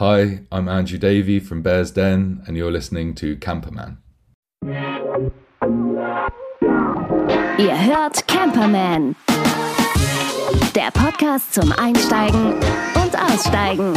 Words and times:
Hi, 0.00 0.42
I'm 0.52 0.68
Andrew 0.68 0.96
Davey 0.96 1.40
from 1.40 1.62
Bears 1.62 1.90
Den, 1.90 2.42
and 2.46 2.56
you're 2.56 2.70
listening 2.70 3.16
to 3.16 3.34
Camperman. 3.34 3.96
Ihr 7.58 7.84
hört 7.84 8.28
Camperman. 8.28 9.16
Der 10.76 10.92
Podcast 10.92 11.52
zum 11.52 11.72
Einsteigen 11.72 12.52
und 12.94 13.18
Aussteigen. 13.20 13.92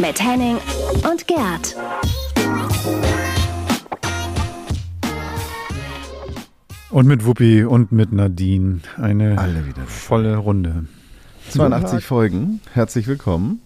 Mit 0.00 0.20
Henning 0.20 0.56
und 1.08 1.28
Gerd. 1.28 1.76
Und 6.90 7.06
mit 7.06 7.24
Wuppi 7.24 7.62
und 7.62 7.92
mit 7.92 8.12
Nadine. 8.12 8.80
Eine 9.00 9.38
Alle 9.38 9.64
wieder. 9.68 9.84
volle 9.86 10.36
Runde. 10.36 10.86
82 11.50 12.04
Folgen. 12.04 12.60
Herzlich 12.72 13.06
willkommen. 13.06 13.60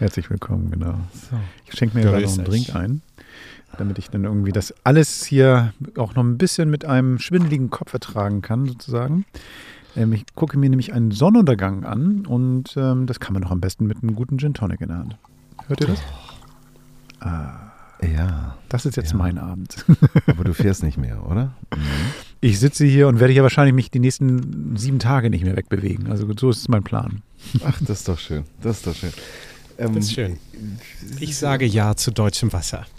Herzlich 0.00 0.30
willkommen, 0.30 0.70
genau. 0.70 0.94
Ich 1.70 1.78
schenke 1.78 1.96
mir 1.96 2.04
Ja, 2.04 2.10
gerade 2.10 2.24
noch 2.24 2.32
einen. 2.38 2.44
Drink 2.44 2.74
ein, 2.74 3.02
damit 3.78 3.98
ich 3.98 4.08
dann 4.10 4.24
irgendwie 4.24 4.50
das 4.52 4.74
alles 4.82 5.24
hier 5.24 5.72
auch 5.96 6.14
noch 6.14 6.24
ein 6.24 6.38
bisschen 6.38 6.70
mit 6.70 6.84
einem 6.84 7.18
schwindeligen 7.18 7.70
Kopf 7.70 7.92
ertragen 7.92 8.40
kann, 8.42 8.66
sozusagen. 8.66 9.24
Ähm, 9.96 10.12
ich 10.12 10.24
gucke 10.34 10.58
mir 10.58 10.70
nämlich 10.70 10.92
einen 10.94 11.10
Sonnenuntergang 11.10 11.84
an 11.84 12.24
und 12.26 12.74
ähm, 12.76 13.06
das 13.06 13.20
kann 13.20 13.34
man 13.34 13.42
doch 13.42 13.50
am 13.50 13.60
besten 13.60 13.86
mit 13.86 14.02
einem 14.02 14.14
guten 14.14 14.38
Gin 14.38 14.54
Tonic 14.54 14.80
in 14.80 14.88
der 14.88 14.96
Hand. 14.98 15.16
Hört 15.68 15.80
ihr 15.82 15.86
das? 15.88 16.00
Ja, 18.02 18.56
Das 18.70 18.86
ist 18.86 18.96
jetzt 18.96 19.10
Ja. 19.12 19.18
mein 19.18 19.36
Abend. 19.38 19.84
aber 20.26 20.44
du 20.44 20.54
fährst 20.54 20.82
nicht 20.82 20.96
mehr, 20.98 21.24
oder? 21.26 21.52
Ich 22.42 22.58
sitze 22.58 22.86
hier 22.86 23.06
und 23.06 23.20
werde 23.20 23.34
hier 23.34 23.42
wahrscheinlich 23.42 23.74
mich 23.74 23.90
die 23.90 23.98
nächsten 23.98 24.74
sieben 24.74 24.98
Tage 24.98 25.28
nicht 25.28 25.44
mehr 25.44 25.58
wegbewegen. 25.58 26.06
Also 26.10 26.26
so 26.38 26.48
ist 26.48 26.70
mein 26.70 26.82
Plan. 26.82 27.20
Ach, 27.62 27.78
das 27.82 27.98
ist 27.98 28.08
doch 28.08 28.18
schön. 28.18 28.44
Das 28.62 28.78
ist 28.78 28.86
doch 28.86 28.94
schön. 28.94 29.12
Ähm, 29.80 29.94
Das 29.94 30.04
ist 30.04 30.12
schön. 30.12 30.38
Ich 31.20 31.36
sage 31.36 31.64
Ja 31.66 31.96
zu 31.96 32.10
deutschem 32.10 32.52
Wasser. 32.52 32.86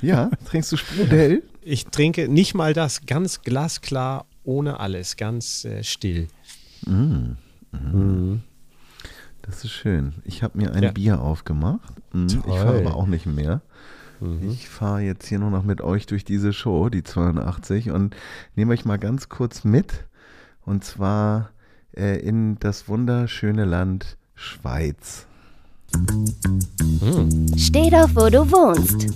Ja, 0.00 0.30
trinkst 0.46 0.72
du 0.72 0.78
Sprudel? 0.78 1.42
Ich 1.62 1.84
trinke 1.86 2.28
nicht 2.28 2.54
mal 2.54 2.72
das, 2.72 3.04
ganz 3.04 3.42
glasklar, 3.42 4.24
ohne 4.42 4.80
alles, 4.80 5.16
ganz 5.16 5.66
äh, 5.66 5.84
still. 5.84 6.28
Das 9.42 9.64
ist 9.64 9.70
schön. 9.72 10.14
Ich 10.24 10.42
habe 10.42 10.56
mir 10.58 10.72
ein 10.72 10.82
Ja. 10.82 10.92
Bier 10.92 11.20
aufgemacht. 11.20 11.92
Mhm, 12.12 12.26
Ich 12.28 12.36
fahre 12.36 12.78
aber 12.78 12.96
auch 12.96 13.06
nicht 13.06 13.26
mehr. 13.26 13.60
Mhm. 14.20 14.48
Ich 14.50 14.68
fahre 14.68 15.00
jetzt 15.02 15.26
hier 15.26 15.38
nur 15.38 15.50
noch 15.50 15.62
mit 15.62 15.82
euch 15.82 16.06
durch 16.06 16.24
diese 16.24 16.52
Show, 16.54 16.88
die 16.88 17.02
82, 17.04 17.90
und 17.90 18.16
nehme 18.54 18.72
euch 18.72 18.84
mal 18.86 18.98
ganz 18.98 19.28
kurz 19.28 19.62
mit. 19.62 20.04
Und 20.64 20.84
zwar 20.84 21.50
äh, 21.94 22.18
in 22.18 22.58
das 22.60 22.88
wunderschöne 22.88 23.66
Land 23.66 24.16
Schweiz. 24.34 25.26
Steh 27.56 27.90
doch, 27.90 28.08
wo 28.14 28.28
du 28.28 28.50
wohnst. 28.50 29.06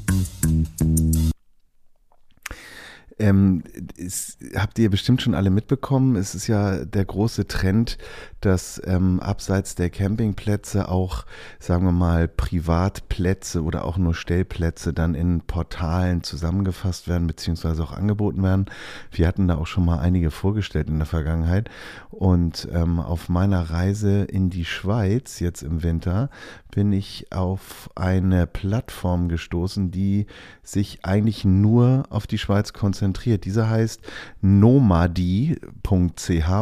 Ähm, 3.20 3.62
ist, 3.96 4.38
habt 4.56 4.78
ihr 4.78 4.88
bestimmt 4.90 5.20
schon 5.20 5.34
alle 5.34 5.50
mitbekommen, 5.50 6.16
es 6.16 6.34
ist 6.34 6.46
ja 6.46 6.86
der 6.86 7.04
große 7.04 7.46
Trend, 7.46 7.98
dass 8.40 8.80
ähm, 8.86 9.20
abseits 9.20 9.74
der 9.74 9.90
Campingplätze 9.90 10.88
auch, 10.88 11.26
sagen 11.58 11.84
wir 11.84 11.92
mal, 11.92 12.28
Privatplätze 12.28 13.62
oder 13.62 13.84
auch 13.84 13.98
nur 13.98 14.14
Stellplätze 14.14 14.94
dann 14.94 15.14
in 15.14 15.42
Portalen 15.42 16.22
zusammengefasst 16.22 17.08
werden, 17.08 17.26
beziehungsweise 17.26 17.82
auch 17.82 17.92
angeboten 17.92 18.42
werden. 18.42 18.64
Wir 19.10 19.28
hatten 19.28 19.46
da 19.48 19.58
auch 19.58 19.66
schon 19.66 19.84
mal 19.84 19.98
einige 19.98 20.30
vorgestellt 20.30 20.88
in 20.88 20.96
der 20.96 21.06
Vergangenheit. 21.06 21.68
Und 22.08 22.68
ähm, 22.72 23.00
auf 23.00 23.28
meiner 23.28 23.70
Reise 23.70 24.22
in 24.22 24.48
die 24.48 24.64
Schweiz 24.64 25.40
jetzt 25.40 25.62
im 25.62 25.82
Winter 25.82 26.30
bin 26.70 26.92
ich 26.92 27.32
auf 27.32 27.90
eine 27.94 28.46
Plattform 28.46 29.28
gestoßen, 29.28 29.90
die 29.90 30.26
sich 30.62 31.04
eigentlich 31.04 31.44
nur 31.44 32.04
auf 32.08 32.26
die 32.26 32.38
Schweiz 32.38 32.72
konzentriert. 32.72 33.09
Diese 33.44 33.68
heißt 33.68 34.00
nomadi.ch 34.40 35.58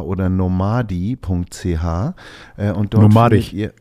oder 0.02 0.28
nomadi.ch. 0.28 1.84
Äh, 2.56 2.72
und 2.72 2.94
dort 2.94 3.02
Nomadisch. 3.02 3.52
Ihr, 3.52 3.72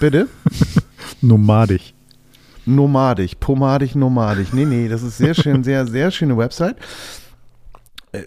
bitte? 0.00 0.28
Nomadisch. 1.20 1.94
Nomadisch, 2.66 3.34
pomadisch, 3.38 3.94
nomadisch. 3.94 4.52
Nee, 4.52 4.64
nee, 4.64 4.88
das 4.88 5.02
ist 5.02 5.18
sehr 5.18 5.34
schön, 5.34 5.62
sehr, 5.64 5.86
sehr 5.86 6.10
schöne 6.10 6.36
Website. 6.36 6.76
Äh, 8.14 8.24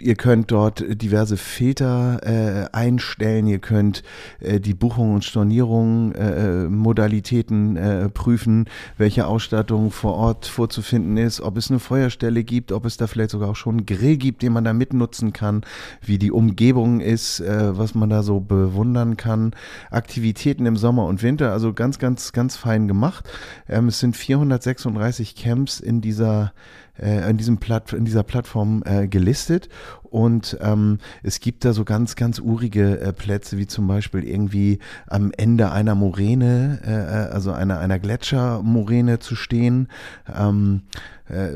Ihr 0.00 0.16
könnt 0.16 0.50
dort 0.50 0.84
diverse 1.00 1.36
Filter 1.36 2.20
äh, 2.22 2.68
einstellen, 2.72 3.46
ihr 3.46 3.60
könnt 3.60 4.02
äh, 4.40 4.58
die 4.58 4.74
Buchung 4.74 5.14
und 5.14 5.24
Stornierung, 5.24 6.12
äh, 6.12 6.64
Modalitäten 6.68 7.76
äh, 7.76 8.08
prüfen, 8.08 8.66
welche 8.98 9.26
Ausstattung 9.26 9.90
vor 9.90 10.14
Ort 10.14 10.46
vorzufinden 10.46 11.16
ist, 11.16 11.40
ob 11.40 11.56
es 11.56 11.70
eine 11.70 11.78
Feuerstelle 11.78 12.42
gibt, 12.42 12.72
ob 12.72 12.84
es 12.84 12.96
da 12.96 13.06
vielleicht 13.06 13.30
sogar 13.30 13.50
auch 13.50 13.56
schon 13.56 13.76
einen 13.76 13.86
Grill 13.86 14.16
gibt, 14.16 14.42
den 14.42 14.52
man 14.52 14.64
da 14.64 14.72
mitnutzen 14.72 15.32
kann, 15.32 15.62
wie 16.00 16.18
die 16.18 16.32
Umgebung 16.32 17.00
ist, 17.00 17.40
äh, 17.40 17.76
was 17.78 17.94
man 17.94 18.10
da 18.10 18.22
so 18.22 18.40
bewundern 18.40 19.16
kann. 19.16 19.52
Aktivitäten 19.90 20.66
im 20.66 20.76
Sommer 20.76 21.06
und 21.06 21.22
Winter, 21.22 21.52
also 21.52 21.72
ganz, 21.72 21.98
ganz, 21.98 22.32
ganz 22.32 22.56
fein 22.56 22.88
gemacht. 22.88 23.28
Ähm, 23.68 23.88
es 23.88 24.00
sind 24.00 24.16
436 24.16 25.36
Camps 25.36 25.78
in 25.78 26.00
dieser 26.00 26.52
äh, 26.98 27.28
in, 27.28 27.36
diesem 27.36 27.58
Platt, 27.58 27.92
in 27.92 28.04
dieser 28.04 28.22
Plattform 28.22 28.82
äh, 28.84 29.08
gelistet 29.08 29.68
und 30.12 30.58
ähm, 30.60 30.98
es 31.22 31.40
gibt 31.40 31.64
da 31.64 31.72
so 31.72 31.84
ganz, 31.84 32.16
ganz 32.16 32.38
urige 32.38 33.00
äh, 33.00 33.14
Plätze, 33.14 33.56
wie 33.56 33.66
zum 33.66 33.86
Beispiel 33.86 34.24
irgendwie 34.24 34.78
am 35.06 35.32
Ende 35.34 35.72
einer 35.72 35.94
Moräne, 35.94 36.80
äh, 36.84 36.90
äh, 36.90 37.32
also 37.32 37.50
einer, 37.52 37.78
einer 37.78 37.98
Gletschermoräne 37.98 39.20
zu 39.20 39.36
stehen. 39.36 39.88
Ähm, 40.30 40.82
äh, 41.30 41.52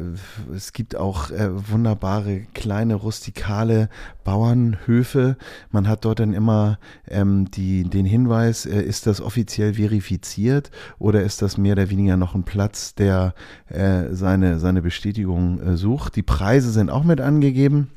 es 0.55 0.73
gibt 0.73 0.97
auch 0.97 1.31
äh, 1.31 1.71
wunderbare 1.71 2.47
kleine 2.55 2.95
rustikale 2.95 3.91
Bauernhöfe. 4.25 5.37
Man 5.71 5.87
hat 5.87 6.07
dort 6.07 6.21
dann 6.21 6.33
immer 6.33 6.79
ähm, 7.09 7.51
die, 7.51 7.85
den 7.85 8.07
Hinweis, 8.07 8.65
äh, 8.65 8.81
ist 8.81 9.07
das 9.07 9.21
offiziell 9.21 9.75
verifiziert 9.75 10.71
oder 10.99 11.25
ist 11.25 11.43
das 11.43 11.59
mehr 11.59 11.73
oder 11.73 11.91
weniger 11.91 12.17
noch 12.17 12.35
ein 12.35 12.45
Platz, 12.45 12.95
der 12.95 13.35
äh, 13.69 14.15
seine, 14.15 14.59
seine 14.61 14.81
Bestätigung 14.81 15.61
äh, 15.61 15.77
sucht. 15.77 16.17
Die 16.17 16.23
Preise 16.23 16.71
sind 16.71 16.89
auch 16.89 17.05
mit 17.05 17.21
angegeben. 17.21 17.91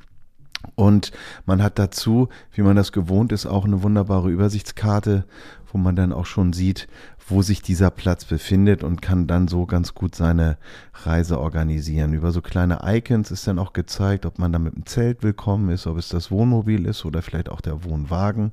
Und 0.75 1.11
man 1.45 1.63
hat 1.63 1.79
dazu, 1.79 2.29
wie 2.53 2.61
man 2.61 2.75
das 2.75 2.91
gewohnt 2.91 3.31
ist, 3.31 3.45
auch 3.45 3.65
eine 3.65 3.83
wunderbare 3.83 4.29
Übersichtskarte, 4.29 5.25
wo 5.71 5.77
man 5.77 5.95
dann 5.95 6.13
auch 6.13 6.25
schon 6.25 6.53
sieht, 6.53 6.87
wo 7.29 7.41
sich 7.41 7.61
dieser 7.61 7.91
Platz 7.91 8.25
befindet 8.25 8.83
und 8.83 9.01
kann 9.01 9.27
dann 9.27 9.47
so 9.47 9.65
ganz 9.65 9.93
gut 9.93 10.15
seine 10.15 10.57
Reise 10.93 11.39
organisieren. 11.39 12.13
Über 12.13 12.31
so 12.31 12.41
kleine 12.41 12.79
Icons 12.83 13.31
ist 13.31 13.47
dann 13.47 13.59
auch 13.59 13.73
gezeigt, 13.73 14.25
ob 14.25 14.39
man 14.39 14.51
da 14.51 14.59
mit 14.59 14.75
dem 14.75 14.85
Zelt 14.85 15.23
willkommen 15.23 15.69
ist, 15.69 15.87
ob 15.87 15.97
es 15.97 16.09
das 16.09 16.31
Wohnmobil 16.31 16.85
ist 16.85 17.05
oder 17.05 17.21
vielleicht 17.21 17.49
auch 17.49 17.61
der 17.61 17.83
Wohnwagen. 17.83 18.51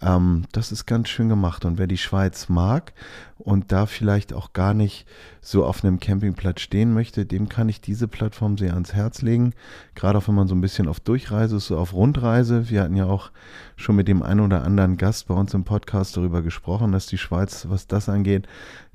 Ähm, 0.00 0.44
das 0.52 0.72
ist 0.72 0.86
ganz 0.86 1.08
schön 1.08 1.28
gemacht. 1.28 1.64
Und 1.64 1.78
wer 1.78 1.86
die 1.86 1.98
Schweiz 1.98 2.48
mag 2.48 2.92
und 3.38 3.70
da 3.70 3.86
vielleicht 3.86 4.32
auch 4.32 4.52
gar 4.52 4.74
nicht 4.74 5.06
so 5.40 5.64
auf 5.64 5.84
einem 5.84 6.00
Campingplatz 6.00 6.60
stehen 6.60 6.92
möchte, 6.92 7.26
dem 7.26 7.48
kann 7.48 7.68
ich 7.68 7.80
diese 7.80 8.08
Plattform 8.08 8.58
sehr 8.58 8.74
ans 8.74 8.94
Herz 8.94 9.22
legen. 9.22 9.52
Gerade 9.94 10.18
auch 10.18 10.28
wenn 10.28 10.34
man 10.34 10.48
so 10.48 10.54
ein 10.54 10.60
bisschen 10.60 10.88
auf 10.88 11.00
Durchreise 11.00 11.56
ist, 11.56 11.66
so 11.66 11.78
auf 11.78 11.92
Rundreise. 11.92 12.68
Wir 12.70 12.82
hatten 12.82 12.96
ja 12.96 13.06
auch 13.06 13.30
schon 13.76 13.96
mit 13.96 14.08
dem 14.08 14.22
einen 14.22 14.40
oder 14.40 14.64
anderen 14.64 14.96
Gast 14.96 15.28
bei 15.28 15.34
uns 15.34 15.54
im 15.54 15.64
Podcast 15.64 16.16
darüber 16.16 16.42
gesprochen, 16.42 16.92
dass 16.92 17.06
die 17.06 17.18
Schweiz, 17.18 17.66
was 17.68 17.86
das 17.86 18.05
angeht, 18.08 18.46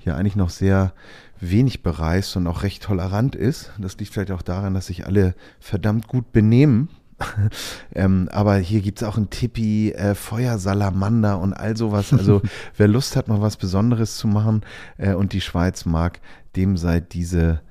ja 0.03 0.15
eigentlich 0.15 0.35
noch 0.35 0.49
sehr 0.49 0.93
wenig 1.39 1.83
bereist 1.83 2.37
und 2.37 2.47
auch 2.47 2.63
recht 2.63 2.83
tolerant 2.83 3.35
ist. 3.35 3.71
Das 3.79 3.97
liegt 3.97 4.13
vielleicht 4.13 4.31
auch 4.31 4.41
daran, 4.41 4.73
dass 4.73 4.87
sich 4.87 5.05
alle 5.05 5.35
verdammt 5.59 6.07
gut 6.07 6.31
benehmen. 6.31 6.89
ähm, 7.95 8.29
aber 8.31 8.57
hier 8.57 8.81
gibt's 8.81 9.03
auch 9.03 9.17
ein 9.17 9.29
Tippi, 9.29 9.91
äh, 9.91 10.15
Feuersalamander 10.15 11.39
und 11.39 11.53
all 11.53 11.77
sowas. 11.77 12.13
Also 12.13 12.41
wer 12.77 12.87
Lust 12.87 13.15
hat, 13.15 13.27
mal 13.27 13.41
was 13.41 13.57
Besonderes 13.57 14.17
zu 14.17 14.27
machen 14.27 14.61
äh, 14.97 15.13
und 15.13 15.33
die 15.33 15.41
Schweiz 15.41 15.85
mag, 15.85 16.19
dem 16.55 16.77
sei 16.77 16.99
diese, 16.99 17.61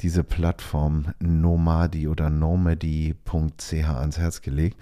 diese 0.00 0.24
Plattform 0.24 1.12
Nomadi 1.18 2.08
oder 2.08 2.30
nomady.ch 2.30 3.72
ans 3.72 4.18
Herz 4.18 4.42
gelegt. 4.42 4.78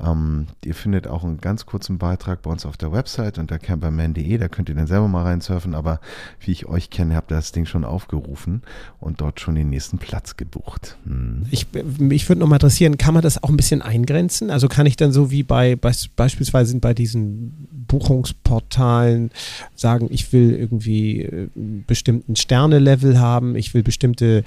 Ähm, 0.00 0.46
ihr 0.64 0.74
findet 0.74 1.06
auch 1.06 1.24
einen 1.24 1.40
ganz 1.40 1.66
kurzen 1.66 1.98
Beitrag 1.98 2.42
bei 2.42 2.50
uns 2.50 2.66
auf 2.66 2.76
der 2.76 2.92
Website 2.92 3.38
unter 3.38 3.58
camperman.de, 3.58 4.38
da 4.38 4.48
könnt 4.48 4.68
ihr 4.68 4.74
dann 4.74 4.86
selber 4.86 5.08
mal 5.08 5.22
reinsurfen, 5.22 5.74
aber 5.74 6.00
wie 6.40 6.52
ich 6.52 6.66
euch 6.66 6.90
kenne, 6.90 7.14
habt 7.14 7.30
ihr 7.30 7.36
das 7.36 7.52
Ding 7.52 7.66
schon 7.66 7.84
aufgerufen 7.84 8.62
und 9.00 9.20
dort 9.20 9.40
schon 9.40 9.54
den 9.54 9.70
nächsten 9.70 9.98
Platz 9.98 10.36
gebucht. 10.36 10.96
Hm. 11.04 11.46
Ich, 11.50 11.66
mich 11.98 12.28
würde 12.28 12.40
noch 12.40 12.48
mal 12.48 12.56
interessieren, 12.56 12.98
kann 12.98 13.14
man 13.14 13.22
das 13.22 13.42
auch 13.42 13.48
ein 13.48 13.56
bisschen 13.56 13.82
eingrenzen? 13.82 14.50
Also 14.50 14.68
kann 14.68 14.86
ich 14.86 14.96
dann 14.96 15.12
so 15.12 15.30
wie 15.30 15.42
bei, 15.42 15.76
bei 15.76 15.92
beispielsweise 16.16 16.78
bei 16.78 16.94
diesen 16.94 17.68
Buchungsportalen 17.86 19.30
sagen, 19.76 20.08
ich 20.10 20.32
will 20.32 20.54
irgendwie 20.54 21.22
äh, 21.22 21.48
bestimmten 21.86 22.36
Sterne-Level 22.36 23.18
haben, 23.18 23.54
ich 23.56 23.74
will 23.74 23.82
bestimmte 23.82 24.44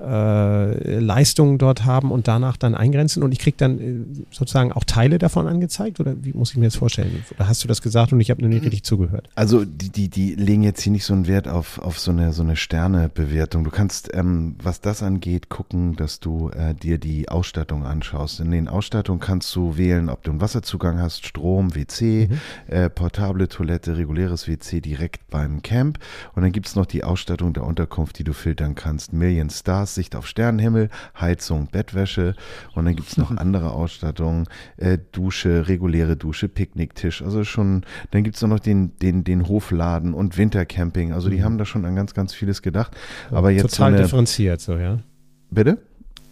äh, 0.00 0.98
Leistungen 1.00 1.58
dort 1.58 1.84
haben 1.84 2.10
und 2.12 2.28
danach 2.28 2.56
dann 2.56 2.74
eingrenzen 2.74 3.22
und 3.22 3.32
ich 3.32 3.38
kriege 3.38 3.56
dann 3.56 3.78
äh, 3.78 4.24
sozusagen 4.30 4.72
auch 4.72 4.84
Teile 4.84 5.18
davon 5.18 5.46
angezeigt 5.46 6.00
oder 6.00 6.14
wie 6.22 6.32
muss 6.32 6.50
ich 6.52 6.56
mir 6.56 6.66
das 6.66 6.76
vorstellen? 6.76 7.24
Oder 7.34 7.48
hast 7.48 7.64
du 7.64 7.68
das 7.68 7.82
gesagt 7.82 8.12
und 8.12 8.20
ich 8.20 8.30
habe 8.30 8.40
nur 8.40 8.50
nicht 8.50 8.62
richtig 8.62 8.84
zugehört? 8.84 9.28
Also 9.34 9.64
die, 9.64 9.90
die, 9.90 10.08
die 10.08 10.34
legen 10.34 10.62
jetzt 10.62 10.80
hier 10.82 10.92
nicht 10.92 11.04
so 11.04 11.14
einen 11.14 11.26
Wert 11.26 11.48
auf, 11.48 11.78
auf 11.80 11.98
so 11.98 12.10
eine, 12.10 12.32
so 12.32 12.42
eine 12.42 12.56
Sternebewertung. 12.56 13.64
Du 13.64 13.70
kannst, 13.70 14.14
ähm, 14.14 14.56
was 14.62 14.80
das 14.80 15.02
angeht, 15.02 15.48
gucken, 15.48 15.96
dass 15.96 16.20
du 16.20 16.50
äh, 16.50 16.74
dir 16.74 16.98
die 16.98 17.28
Ausstattung 17.28 17.84
anschaust. 17.84 18.40
In 18.40 18.50
den 18.50 18.68
Ausstattungen 18.68 19.20
kannst 19.20 19.54
du 19.56 19.76
wählen, 19.76 20.08
ob 20.08 20.22
du 20.22 20.30
einen 20.30 20.40
Wasserzugang 20.40 21.00
hast, 21.00 21.26
Strom, 21.26 21.74
WC, 21.74 22.28
Mhm. 22.28 22.38
äh, 22.74 22.90
portable 22.90 23.48
Toilette, 23.48 23.96
reguläres 23.96 24.48
WC 24.48 24.80
direkt 24.80 25.28
beim 25.30 25.62
Camp. 25.62 25.98
Und 26.34 26.42
dann 26.42 26.52
gibt 26.52 26.66
es 26.66 26.76
noch 26.76 26.86
die 26.86 27.04
Ausstattung 27.04 27.52
der 27.52 27.64
Unterkunft, 27.64 28.18
die 28.18 28.24
du 28.24 28.32
filtern 28.32 28.74
kannst. 28.74 29.12
Million 29.12 29.50
Stars, 29.50 29.87
Sicht 29.94 30.16
auf 30.16 30.26
Sternenhimmel, 30.26 30.90
Heizung, 31.18 31.68
Bettwäsche. 31.70 32.34
Und 32.74 32.84
dann 32.84 32.96
gibt 32.96 33.08
es 33.08 33.16
noch 33.16 33.30
andere 33.36 33.72
Ausstattungen, 33.72 34.46
äh, 34.76 34.98
Dusche, 35.12 35.68
reguläre 35.68 36.16
Dusche, 36.16 36.48
Picknicktisch. 36.48 37.22
Also 37.22 37.44
schon, 37.44 37.84
dann 38.10 38.24
gibt 38.24 38.36
es 38.36 38.42
noch 38.42 38.60
den, 38.60 38.96
den, 38.98 39.24
den 39.24 39.48
Hofladen 39.48 40.14
und 40.14 40.38
Wintercamping. 40.38 41.12
Also 41.12 41.28
die 41.28 41.42
haben 41.42 41.58
da 41.58 41.64
schon 41.64 41.84
an 41.84 41.96
ganz, 41.96 42.14
ganz 42.14 42.34
vieles 42.34 42.62
gedacht. 42.62 42.96
Aber 43.30 43.50
jetzt 43.50 43.62
Total 43.62 43.76
so 43.76 43.84
eine, 43.84 44.02
differenziert, 44.02 44.60
so, 44.60 44.76
ja. 44.76 44.98
Bitte? 45.50 45.78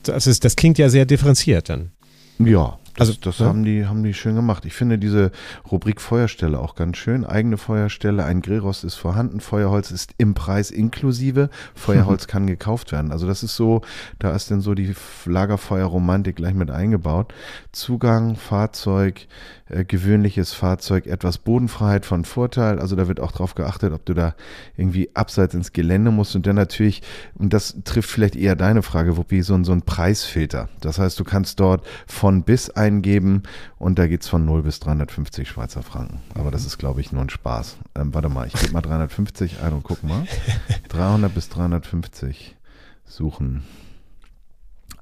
Das, 0.02 0.26
ist, 0.26 0.44
das 0.44 0.56
klingt 0.56 0.78
ja 0.78 0.88
sehr 0.88 1.04
differenziert 1.04 1.68
dann. 1.68 1.90
Ja, 2.38 2.78
das, 2.96 3.08
Also, 3.08 3.20
das 3.20 3.38
ja. 3.38 3.46
haben, 3.46 3.64
die, 3.64 3.86
haben 3.86 4.02
die 4.02 4.14
schön 4.14 4.34
gemacht. 4.34 4.64
Ich 4.64 4.74
finde 4.74 4.98
diese 4.98 5.30
Rubrik 5.70 6.00
Feuerstelle 6.00 6.58
auch 6.58 6.74
ganz 6.74 6.96
schön. 6.96 7.24
Eigene 7.24 7.58
Feuerstelle, 7.58 8.24
ein 8.24 8.40
Grillrost 8.40 8.84
ist 8.84 8.94
vorhanden, 8.94 9.40
Feuerholz 9.40 9.90
ist 9.90 10.14
im 10.18 10.34
Preis 10.34 10.70
inklusive, 10.70 11.50
Feuerholz 11.74 12.26
kann 12.28 12.46
gekauft 12.46 12.92
werden. 12.92 13.12
Also 13.12 13.26
das 13.26 13.42
ist 13.42 13.56
so, 13.56 13.82
da 14.18 14.34
ist 14.34 14.50
dann 14.50 14.60
so 14.60 14.74
die 14.74 14.94
Lagerfeuerromantik 15.26 16.36
gleich 16.36 16.54
mit 16.54 16.70
eingebaut. 16.70 17.34
Zugang, 17.72 18.36
Fahrzeug, 18.36 19.26
äh, 19.68 19.84
gewöhnliches 19.84 20.52
Fahrzeug, 20.52 21.06
etwas 21.06 21.38
Bodenfreiheit 21.38 22.06
von 22.06 22.24
Vorteil. 22.24 22.78
Also 22.78 22.94
da 22.96 23.08
wird 23.08 23.18
auch 23.20 23.32
drauf 23.32 23.54
geachtet, 23.54 23.92
ob 23.92 24.04
du 24.04 24.14
da 24.14 24.34
irgendwie 24.76 25.10
abseits 25.14 25.54
ins 25.54 25.72
Gelände 25.72 26.10
musst 26.10 26.36
und 26.36 26.46
dann 26.46 26.56
natürlich, 26.56 27.02
und 27.34 27.52
das 27.52 27.76
trifft 27.84 28.10
vielleicht 28.10 28.36
eher 28.36 28.54
deine 28.56 28.82
Frage, 28.82 29.16
Wuppi, 29.16 29.42
so, 29.42 29.54
ein- 29.54 29.64
so 29.64 29.72
ein 29.72 29.82
Preisfilter. 29.82 30.68
Das 30.80 30.98
heißt, 30.98 31.18
du 31.18 31.24
kannst 31.24 31.58
dort 31.60 31.86
von 32.06 32.42
bis 32.44 32.70
eingeben 32.70 33.42
und 33.78 33.98
da 33.98 34.06
geht's 34.06 34.28
von 34.28 34.44
0 34.44 34.62
bis 34.62 34.78
350 34.80 35.48
Schweizer 35.48 35.82
Franken. 35.82 36.20
Aber 36.34 36.50
das 36.50 36.64
ist, 36.64 36.78
glaube 36.78 37.00
ich, 37.00 37.10
nur 37.12 37.22
ein 37.22 37.30
Spaß. 37.30 37.76
Ähm, 37.96 38.14
warte 38.14 38.28
mal, 38.28 38.46
ich 38.46 38.52
gebe 38.54 38.72
mal 38.72 38.82
350 38.82 39.62
ein 39.62 39.72
und 39.72 39.82
guck 39.82 40.02
mal. 40.04 40.24
300 40.88 41.34
bis 41.34 41.48
350 41.48 42.56
suchen. 43.04 43.64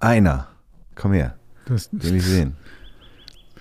Einer. 0.00 0.48
Komm 0.94 1.12
her, 1.12 1.34
Das, 1.66 1.88
will 1.92 2.16
ich 2.16 2.24
sehen. 2.24 2.56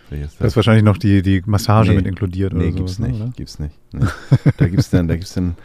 Welches 0.10 0.38
das 0.38 0.48
ist 0.48 0.56
wahrscheinlich 0.56 0.84
noch 0.84 0.98
die, 0.98 1.22
die 1.22 1.42
Massage 1.46 1.92
Nee. 1.92 1.98
mit 1.98 2.08
inkludiert 2.08 2.54
Nee, 2.54 2.68
oder 2.68 2.72
gibt's 2.78 2.96
sowas, 2.96 3.08
nicht. 3.10 3.20
ne, 3.20 3.26
oder? 3.26 3.34
Gibt's 3.36 3.60
nicht. 3.60 3.76
Nee. 3.94 4.06
Da 4.58 4.68
gibt's 4.68 4.90
dann, 4.90 5.08
da 5.08 5.16
gibt's 5.16 5.34
dann, 5.34 5.56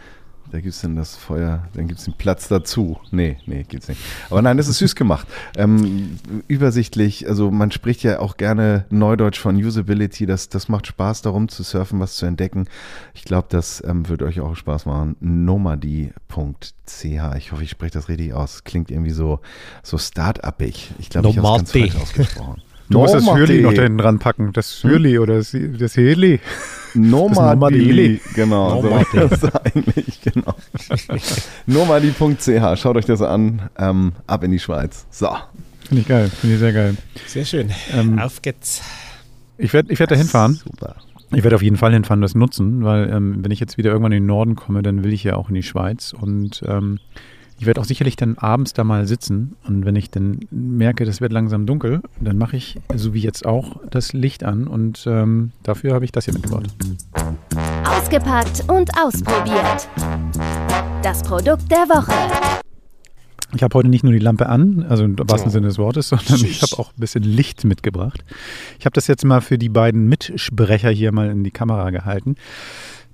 da 0.50 0.60
gibt's 0.60 0.80
dann 0.80 0.96
das 0.96 1.14
Feuer, 1.14 1.68
dann 1.74 1.88
gibt's 1.88 2.04
den 2.04 2.14
Platz 2.14 2.48
dazu. 2.48 2.98
Nee, 3.10 3.36
nee, 3.44 3.64
gibt's 3.68 3.88
nicht. 3.88 4.00
Aber 4.30 4.40
nein, 4.40 4.56
das 4.56 4.66
ist 4.68 4.78
süß 4.78 4.94
gemacht. 4.94 5.26
Ähm, 5.58 6.18
übersichtlich, 6.46 7.28
also 7.28 7.50
man 7.50 7.70
spricht 7.70 8.02
ja 8.02 8.20
auch 8.20 8.38
gerne 8.38 8.86
Neudeutsch 8.88 9.38
von 9.38 9.56
Usability, 9.56 10.24
das, 10.24 10.48
das 10.48 10.68
macht 10.70 10.86
Spaß, 10.86 11.20
darum 11.20 11.48
zu 11.48 11.62
surfen, 11.62 12.00
was 12.00 12.16
zu 12.16 12.24
entdecken. 12.24 12.66
Ich 13.12 13.24
glaube, 13.24 13.48
das 13.50 13.82
ähm, 13.86 14.08
wird 14.08 14.22
euch 14.22 14.40
auch 14.40 14.56
Spaß 14.56 14.86
machen. 14.86 15.16
nomadi.ch. 15.20 17.04
Ich 17.36 17.52
hoffe, 17.52 17.62
ich 17.62 17.70
spreche 17.70 17.92
das 17.92 18.08
richtig 18.08 18.32
aus. 18.32 18.64
Klingt 18.64 18.90
irgendwie 18.90 19.10
so, 19.10 19.40
so 19.82 19.98
start-upig. 19.98 20.92
Ich 20.98 21.10
glaube, 21.10 21.28
ich 21.28 21.36
habe 21.38 21.46
es 21.48 21.72
ganz 21.72 21.72
falsch 21.72 21.96
ausgesprochen. 22.02 22.62
Du 22.90 22.98
musst 22.98 23.14
das. 23.14 23.26
Hürli 23.26 23.60
noch 23.60 23.74
da 23.74 23.82
hinten 23.82 23.98
dran 23.98 24.18
packen. 24.18 24.52
Das 24.52 24.82
Hürli 24.82 25.18
oder 25.18 25.36
das, 25.36 25.54
das 25.78 25.96
Heli. 25.96 26.40
Nomadi. 26.94 27.56
Nomadi. 27.56 28.20
Genau, 28.34 28.82
so 28.82 28.88
Nomadi. 28.88 29.06
das 29.30 29.54
eigentlich, 29.54 30.20
genau. 30.22 30.54
Nomadi.ch, 31.66 32.80
schaut 32.80 32.96
euch 32.96 33.04
das 33.04 33.22
an. 33.22 33.68
Ähm, 33.78 34.12
ab 34.26 34.42
in 34.44 34.52
die 34.52 34.58
Schweiz. 34.58 35.06
So. 35.10 35.28
Finde 35.86 36.02
ich 36.02 36.08
geil. 36.08 36.30
Finde 36.30 36.54
ich 36.54 36.60
sehr 36.60 36.72
geil. 36.72 36.96
Sehr 37.26 37.44
schön. 37.44 37.70
Ähm, 37.94 38.18
Auf 38.18 38.42
geht's. 38.42 38.82
Ich 39.58 39.72
werde 39.72 39.92
ich 39.92 39.98
werd 39.98 40.10
da 40.10 40.14
hinfahren. 40.14 40.54
Super. 40.54 40.96
Ich 41.34 41.42
werde 41.42 41.56
auf 41.56 41.62
jeden 41.62 41.76
Fall 41.76 41.92
hinfahren, 41.92 42.22
das 42.22 42.34
nutzen, 42.34 42.84
weil 42.84 43.10
ähm, 43.10 43.44
wenn 43.44 43.50
ich 43.50 43.60
jetzt 43.60 43.76
wieder 43.76 43.90
irgendwann 43.90 44.12
in 44.12 44.22
den 44.22 44.26
Norden 44.26 44.54
komme, 44.54 44.82
dann 44.82 45.04
will 45.04 45.12
ich 45.12 45.24
ja 45.24 45.36
auch 45.36 45.50
in 45.50 45.54
die 45.54 45.62
Schweiz 45.62 46.14
und 46.18 46.62
ähm, 46.66 47.00
ich 47.58 47.66
werde 47.66 47.80
auch 47.80 47.84
sicherlich 47.84 48.14
dann 48.16 48.38
abends 48.38 48.72
da 48.72 48.84
mal 48.84 49.06
sitzen 49.06 49.56
und 49.66 49.84
wenn 49.84 49.96
ich 49.96 50.10
dann 50.10 50.40
merke, 50.50 51.04
das 51.04 51.20
wird 51.20 51.32
langsam 51.32 51.66
dunkel, 51.66 52.00
dann 52.20 52.38
mache 52.38 52.56
ich, 52.56 52.78
so 52.94 53.14
wie 53.14 53.20
jetzt 53.20 53.44
auch, 53.46 53.80
das 53.90 54.12
Licht 54.12 54.44
an 54.44 54.68
und 54.68 55.04
ähm, 55.06 55.50
dafür 55.64 55.94
habe 55.94 56.04
ich 56.04 56.12
das 56.12 56.24
hier 56.24 56.34
mitgebracht. 56.34 56.66
Ausgepackt 57.84 58.64
und 58.68 58.90
ausprobiert. 58.96 59.88
Das 61.02 61.22
Produkt 61.22 61.70
der 61.70 61.88
Woche. 61.88 62.12
Ich 63.56 63.62
habe 63.62 63.74
heute 63.74 63.88
nicht 63.88 64.04
nur 64.04 64.12
die 64.12 64.18
Lampe 64.18 64.46
an, 64.48 64.84
also 64.88 65.04
im 65.04 65.18
wahrsten. 65.18 65.50
Sinne 65.50 65.68
des 65.68 65.78
Wortes, 65.78 66.10
sondern 66.10 66.44
ich 66.44 66.62
habe 66.62 66.78
auch 66.78 66.90
ein 66.90 67.00
bisschen 67.00 67.22
Licht 67.22 67.64
mitgebracht. 67.64 68.22
Ich 68.78 68.84
habe 68.84 68.92
das 68.92 69.06
jetzt 69.06 69.24
mal 69.24 69.40
für 69.40 69.58
die 69.58 69.70
beiden 69.70 70.08
Mitsprecher 70.08 70.90
hier 70.90 71.12
mal 71.12 71.30
in 71.30 71.44
die 71.44 71.50
Kamera 71.50 71.90
gehalten. 71.90 72.36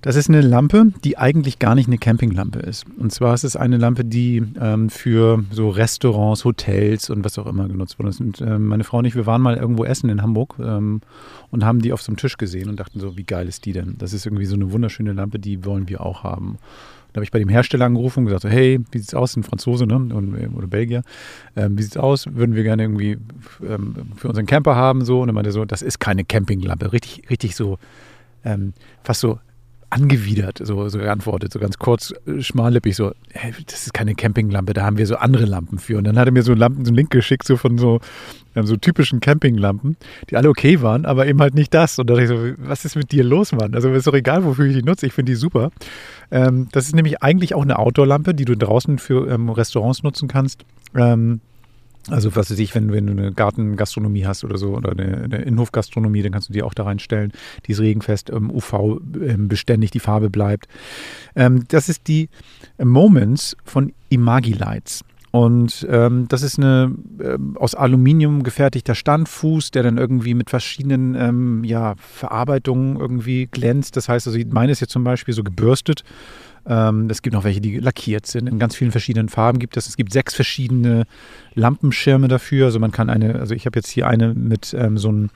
Das 0.05 0.17
ist 0.17 0.29
eine 0.29 0.43
Lampe, 0.43 0.93
die 1.03 1.17
eigentlich 1.17 1.59
gar 1.59 1.75
nicht 1.75 1.87
eine 1.87 1.97
Campinglampe 1.97 2.59
ist. 2.59 2.85
Und 2.99 3.11
zwar 3.11 3.33
ist 3.33 3.43
es 3.43 3.56
eine 3.56 3.79
Lampe, 3.79 4.05
die 4.05 4.43
ähm, 4.61 4.91
für 4.91 5.43
so 5.51 5.71
Restaurants, 5.71 6.45
Hotels 6.45 7.09
und 7.09 7.25
was 7.25 7.39
auch 7.39 7.47
immer 7.47 7.69
genutzt 7.69 7.99
wurde. 7.99 8.11
Und 8.21 8.39
ähm, 8.43 8.67
meine 8.67 8.85
Frau 8.85 8.99
und 8.99 9.06
ich, 9.06 9.15
wir 9.15 9.25
waren 9.25 9.41
mal 9.41 9.56
irgendwo 9.56 9.87
essen 9.87 10.11
in 10.11 10.21
Hamburg 10.21 10.56
ähm, 10.59 11.01
und 11.51 11.65
haben 11.65 11.81
die 11.81 11.95
auf 11.95 12.03
so 12.03 12.11
einem 12.11 12.19
Tisch 12.19 12.37
gesehen 12.37 12.69
und 12.69 12.79
dachten 12.79 13.01
so, 13.01 13.17
wie 13.17 13.25
geil 13.25 13.49
ist 13.49 13.65
die 13.65 13.73
denn? 13.73 13.95
Das 13.97 14.12
ist 14.12 14.27
irgendwie 14.27 14.45
so 14.45 14.56
eine 14.56 14.73
wunderschöne 14.73 15.15
Lampe, 15.15 15.39
die 15.39 15.65
wollen 15.65 15.89
wir 15.89 16.03
auch 16.03 16.23
haben. 16.23 16.59
Da 17.15 17.21
habe 17.21 17.25
ich 17.25 17.33
bei 17.33 17.39
dem 17.39 17.49
Hersteller 17.49 17.87
angerufen 17.87 18.19
und 18.19 18.25
gesagt, 18.27 18.43
so, 18.43 18.51
hey, 18.51 18.81
wie 18.91 18.99
sieht's 18.99 19.15
aus? 19.15 19.35
Ein 19.39 19.43
Franzose 19.43 19.87
ne? 19.87 19.97
Und, 19.97 20.35
äh, 20.35 20.49
oder 20.49 20.67
Belgier. 20.67 21.03
Ähm, 21.56 21.79
wie 21.79 21.83
sieht's 21.83 21.97
aus? 21.97 22.27
Würden 22.31 22.55
wir 22.55 22.62
gerne 22.62 22.83
irgendwie 22.83 23.17
ähm, 23.67 23.95
für 24.17 24.29
unseren 24.29 24.45
Camper 24.45 24.77
haben 24.77 25.03
so. 25.03 25.23
Und 25.23 25.31
er 25.31 25.33
meinte 25.33 25.51
so, 25.51 25.65
das 25.65 25.81
ist 25.81 25.99
keine 25.99 26.27
Campinglampe. 26.27 26.93
Richtig, 26.93 27.31
richtig 27.31 27.56
so, 27.56 27.79
ähm, 28.45 28.75
fast 29.03 29.23
so 29.23 29.39
angewidert, 29.94 30.58
so, 30.61 30.88
so 30.88 30.99
geantwortet, 30.99 31.52
so 31.52 31.61
ganz 31.61 31.79
kurz, 31.79 32.12
äh, 32.26 32.43
schmallippig, 32.43 32.96
so, 32.96 33.12
hey, 33.31 33.55
das 33.67 33.87
ist 33.87 33.94
keine 33.94 34.17
Campinglampe, 34.17 34.73
da 34.73 34.85
haben 34.85 34.99
wir 34.99 35.06
so 35.06 35.17
andere 35.17 35.44
Lampen 35.44 35.79
für. 35.79 35.99
Und 35.99 36.05
dann 36.05 36.19
hat 36.19 36.26
er 36.26 36.32
mir 36.32 36.43
so 36.43 36.52
Lampen, 36.52 36.85
so 36.85 36.91
einen 36.91 36.96
Link 36.96 37.11
geschickt, 37.11 37.46
so 37.46 37.56
von 37.56 37.79
so, 37.79 38.00
so 38.55 38.76
typischen 38.76 39.20
Campinglampen, 39.20 39.96
die 40.31 40.37
alle 40.37 40.49
okay 40.49 40.82
waren, 40.82 41.06
aber 41.06 41.26
eben 41.26 41.41
halt 41.41 41.55
nicht 41.55 41.73
das. 41.73 41.99
Und 41.99 42.11
da 42.11 42.14
dachte 42.14 42.25
ich 42.25 42.29
so, 42.29 42.67
was 42.69 42.85
ist 42.85 42.96
mit 42.96 43.12
dir 43.12 43.23
los, 43.23 43.52
Mann? 43.52 43.75
Also 43.75 43.93
ist 43.93 44.06
doch 44.06 44.14
egal, 44.14 44.44
wofür 44.44 44.67
ich 44.67 44.76
die 44.76 44.82
nutze, 44.82 45.06
ich 45.06 45.12
finde 45.12 45.31
die 45.31 45.37
super. 45.37 45.70
Ähm, 46.32 46.69
das 46.73 46.87
ist 46.87 46.96
nämlich 46.96 47.23
eigentlich 47.23 47.55
auch 47.55 47.62
eine 47.62 47.79
Outdoor-Lampe, 47.79 48.34
die 48.34 48.44
du 48.44 48.56
draußen 48.56 48.98
für 48.98 49.31
ähm, 49.31 49.48
Restaurants 49.48 50.03
nutzen 50.03 50.27
kannst. 50.27 50.65
Ähm, 50.96 51.41
also 52.11 52.34
was 52.37 52.51
weiß 52.51 52.58
ich, 52.58 52.75
wenn, 52.75 52.93
wenn 52.93 53.06
du 53.06 53.13
eine 53.13 53.32
Gartengastronomie 53.32 54.27
hast 54.27 54.44
oder 54.44 54.58
so 54.58 54.75
oder 54.75 54.93
eine, 54.93 55.25
eine 55.25 55.43
Innenhofgastronomie, 55.43 56.23
dann 56.23 56.32
kannst 56.32 56.49
du 56.49 56.53
die 56.53 56.63
auch 56.63 56.75
da 56.75 56.84
reinstellen. 56.84 57.32
Die 57.67 57.73
ist 57.73 57.81
regenfest, 57.81 58.31
ähm, 58.31 58.51
UV 58.51 59.01
ähm, 59.20 59.49
beständig, 59.49 59.91
die 59.91 60.01
Farbe 60.01 60.31
bleibt. 60.31 60.67
Ähm, 61.34 61.65
das 61.69 61.89
ist 61.89 62.08
die 62.08 62.29
Moments 62.79 63.56
von 63.65 63.93
Imagilights. 64.08 65.03
Und 65.34 65.84
ähm, 65.91 66.27
das 66.29 66.43
ist 66.43 66.58
eine 66.58 66.94
ähm, 67.20 67.56
aus 67.58 67.75
Aluminium 67.75 68.44
gefertigter 68.44 68.94
Standfuß, 68.94 69.73
der 69.73 69.82
dann 69.82 69.99
irgendwie 69.99 70.32
mit 70.32 70.49
verschiedenen 70.49 71.17
ähm, 71.17 71.65
ja, 71.65 71.96
Verarbeitungen 71.99 72.96
irgendwie 73.01 73.46
glänzt. 73.46 73.96
Das 73.96 74.08
heißt, 74.08 74.29
also 74.29 74.39
meine 74.51 74.70
ist 74.70 74.79
jetzt 74.79 74.93
zum 74.93 75.03
Beispiel 75.03 75.34
so 75.34 75.43
gebürstet. 75.43 76.05
Ähm, 76.67 77.09
es 77.11 77.23
gibt 77.23 77.35
noch 77.35 77.44
welche, 77.44 77.61
die 77.61 77.79
lackiert 77.79 78.27
sind. 78.27 78.49
In 78.49 78.59
ganz 78.59 78.75
vielen 78.75 78.91
verschiedenen 78.91 79.29
Farben 79.29 79.59
gibt 79.59 79.77
es. 79.77 79.87
Es 79.87 79.97
gibt 79.97 80.13
sechs 80.13 80.35
verschiedene 80.35 81.05
Lampenschirme 81.55 82.29
dafür. 82.29 82.67
Also 82.67 82.79
man 82.79 82.93
kann 82.93 83.11
eine, 83.11 83.37
also 83.37 83.55
ich 83.55 83.67
habe 83.67 83.79
jetzt 83.79 83.91
hier 83.91 84.06
eine 84.06 84.35
mit 84.35 84.75
ähm, 84.79 84.97
so 84.97 85.09
einem, 85.09 85.31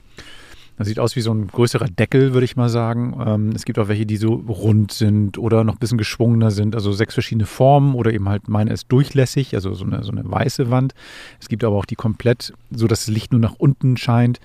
das 0.77 0.87
sieht 0.87 0.99
aus 0.99 1.15
wie 1.15 1.21
so 1.21 1.33
ein 1.33 1.47
größerer 1.47 1.87
Deckel, 1.87 2.33
würde 2.33 2.45
ich 2.45 2.55
mal 2.55 2.69
sagen. 2.69 3.21
Ähm, 3.25 3.49
es 3.53 3.65
gibt 3.65 3.77
auch 3.77 3.89
welche, 3.89 4.05
die 4.05 4.17
so 4.17 4.33
rund 4.33 4.91
sind 4.91 5.37
oder 5.37 5.63
noch 5.63 5.75
ein 5.75 5.79
bisschen 5.79 5.97
geschwungener 5.97 6.51
sind. 6.51 6.73
Also 6.73 6.91
sechs 6.93 7.13
verschiedene 7.13 7.45
Formen 7.45 7.93
oder 7.95 8.11
eben 8.11 8.27
halt 8.27 8.47
meine 8.47 8.71
ist 8.71 8.91
durchlässig, 8.91 9.53
also 9.53 9.73
so 9.73 9.85
eine, 9.85 10.03
so 10.03 10.11
eine 10.11 10.23
weiße 10.23 10.71
Wand. 10.71 10.93
Es 11.39 11.47
gibt 11.47 11.63
aber 11.63 11.75
auch 11.75 11.85
die 11.85 11.95
komplett, 11.95 12.53
so 12.71 12.87
dass 12.87 13.05
das 13.05 13.13
Licht 13.13 13.33
nur 13.33 13.41
nach 13.41 13.55
unten 13.57 13.97
scheint. 13.97 14.39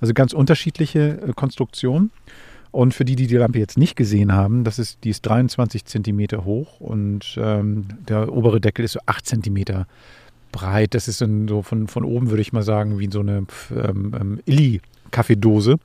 Also 0.00 0.12
ganz 0.12 0.32
unterschiedliche 0.32 1.20
äh, 1.22 1.32
Konstruktionen. 1.34 2.10
Und 2.76 2.92
für 2.92 3.06
die, 3.06 3.16
die 3.16 3.26
die 3.26 3.36
Lampe 3.36 3.58
jetzt 3.58 3.78
nicht 3.78 3.96
gesehen 3.96 4.34
haben, 4.34 4.62
das 4.62 4.78
ist, 4.78 5.02
die 5.02 5.08
ist 5.08 5.22
23 5.22 5.86
Zentimeter 5.86 6.44
hoch 6.44 6.78
und 6.78 7.38
ähm, 7.40 7.86
der 8.06 8.30
obere 8.30 8.60
Deckel 8.60 8.84
ist 8.84 8.92
so 8.92 9.00
8 9.06 9.24
Zentimeter 9.24 9.86
breit. 10.52 10.92
Das 10.92 11.08
ist 11.08 11.20
so 11.20 11.62
von, 11.62 11.88
von 11.88 12.04
oben, 12.04 12.28
würde 12.28 12.42
ich 12.42 12.52
mal 12.52 12.62
sagen, 12.62 12.98
wie 12.98 13.08
so 13.10 13.20
eine 13.20 13.46
ähm, 13.74 14.14
ähm, 14.20 14.40
Illy-Kaffeedose. 14.44 15.76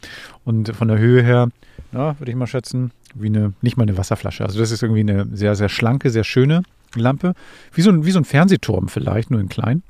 Und 0.43 0.75
von 0.75 0.89
der 0.89 0.97
Höhe 0.97 1.23
her, 1.23 1.47
ja, 1.93 2.19
würde 2.19 2.29
ich 2.29 2.35
mal 2.35 2.45
schätzen, 2.45 2.91
wie 3.15 3.27
eine, 3.27 3.53
nicht 3.61 3.77
mal 3.77 3.83
eine 3.83 3.97
Wasserflasche. 3.97 4.43
Also 4.43 4.59
das 4.59 4.71
ist 4.71 4.83
irgendwie 4.83 4.99
eine 4.99 5.29
sehr, 5.31 5.55
sehr 5.55 5.69
schlanke, 5.69 6.09
sehr 6.09 6.25
schöne 6.25 6.61
Lampe. 6.95 7.35
Wie 7.71 7.83
so 7.83 7.89
ein, 7.89 8.03
wie 8.05 8.11
so 8.11 8.19
ein 8.19 8.25
Fernsehturm 8.25 8.89
vielleicht, 8.89 9.31
nur 9.31 9.39
in 9.39 9.47
klein. 9.47 9.81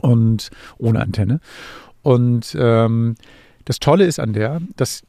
und 0.00 0.50
ohne 0.78 1.02
Antenne. 1.02 1.38
Und 2.02 2.56
ähm, 2.58 3.14
das 3.64 3.78
Tolle 3.78 4.06
ist 4.06 4.18
an 4.18 4.32
der, 4.32 4.60
dass 4.74 5.04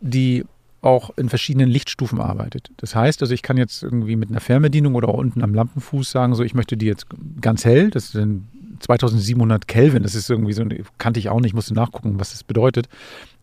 die 0.00 0.44
auch 0.82 1.16
in 1.16 1.28
verschiedenen 1.28 1.70
Lichtstufen 1.70 2.20
arbeitet. 2.20 2.70
Das 2.76 2.94
heißt, 2.94 3.22
also 3.22 3.32
ich 3.32 3.42
kann 3.42 3.56
jetzt 3.56 3.82
irgendwie 3.82 4.16
mit 4.16 4.30
einer 4.30 4.40
Fernbedienung 4.40 4.96
oder 4.96 5.14
unten 5.14 5.42
am 5.42 5.54
Lampenfuß 5.54 6.10
sagen, 6.10 6.34
so 6.34 6.42
ich 6.42 6.54
möchte 6.54 6.76
die 6.76 6.86
jetzt 6.86 7.06
ganz 7.40 7.64
hell, 7.64 7.90
das 7.90 8.10
sind 8.10 8.48
2700 8.80 9.68
Kelvin, 9.68 10.02
das 10.02 10.16
ist 10.16 10.28
irgendwie 10.28 10.52
so, 10.52 10.64
kannte 10.98 11.20
ich 11.20 11.28
auch 11.28 11.40
nicht, 11.40 11.54
musste 11.54 11.72
nachgucken, 11.72 12.18
was 12.18 12.32
das 12.32 12.42
bedeutet. 12.42 12.88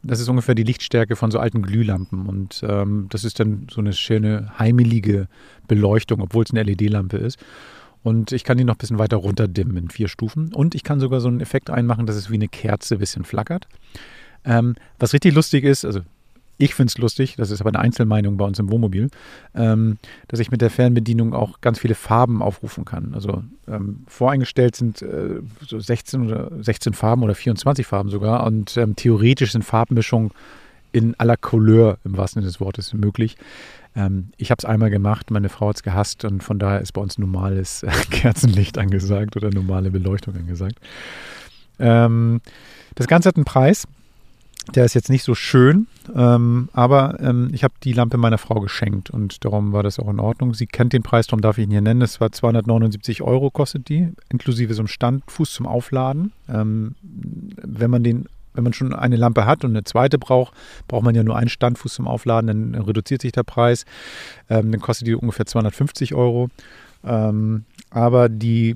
Das 0.04 0.20
ist 0.20 0.28
ungefähr 0.28 0.54
die 0.54 0.64
Lichtstärke 0.64 1.16
von 1.16 1.32
so 1.32 1.40
alten 1.40 1.62
Glühlampen 1.62 2.28
und 2.28 2.62
ähm, 2.68 3.08
das 3.10 3.24
ist 3.24 3.40
dann 3.40 3.68
so 3.72 3.80
eine 3.80 3.94
schöne 3.94 4.52
heimelige 4.60 5.28
Beleuchtung, 5.68 6.22
obwohl 6.22 6.44
es 6.44 6.52
eine 6.52 6.64
LED-Lampe 6.64 7.18
ist. 7.18 7.40
Und 8.04 8.32
ich 8.34 8.44
kann 8.44 8.58
die 8.58 8.64
noch 8.64 8.76
ein 8.76 8.80
bisschen 8.80 9.00
weiter 9.00 9.18
runterdimmen 9.18 9.76
in 9.76 9.90
vier 9.90 10.08
Stufen. 10.08 10.54
Und 10.54 10.74
ich 10.74 10.84
kann 10.84 11.02
sogar 11.02 11.20
so 11.20 11.28
einen 11.28 11.42
Effekt 11.42 11.70
einmachen, 11.70 12.06
dass 12.06 12.16
es 12.16 12.30
wie 12.30 12.36
eine 12.36 12.48
Kerze 12.48 12.96
ein 12.96 13.00
bisschen 13.00 13.26
flackert. 13.26 13.68
Ähm, 14.46 14.76
was 15.00 15.14
richtig 15.14 15.34
lustig 15.34 15.66
ist, 15.66 15.84
also 15.84 16.00
ich 16.60 16.76
finde 16.76 16.92
es 16.92 16.98
lustig, 16.98 17.38
das 17.38 17.52
ist 17.52 17.62
aber 17.62 17.70
eine 17.70 17.80
Einzelmeinung 17.80 18.38
bei 18.38 18.46
uns 18.46 18.60
im 18.60 18.70
Wohnmobil, 18.70 19.10
ähm, 19.56 19.98
dass 20.28 20.40
ich 20.40 20.52
mit 20.52 20.62
der 20.62 20.70
Fernbedienung 20.70 21.34
auch 21.34 21.62
ganz 21.62 21.80
viele 21.80 21.96
Farben 21.96 22.42
aufrufen 22.42 22.84
kann. 22.84 23.14
Also 23.14 23.44
ähm, 23.68 24.04
voreingestellt 24.08 24.76
sind 24.76 25.02
äh, 25.02 25.40
so 25.66 25.80
16 25.80 26.28
oder 26.28 26.52
16 26.62 26.94
Farben 26.94 27.24
oder 27.24 27.34
24 27.34 27.88
Farben 27.88 28.10
sogar 28.10 28.46
und 28.46 28.76
ähm, 28.76 28.96
theoretisch 28.98 29.54
sind 29.54 29.64
Farbmischungen 29.64 30.32
in 30.92 31.16
aller 31.18 31.38
Couleur 31.38 31.98
im 32.04 32.18
wahrsten 32.18 32.42
Sinne 32.42 32.52
des 32.52 32.60
Wortes 32.60 32.94
möglich. 32.94 33.38
Ähm, 33.96 34.30
ich 34.36 34.52
habe 34.52 34.60
es 34.60 34.66
einmal 34.66 34.90
gemacht, 34.90 35.32
meine 35.32 35.48
Frau 35.48 35.70
hat 35.70 35.78
es 35.78 35.84
gehasst 35.84 36.26
und 36.26 36.44
von 36.44 36.60
daher 36.60 36.82
ist 36.82 36.92
bei 36.92 37.02
uns 37.02 37.18
normales 37.18 37.84
äh, 37.84 37.92
Kerzenlicht 38.12 38.78
angesagt 38.78 39.38
oder 39.38 39.50
normale 39.50 39.92
Beleuchtung 39.92 40.36
angesagt. 40.36 40.78
Ähm, 41.80 42.42
das 42.96 43.08
Ganze 43.08 43.30
hat 43.30 43.38
einen 43.38 43.46
Preis. 43.46 43.88
Der 44.76 44.86
ist 44.86 44.94
jetzt 44.94 45.10
nicht 45.10 45.24
so 45.24 45.36
schön, 45.36 45.88
ähm, 46.16 46.70
aber 46.74 47.20
ähm, 47.20 47.50
ich 47.54 47.64
habe 47.64 47.74
die 47.84 47.94
Lampe 47.94 48.18
meiner 48.18 48.38
Frau 48.38 48.60
geschenkt 48.60 49.10
und 49.10 49.44
darum 49.44 49.74
war 49.74 49.84
das 49.84 50.00
auch 50.00 50.10
in 50.10 50.20
Ordnung. 50.20 50.54
Sie 50.54 50.68
kennt 50.68 50.94
den 50.94 51.04
Preis, 51.04 51.28
darum 51.28 51.42
darf 51.42 51.58
ich 51.58 51.66
ihn 51.66 51.72
hier 51.72 51.82
nennen. 51.82 52.02
Es 52.02 52.22
war 52.22 52.32
279 52.32 53.22
Euro 53.22 53.50
kostet 53.50 53.90
die, 53.90 54.10
inklusive 54.30 54.74
so 54.74 54.82
einem 54.82 54.88
Standfuß 54.88 55.54
zum 55.54 55.66
Aufladen. 55.66 56.34
Ähm, 56.48 56.96
wenn 57.02 57.90
man 57.90 58.04
den 58.04 58.26
wenn 58.54 58.64
man 58.64 58.74
schon 58.74 58.94
eine 58.94 59.16
Lampe 59.16 59.46
hat 59.46 59.64
und 59.64 59.72
eine 59.72 59.84
zweite 59.84 60.18
braucht, 60.18 60.54
braucht 60.88 61.04
man 61.04 61.16
ja 61.16 61.24
nur 61.24 61.38
einen 61.38 61.50
Standfuß 61.50 61.94
zum 61.94 62.08
Aufladen, 62.08 62.74
dann 62.74 62.82
reduziert 62.84 63.22
sich 63.22 63.32
der 63.32 63.44
Preis. 63.44 63.86
Ähm, 64.50 64.72
dann 64.72 64.82
kostet 64.82 65.08
die 65.08 65.16
ungefähr 65.16 65.46
250 65.46 66.14
Euro. 66.16 66.50
Ähm, 67.06 67.64
aber 67.92 68.28
die 68.28 68.76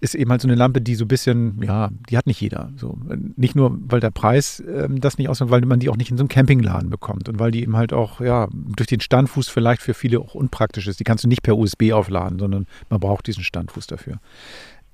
ist 0.00 0.14
eben 0.14 0.30
halt 0.30 0.40
so 0.40 0.48
eine 0.48 0.54
Lampe, 0.54 0.80
die 0.80 0.94
so 0.94 1.04
ein 1.04 1.08
bisschen, 1.08 1.62
ja, 1.62 1.90
die 2.08 2.16
hat 2.16 2.26
nicht 2.26 2.40
jeder. 2.40 2.72
So, 2.76 2.98
nicht 3.36 3.54
nur, 3.54 3.78
weil 3.86 4.00
der 4.00 4.10
Preis 4.10 4.62
ähm, 4.66 5.00
das 5.00 5.18
nicht 5.18 5.28
ausmacht, 5.28 5.50
weil 5.50 5.60
man 5.62 5.78
die 5.78 5.90
auch 5.90 5.96
nicht 5.96 6.10
in 6.10 6.16
so 6.16 6.22
einem 6.22 6.28
Campingladen 6.28 6.90
bekommt 6.90 7.28
und 7.28 7.38
weil 7.38 7.50
die 7.50 7.62
eben 7.62 7.76
halt 7.76 7.92
auch, 7.92 8.20
ja, 8.20 8.48
durch 8.52 8.86
den 8.86 9.00
Standfuß 9.00 9.48
vielleicht 9.48 9.82
für 9.82 9.94
viele 9.94 10.20
auch 10.20 10.34
unpraktisch 10.34 10.86
ist. 10.86 11.00
Die 11.00 11.04
kannst 11.04 11.24
du 11.24 11.28
nicht 11.28 11.42
per 11.42 11.56
USB 11.56 11.92
aufladen, 11.92 12.38
sondern 12.38 12.66
man 12.88 13.00
braucht 13.00 13.26
diesen 13.26 13.44
Standfuß 13.44 13.86
dafür. 13.86 14.20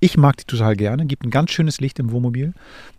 Ich 0.00 0.16
mag 0.16 0.36
die 0.36 0.44
total 0.44 0.76
gerne, 0.76 1.06
gibt 1.06 1.24
ein 1.24 1.30
ganz 1.30 1.52
schönes 1.52 1.80
Licht 1.80 1.98
im 1.98 2.10
Wohnmobil. 2.10 2.52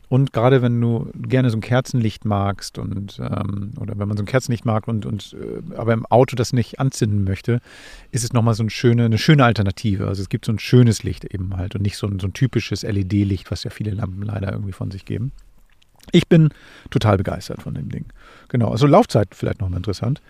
Und 0.09 0.31
gerade 0.31 0.61
wenn 0.61 0.79
du 0.79 1.11
gerne 1.15 1.49
so 1.49 1.57
ein 1.57 1.61
Kerzenlicht 1.61 2.23
magst 2.23 2.77
und 2.77 3.19
ähm, 3.19 3.73
oder 3.79 3.99
wenn 3.99 4.07
man 4.07 4.15
so 4.15 4.23
ein 4.23 4.27
Kerzenlicht 4.27 4.65
mag 4.65 4.87
und, 4.87 5.05
und 5.05 5.35
äh, 5.39 5.75
aber 5.75 5.93
im 5.93 6.05
Auto 6.05 6.35
das 6.35 6.53
nicht 6.53 6.79
anzünden 6.79 7.23
möchte, 7.23 7.59
ist 8.11 8.23
es 8.23 8.31
nochmal 8.31 8.53
so 8.53 8.63
eine 8.63 8.69
schöne, 8.69 9.05
eine 9.05 9.17
schöne 9.17 9.43
Alternative. 9.43 10.07
Also 10.07 10.21
es 10.21 10.29
gibt 10.29 10.45
so 10.45 10.53
ein 10.53 10.59
schönes 10.59 11.03
Licht 11.03 11.25
eben 11.25 11.57
halt 11.57 11.75
und 11.75 11.81
nicht 11.81 11.97
so 11.97 12.07
ein, 12.07 12.19
so 12.19 12.27
ein 12.27 12.33
typisches 12.33 12.83
LED-Licht, 12.83 13.51
was 13.51 13.63
ja 13.63 13.69
viele 13.69 13.91
Lampen 13.91 14.23
leider 14.23 14.51
irgendwie 14.51 14.71
von 14.71 14.91
sich 14.91 15.03
geben. 15.03 15.31
Ich 16.13 16.27
bin 16.27 16.49
total 16.89 17.17
begeistert 17.17 17.61
von 17.61 17.73
dem 17.73 17.89
Ding. 17.89 18.05
Genau, 18.47 18.71
also 18.71 18.87
Laufzeit 18.87 19.29
vielleicht 19.35 19.59
nochmal 19.59 19.77
interessant. 19.77 20.21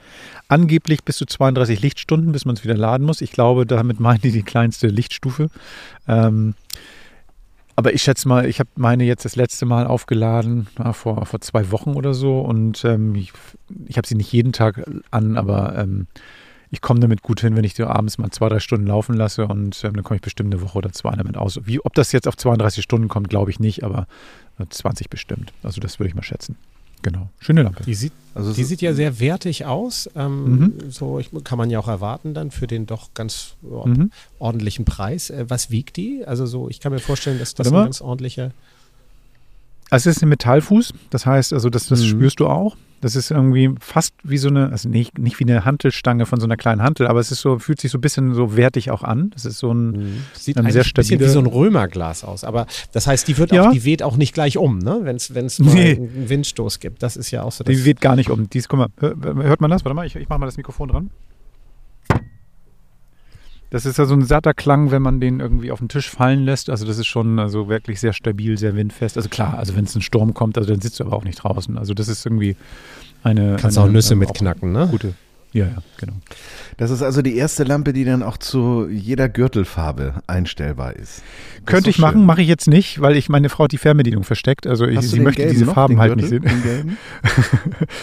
Angeblich 0.48 1.04
bis 1.04 1.18
zu 1.18 1.26
32 1.26 1.82
Lichtstunden, 1.82 2.32
bis 2.32 2.46
man 2.46 2.56
es 2.56 2.64
wieder 2.64 2.76
laden 2.76 3.06
muss. 3.06 3.22
Ich 3.22 3.32
glaube, 3.32 3.68
damit 3.68 4.00
meinen 4.00 4.22
die 4.22 4.32
die 4.32 4.42
kleinste 4.42 4.88
Lichtstufe. 4.88 5.50
Ähm, 6.08 6.56
aber 7.78 7.94
ich 7.94 8.02
schätze 8.02 8.28
mal, 8.28 8.48
ich 8.48 8.60
habe 8.60 8.70
meine 8.76 9.04
jetzt 9.04 9.24
das 9.24 9.36
letzte 9.36 9.68
Mal 9.68 9.86
aufgeladen, 9.86 10.66
ja, 10.80 10.94
vor, 10.94 11.28
vor 11.28 11.42
zwei 11.42 11.72
Wochen 11.72 11.94
oder 11.94 12.16
so. 12.16 12.40
Und 12.40 12.84
ähm, 12.84 13.14
ich, 13.14 13.32
ich 13.86 13.98
habe 13.98 14.08
sie 14.08 14.16
nicht 14.16 14.32
jeden 14.34 14.52
Tag 14.52 14.84
an, 15.12 15.38
aber 15.38 15.78
ähm, 15.78 16.08
ich 16.72 16.82
komme 16.82 17.00
damit 17.00 17.22
gut 17.22 17.40
hin, 17.40 17.56
wenn 17.56 17.64
ich 17.64 17.76
die 17.76 17.84
abends 17.84 18.18
mal 18.18 18.32
zwei, 18.32 18.50
drei 18.50 18.60
Stunden 18.60 18.88
laufen 18.88 19.16
lasse 19.16 19.48
und 19.48 19.84
ähm, 19.84 19.94
dann 19.94 20.04
komme 20.04 20.16
ich 20.16 20.24
bestimmt 20.24 20.52
eine 20.52 20.64
Woche 20.64 20.80
oder 20.80 20.92
zwei 20.92 21.12
damit 21.12 21.38
aus. 21.38 21.60
Wie, 21.66 21.80
ob 21.80 21.94
das 21.94 22.12
jetzt 22.14 22.28
auf 22.28 22.36
32 22.36 22.84
Stunden 22.84 23.10
kommt, 23.10 23.30
glaube 23.30 23.52
ich 23.52 23.60
nicht, 23.60 23.84
aber 23.84 24.08
20 24.68 25.12
bestimmt. 25.12 25.54
Also 25.62 25.80
das 25.80 26.00
würde 26.00 26.10
ich 26.10 26.16
mal 26.16 26.24
schätzen. 26.24 26.58
Genau. 27.08 27.30
Schöne 27.40 27.64
Lampe. 27.64 27.84
Die 27.86 27.94
sieht, 27.94 28.12
also 28.36 28.52
die 28.52 28.66
sieht 28.66 28.82
ja 28.82 28.94
sehr 28.94 29.22
wertig 29.22 29.64
aus. 29.64 30.10
Ähm, 30.14 30.60
mhm. 30.60 30.92
So 30.92 31.20
ich, 31.20 31.30
kann 31.46 31.58
man 31.58 31.70
ja 31.70 31.80
auch 31.80 31.88
erwarten 31.88 32.34
dann 32.34 32.52
für 32.52 32.68
den 32.68 32.86
doch 32.86 33.14
ganz 33.14 33.56
oh, 33.64 33.88
mhm. 33.88 34.12
ordentlichen 34.40 34.84
Preis. 34.84 35.30
Äh, 35.30 35.46
was 35.48 35.72
wiegt 35.72 35.96
die? 35.96 36.26
Also 36.26 36.46
so, 36.46 36.70
ich 36.70 36.82
kann 36.82 36.92
mir 36.92 37.00
vorstellen, 37.00 37.40
dass 37.40 37.56
das 37.56 37.68
ein 37.68 37.74
ganz 37.74 38.02
ordentlicher. 38.02 38.52
Also 39.89 40.10
es 40.10 40.17
ist 40.17 40.24
ein 40.24 40.29
Metallfuß, 40.29 40.94
das 41.10 41.25
heißt, 41.25 41.53
also 41.53 41.70
das, 41.70 41.88
das 41.88 42.01
mhm. 42.01 42.08
spürst 42.08 42.39
du 42.39 42.48
auch. 42.48 42.75
Das 43.00 43.15
ist 43.15 43.29
irgendwie 43.29 43.70
fast 43.79 44.15
wie 44.24 44.38
so 44.38 44.48
eine, 44.48 44.72
also 44.72 44.89
nicht, 44.89 45.20
nicht 45.20 45.39
wie 45.39 45.44
eine 45.44 45.65
Hantelstange 45.65 46.25
von 46.25 46.39
so 46.39 46.48
einer 46.48 46.58
kleinen 46.58 46.82
Hantel, 46.82 47.06
aber 47.06 47.20
es 47.20 47.32
ist 47.32 47.41
so, 47.41 47.60
fühlt 47.60 47.79
sich 47.79 47.91
so 47.91 48.00
ein 48.00 48.01
bisschen 48.01 48.34
so 48.34 48.58
wertig 48.58 48.89
auch 48.89 49.03
an. 49.03 49.29
Das 49.29 49.46
ist 49.46 49.60
so 49.60 49.72
ein, 49.72 49.91
mhm. 49.91 50.24
Sieht 50.34 50.58
ein 50.58 50.70
sehr 50.72 50.84
bisschen 50.84 51.20
wie 51.20 51.27
so 51.27 51.38
ein 51.38 51.46
Römerglas 51.46 52.24
aus. 52.24 52.44
Aber 52.44 52.65
das 52.94 53.06
heißt, 53.06 53.27
die 53.27 53.38
wird 53.38 53.51
ja. 53.51 53.67
auch, 53.67 53.72
die 53.72 53.86
weht 53.86 54.01
auch 54.01 54.17
nicht 54.17 54.34
gleich 54.34 54.58
um, 54.58 54.79
ne? 54.79 55.01
Wenn 55.03 55.17
es 55.17 55.60
mal 55.60 55.74
nee. 55.75 55.91
einen 55.91 56.29
Windstoß 56.29 56.79
gibt. 56.79 57.03
Das 57.03 57.15
ist 57.15 57.29
ja 57.29 57.44
auch 57.44 57.51
so. 57.51 57.63
Die 57.63 57.86
weht 57.86 58.01
gar 58.01 58.15
nicht 58.15 58.32
um. 58.32 58.50
Dies, 58.50 58.67
guck 58.67 58.79
mal, 58.79 58.88
hört 59.00 59.62
man 59.62 59.70
das? 59.70 59.86
Warte 59.86 59.94
mal, 59.94 60.08
ich, 60.08 60.15
ich 60.15 60.27
mache 60.27 60.39
mal 60.39 60.48
das 60.48 60.58
Mikrofon 60.58 60.89
dran. 60.89 61.12
Das 63.70 63.86
ist 63.86 63.98
ja 63.98 64.06
so 64.06 64.14
ein 64.14 64.24
satter 64.24 64.54
Klang, 64.54 64.92
wenn 64.92 65.02
man 65.02 65.20
den 65.20 65.42
irgendwie 65.42 65.72
auf 65.72 65.80
den 65.80 65.90
Tisch 65.90 66.10
fallen 66.10 66.46
lässt. 66.46 66.70
Also 66.70 66.86
das 66.86 66.98
ist 66.98 67.08
schon 67.08 67.38
also 67.38 67.68
wirklich 67.68 68.00
sehr 68.00 68.14
stabil, 68.14 68.58
sehr 68.58 68.76
windfest. 68.76 69.18
Also 69.18 69.28
klar, 69.28 69.58
also 69.58 69.76
wenn 69.76 69.84
es 69.84 69.96
ein 69.96 70.02
Sturm 70.02 70.34
kommt, 70.34 70.58
also 70.58 70.70
dann 70.72 70.80
sitzt 70.80 71.00
du 71.00 71.06
aber 71.06 71.18
auch 71.18 71.26
nicht 71.26 71.44
draußen. 71.44 71.78
Also 71.78 71.94
das 71.94 72.08
ist 72.08 72.26
irgendwie 72.26 72.56
eine. 73.24 73.58
Kannst 73.60 73.78
eine, 73.78 73.88
auch 73.88 73.92
Nüsse 73.92 74.14
äh, 74.14 74.18
mitknacken, 74.18 74.72
ne? 74.72 74.88
Gute. 74.90 75.14
Ja, 75.58 75.66
ja, 75.66 75.78
genau. 75.98 76.14
Das 76.78 76.92
ist 76.92 77.02
also 77.02 77.24
die 77.24 77.36
erste 77.36 77.64
Lampe, 77.64 77.92
die 77.92 78.06
dann 78.06 78.22
auch 78.22 78.38
zu 78.38 78.88
jeder 78.88 79.28
Gürtelfarbe 79.28 80.22
einstellbar 80.28 80.96
ist. 80.96 81.24
Das 81.58 81.66
Könnte 81.66 81.90
ist 81.90 81.96
ich 81.96 82.02
machen, 82.02 82.26
mache 82.26 82.44
ich 82.44 82.48
jetzt 82.48 82.68
nicht, 82.68 83.02
weil 83.02 83.16
ich 83.16 83.28
meine 83.30 83.50
Frau 83.50 83.64
hat 83.64 83.72
die 83.72 83.80
Fernbedienung 83.80 84.24
versteckt. 84.24 84.68
Also 84.68 84.86
ich, 84.86 85.02
sie 85.02 85.20
möchte 85.20 85.48
diese 85.48 85.66
noch, 85.66 85.74
Farben 85.74 86.00
halt 86.00 86.16
nicht 86.16 86.30
sehen. 86.30 86.44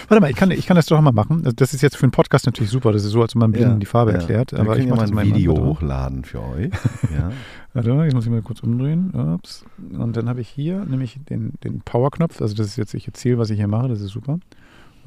Warte 0.08 0.20
mal, 0.20 0.30
ich 0.30 0.37
kann, 0.37 0.50
ich 0.50 0.66
kann 0.66 0.75
das 0.75 0.87
doch 0.87 1.00
mal 1.00 1.12
machen. 1.12 1.42
Also 1.44 1.52
das 1.52 1.73
ist 1.73 1.82
jetzt 1.82 1.96
für 1.96 2.02
einen 2.02 2.12
Podcast 2.12 2.46
natürlich 2.46 2.70
super. 2.70 2.92
Das 2.92 3.04
ist 3.04 3.12
so, 3.12 3.23
als 3.23 3.37
wenn 3.37 3.40
man 3.40 3.52
blinden 3.52 3.75
ja, 3.75 3.78
die 3.78 3.87
Farbe 3.87 4.11
ja. 4.11 4.18
erklärt. 4.18 4.50
Wir 4.50 4.58
aber 4.58 4.76
ich 4.76 4.88
mache 4.88 5.06
ja 5.06 5.12
mal 5.12 5.20
ein 5.20 5.34
Video 5.34 5.56
hochladen 5.56 6.25
für 6.25 6.42
euch. 6.42 6.70
Ja. 7.14 7.30
Warte 7.75 7.92
mal, 7.92 8.04
jetzt 8.04 8.14
muss 8.14 8.25
ich 8.25 8.30
mal 8.30 8.42
kurz 8.42 8.61
umdrehen. 8.61 9.11
Ups. 9.11 9.64
Und 9.92 10.16
dann 10.16 10.28
habe 10.28 10.40
ich 10.40 10.49
hier 10.49 10.84
nämlich 10.84 11.18
den, 11.28 11.52
den 11.62 11.80
Power-Knopf. 11.80 12.40
Also 12.40 12.54
das 12.54 12.66
ist 12.66 12.76
jetzt, 12.76 12.94
ich 12.94 13.06
erzähle, 13.06 13.38
was 13.38 13.50
ich 13.50 13.58
hier 13.58 13.68
mache. 13.68 13.88
Das 13.88 14.00
ist 14.00 14.11
super. 14.11 14.38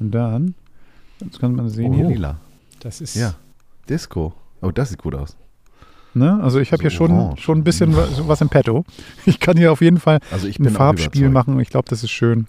Und 0.00 0.14
dann, 0.14 0.54
jetzt 1.20 1.40
kann 1.40 1.54
man 1.54 1.68
sehen 1.68 1.92
oh, 1.92 1.96
hier. 1.96 2.08
lila. 2.08 2.36
Das 2.80 3.00
ist. 3.00 3.14
Ja. 3.14 3.34
Disco. 3.88 4.34
Oh, 4.60 4.70
das 4.70 4.90
sieht 4.90 5.02
gut 5.02 5.14
aus. 5.14 5.36
Ne? 6.14 6.40
Also 6.42 6.58
ich 6.58 6.72
habe 6.72 6.82
so 6.82 6.88
hier 6.88 6.90
schon, 6.90 7.36
schon 7.36 7.58
ein 7.58 7.64
bisschen 7.64 7.96
was, 7.96 8.26
was 8.26 8.40
im 8.40 8.48
Petto. 8.48 8.84
Ich 9.26 9.40
kann 9.40 9.56
hier 9.56 9.72
auf 9.72 9.80
jeden 9.80 9.98
Fall 9.98 10.20
also 10.30 10.48
ein 10.48 10.70
Farbspiel 10.70 11.28
machen. 11.28 11.60
Ich 11.60 11.70
glaube, 11.70 11.88
das 11.88 12.02
ist 12.02 12.10
schön. 12.10 12.46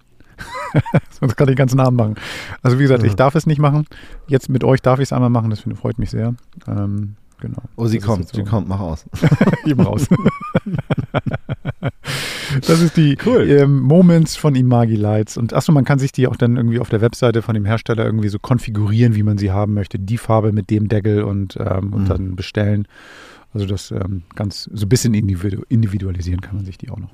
Sonst 1.20 1.36
kann 1.36 1.50
ich 1.50 1.56
ganz 1.56 1.76
Namen 1.76 1.98
machen. 1.98 2.16
Also 2.62 2.80
wie 2.80 2.84
gesagt, 2.84 3.04
ja. 3.04 3.10
ich 3.10 3.16
darf 3.16 3.36
es 3.36 3.46
nicht 3.46 3.60
machen. 3.60 3.86
Jetzt 4.28 4.50
mit 4.50 4.64
euch 4.64 4.82
darf 4.82 5.00
ich 5.00 5.04
es 5.04 5.14
einmal 5.14 5.30
machen. 5.30 5.50
Das 5.50 5.62
freut 5.76 6.00
mich 6.00 6.10
sehr. 6.10 6.36
Ähm, 6.68 7.16
genau. 7.39 7.62
Oh, 7.75 7.88
sie 7.88 7.98
das 8.00 8.05
kommt. 8.05 8.27
So. 8.29 8.38
Sie 8.38 8.43
kommt. 8.43 8.67
Mach 8.67 8.79
aus. 8.79 9.05
Eben 9.65 9.81
raus. 9.81 10.08
Das 12.65 12.81
ist 12.81 12.98
die 12.98 13.15
cool. 13.25 13.48
ähm, 13.50 13.81
Moments 13.81 14.36
von 14.36 14.55
Imagi 14.55 14.96
Lights. 14.96 15.38
Und 15.38 15.53
achso, 15.53 15.72
man 15.72 15.86
kann 15.86 16.00
sich 16.00 16.12
die 16.12 16.27
auch 16.27 16.36
dann 16.36 16.58
irgendwie 16.58 16.79
auf 16.79 16.89
der 16.89 17.00
Webseite 17.00 17.41
von 17.43 17.53
dem 17.53 17.63
Hersteller 17.63 18.05
irgendwie 18.05 18.29
so 18.29 18.39
konfigurieren, 18.39 19.15
wie 19.15 19.24
man 19.24 19.38
sie 19.38 19.51
haben 19.51 19.75
möchte. 19.75 20.00
Die 20.00 20.17
Farbe 20.17 20.51
mit 20.51 20.69
dem 20.69 20.88
Deckel 20.88 21.24
und, 21.24 21.58
ähm, 21.58 21.93
und 21.93 22.03
mhm. 22.03 22.08
dann 22.08 22.36
bestellen. 22.36 22.88
Also 23.53 23.65
das 23.65 23.91
ähm, 23.91 24.24
ganz 24.36 24.63
so 24.74 24.86
ein 24.86 24.89
bisschen 24.89 25.13
individu 25.13 25.63
individualisieren 25.69 26.41
kann 26.41 26.55
man 26.55 26.65
sich 26.65 26.77
die 26.77 26.89
auch 26.89 26.98
noch. 26.98 27.12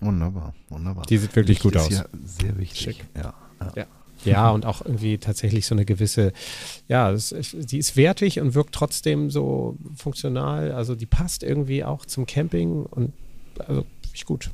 Wunderbar, 0.00 0.54
wunderbar. 0.68 1.04
Die 1.08 1.18
sieht 1.18 1.34
wirklich 1.34 1.62
Licht 1.62 1.62
gut 1.62 1.76
aus. 1.76 1.90
Ja 1.90 2.04
sehr 2.24 2.56
wichtig. 2.58 2.80
Schick. 2.80 3.04
Ja, 3.16 3.34
ja. 3.60 3.72
ja. 3.76 3.84
Ja, 4.24 4.50
und 4.50 4.66
auch 4.66 4.84
irgendwie 4.84 5.18
tatsächlich 5.18 5.66
so 5.66 5.74
eine 5.74 5.84
gewisse, 5.84 6.32
ja, 6.88 7.12
das, 7.12 7.34
die 7.52 7.78
ist 7.78 7.96
wertig 7.96 8.40
und 8.40 8.54
wirkt 8.54 8.74
trotzdem 8.74 9.30
so 9.30 9.76
funktional. 9.96 10.72
Also 10.72 10.94
die 10.94 11.06
passt 11.06 11.42
irgendwie 11.42 11.84
auch 11.84 12.06
zum 12.06 12.26
Camping 12.26 12.84
und 12.84 13.12
also 13.66 13.84
ich 14.12 14.24
gut. 14.24 14.50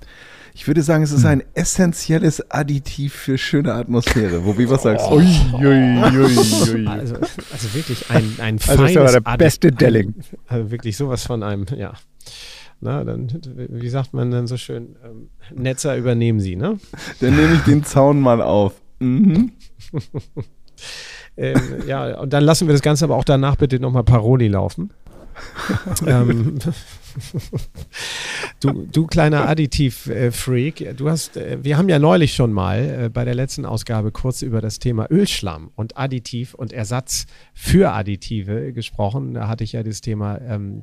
Ich 0.54 0.66
würde 0.66 0.82
sagen, 0.82 1.04
es 1.04 1.12
ist 1.12 1.24
ein 1.24 1.42
essentielles 1.54 2.50
Additiv 2.50 3.14
für 3.14 3.38
schöne 3.38 3.72
Atmosphäre. 3.72 4.44
Wobei, 4.44 4.68
was 4.68 4.82
sagst 4.82 5.06
du? 5.06 5.14
Ui, 5.14 5.26
ui, 5.54 5.64
ui, 5.64 6.86
also, 6.86 7.14
also, 7.14 7.74
wirklich 7.74 8.10
ein, 8.10 8.34
ein 8.38 8.58
feines 8.58 8.68
Also 8.68 8.84
das 8.84 8.96
war 8.96 9.20
der 9.20 9.36
beste 9.36 9.70
Delling. 9.70 10.14
Also 10.48 10.70
wirklich 10.70 10.96
sowas 10.96 11.24
von 11.24 11.42
einem, 11.42 11.66
ja. 11.76 11.92
Na, 12.80 13.04
dann, 13.04 13.28
wie 13.54 13.88
sagt 13.88 14.14
man 14.14 14.30
dann 14.30 14.46
so 14.46 14.56
schön, 14.56 14.96
ähm, 15.04 15.28
Netzer 15.54 15.96
übernehmen 15.96 16.40
sie, 16.40 16.56
ne? 16.56 16.78
Dann 17.20 17.36
nehme 17.36 17.54
ich 17.54 17.60
den 17.60 17.84
Zaun 17.84 18.20
mal 18.20 18.40
auf. 18.40 18.72
Mhm. 19.00 19.52
ähm, 21.36 21.60
ja, 21.86 22.20
und 22.20 22.32
dann 22.32 22.44
lassen 22.44 22.68
wir 22.68 22.72
das 22.72 22.82
Ganze 22.82 23.04
aber 23.04 23.16
auch 23.16 23.24
danach 23.24 23.56
bitte 23.56 23.80
nochmal 23.80 24.04
Paroli 24.04 24.48
laufen. 24.48 24.92
ähm, 26.06 26.58
du, 28.60 28.86
du 28.92 29.06
kleiner 29.06 29.48
Additiv-Freak, 29.48 30.96
du 30.96 31.08
hast, 31.08 31.36
äh, 31.36 31.58
wir 31.62 31.78
haben 31.78 31.88
ja 31.88 31.98
neulich 31.98 32.34
schon 32.34 32.52
mal 32.52 33.04
äh, 33.04 33.08
bei 33.08 33.24
der 33.24 33.34
letzten 33.34 33.64
Ausgabe 33.64 34.12
kurz 34.12 34.42
über 34.42 34.60
das 34.60 34.78
Thema 34.78 35.10
Ölschlamm 35.10 35.70
und 35.76 35.96
Additiv 35.96 36.54
und 36.54 36.72
Ersatz 36.72 37.26
für 37.54 37.92
Additive 37.92 38.72
gesprochen. 38.72 39.34
Da 39.34 39.48
hatte 39.48 39.64
ich 39.64 39.72
ja 39.72 39.82
das 39.82 40.00
Thema 40.00 40.38
ähm, 40.40 40.82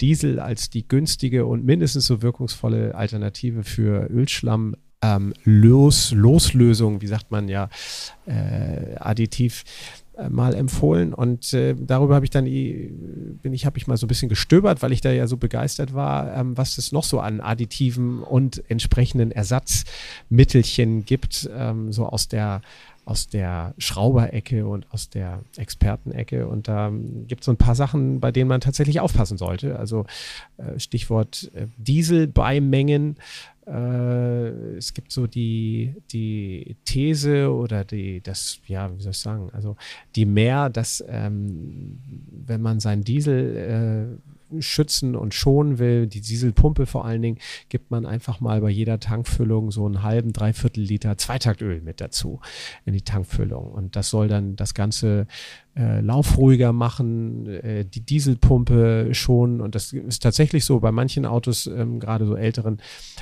Diesel 0.00 0.40
als 0.40 0.70
die 0.70 0.86
günstige 0.86 1.46
und 1.46 1.64
mindestens 1.64 2.06
so 2.06 2.22
wirkungsvolle 2.22 2.94
Alternative 2.94 3.62
für 3.62 4.08
Ölschlamm 4.10 4.74
ähm, 5.02 5.32
Los, 5.44 6.12
Loslösung, 6.12 7.00
wie 7.00 7.06
sagt 7.06 7.30
man 7.30 7.48
ja, 7.48 7.68
äh, 8.26 8.96
additiv 8.96 9.64
äh, 10.16 10.28
mal 10.28 10.54
empfohlen 10.54 11.14
und 11.14 11.52
äh, 11.52 11.74
darüber 11.78 12.16
habe 12.16 12.24
ich 12.24 12.30
dann 12.30 12.44
bin 12.44 13.52
ich 13.52 13.66
habe 13.66 13.78
ich 13.78 13.86
mal 13.86 13.96
so 13.96 14.06
ein 14.06 14.08
bisschen 14.08 14.28
gestöbert, 14.28 14.82
weil 14.82 14.92
ich 14.92 15.00
da 15.00 15.12
ja 15.12 15.26
so 15.26 15.36
begeistert 15.36 15.94
war, 15.94 16.34
ähm, 16.34 16.56
was 16.56 16.78
es 16.78 16.90
noch 16.90 17.04
so 17.04 17.20
an 17.20 17.40
Additiven 17.40 18.22
und 18.22 18.68
entsprechenden 18.68 19.30
Ersatzmittelchen 19.30 21.04
gibt, 21.04 21.48
ähm, 21.54 21.92
so 21.92 22.06
aus 22.06 22.28
der 22.28 22.62
aus 23.08 23.26
der 23.26 23.72
Schrauberecke 23.78 24.66
und 24.66 24.86
aus 24.92 25.08
der 25.08 25.40
Expertenecke. 25.56 26.46
Und 26.46 26.68
da 26.68 26.88
ähm, 26.88 27.26
gibt 27.26 27.40
es 27.40 27.46
so 27.46 27.52
ein 27.52 27.56
paar 27.56 27.74
Sachen, 27.74 28.20
bei 28.20 28.32
denen 28.32 28.48
man 28.48 28.60
tatsächlich 28.60 29.00
aufpassen 29.00 29.38
sollte. 29.38 29.78
Also 29.78 30.04
äh, 30.58 30.78
Stichwort 30.78 31.50
äh, 31.54 31.68
Dieselbeimengen 31.78 33.16
äh, 33.16 33.57
es 33.68 34.94
gibt 34.94 35.12
so 35.12 35.26
die, 35.26 35.94
die 36.10 36.76
These 36.84 37.52
oder 37.52 37.84
die, 37.84 38.22
das, 38.22 38.60
ja, 38.66 38.90
wie 38.96 39.02
soll 39.02 39.12
ich 39.12 39.18
sagen, 39.18 39.50
also 39.52 39.76
die 40.16 40.24
mehr, 40.24 40.70
dass 40.70 41.04
ähm, 41.06 41.98
wenn 42.30 42.62
man 42.62 42.80
seinen 42.80 43.04
Diesel 43.04 44.18
äh, 44.50 44.60
schützen 44.60 45.14
und 45.14 45.34
schonen 45.34 45.78
will, 45.78 46.06
die 46.06 46.20
Dieselpumpe 46.20 46.86
vor 46.86 47.04
allen 47.04 47.22
Dingen, 47.22 47.38
gibt 47.68 47.90
man 47.90 48.06
einfach 48.06 48.40
mal 48.40 48.60
bei 48.60 48.70
jeder 48.70 48.98
Tankfüllung 48.98 49.70
so 49.70 49.84
einen 49.84 50.02
halben, 50.02 50.32
dreiviertel 50.32 50.82
Liter 50.82 51.18
Zweitaktöl 51.18 51.82
mit 51.82 52.00
dazu 52.00 52.40
in 52.84 52.94
die 52.94 53.02
Tankfüllung. 53.02 53.70
Und 53.70 53.96
das 53.96 54.10
soll 54.10 54.28
dann 54.28 54.56
das 54.56 54.74
Ganze 54.74 55.26
äh, 55.78 56.00
laufruhiger 56.00 56.72
machen, 56.72 57.46
äh, 57.46 57.84
die 57.84 58.00
Dieselpumpe 58.00 59.10
schonen. 59.12 59.60
Und 59.60 59.76
das 59.76 59.92
ist 59.92 60.22
tatsächlich 60.22 60.64
so. 60.64 60.80
Bei 60.80 60.90
manchen 60.90 61.24
Autos, 61.24 61.68
ähm, 61.68 62.00
gerade 62.00 62.26
so 62.26 62.34
älteren, 62.34 62.78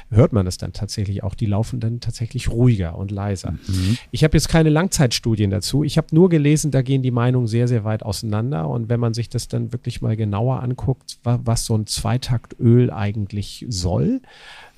hört 0.08 0.32
man 0.32 0.46
das 0.46 0.56
dann 0.56 0.72
tatsächlich 0.72 1.22
auch. 1.22 1.34
Die 1.34 1.44
laufen 1.44 1.80
dann 1.80 2.00
tatsächlich 2.00 2.50
ruhiger 2.50 2.96
und 2.96 3.10
leiser. 3.10 3.52
Mhm. 3.52 3.98
Ich 4.10 4.25
habe 4.25 4.36
jetzt 4.36 4.48
keine 4.48 4.70
Langzeitstudien 4.70 5.50
dazu. 5.50 5.84
Ich 5.84 5.98
habe 5.98 6.08
nur 6.12 6.30
gelesen, 6.30 6.70
da 6.70 6.80
gehen 6.80 7.02
die 7.02 7.10
Meinungen 7.10 7.46
sehr, 7.46 7.68
sehr 7.68 7.84
weit 7.84 8.02
auseinander. 8.02 8.68
Und 8.68 8.88
wenn 8.88 9.00
man 9.00 9.12
sich 9.12 9.28
das 9.28 9.48
dann 9.48 9.72
wirklich 9.72 10.00
mal 10.00 10.16
genauer 10.16 10.62
anguckt, 10.62 11.18
wa 11.22 11.40
was 11.44 11.66
so 11.66 11.76
ein 11.76 11.86
Zweitaktöl 11.86 12.90
eigentlich 12.90 13.66
soll, 13.68 14.22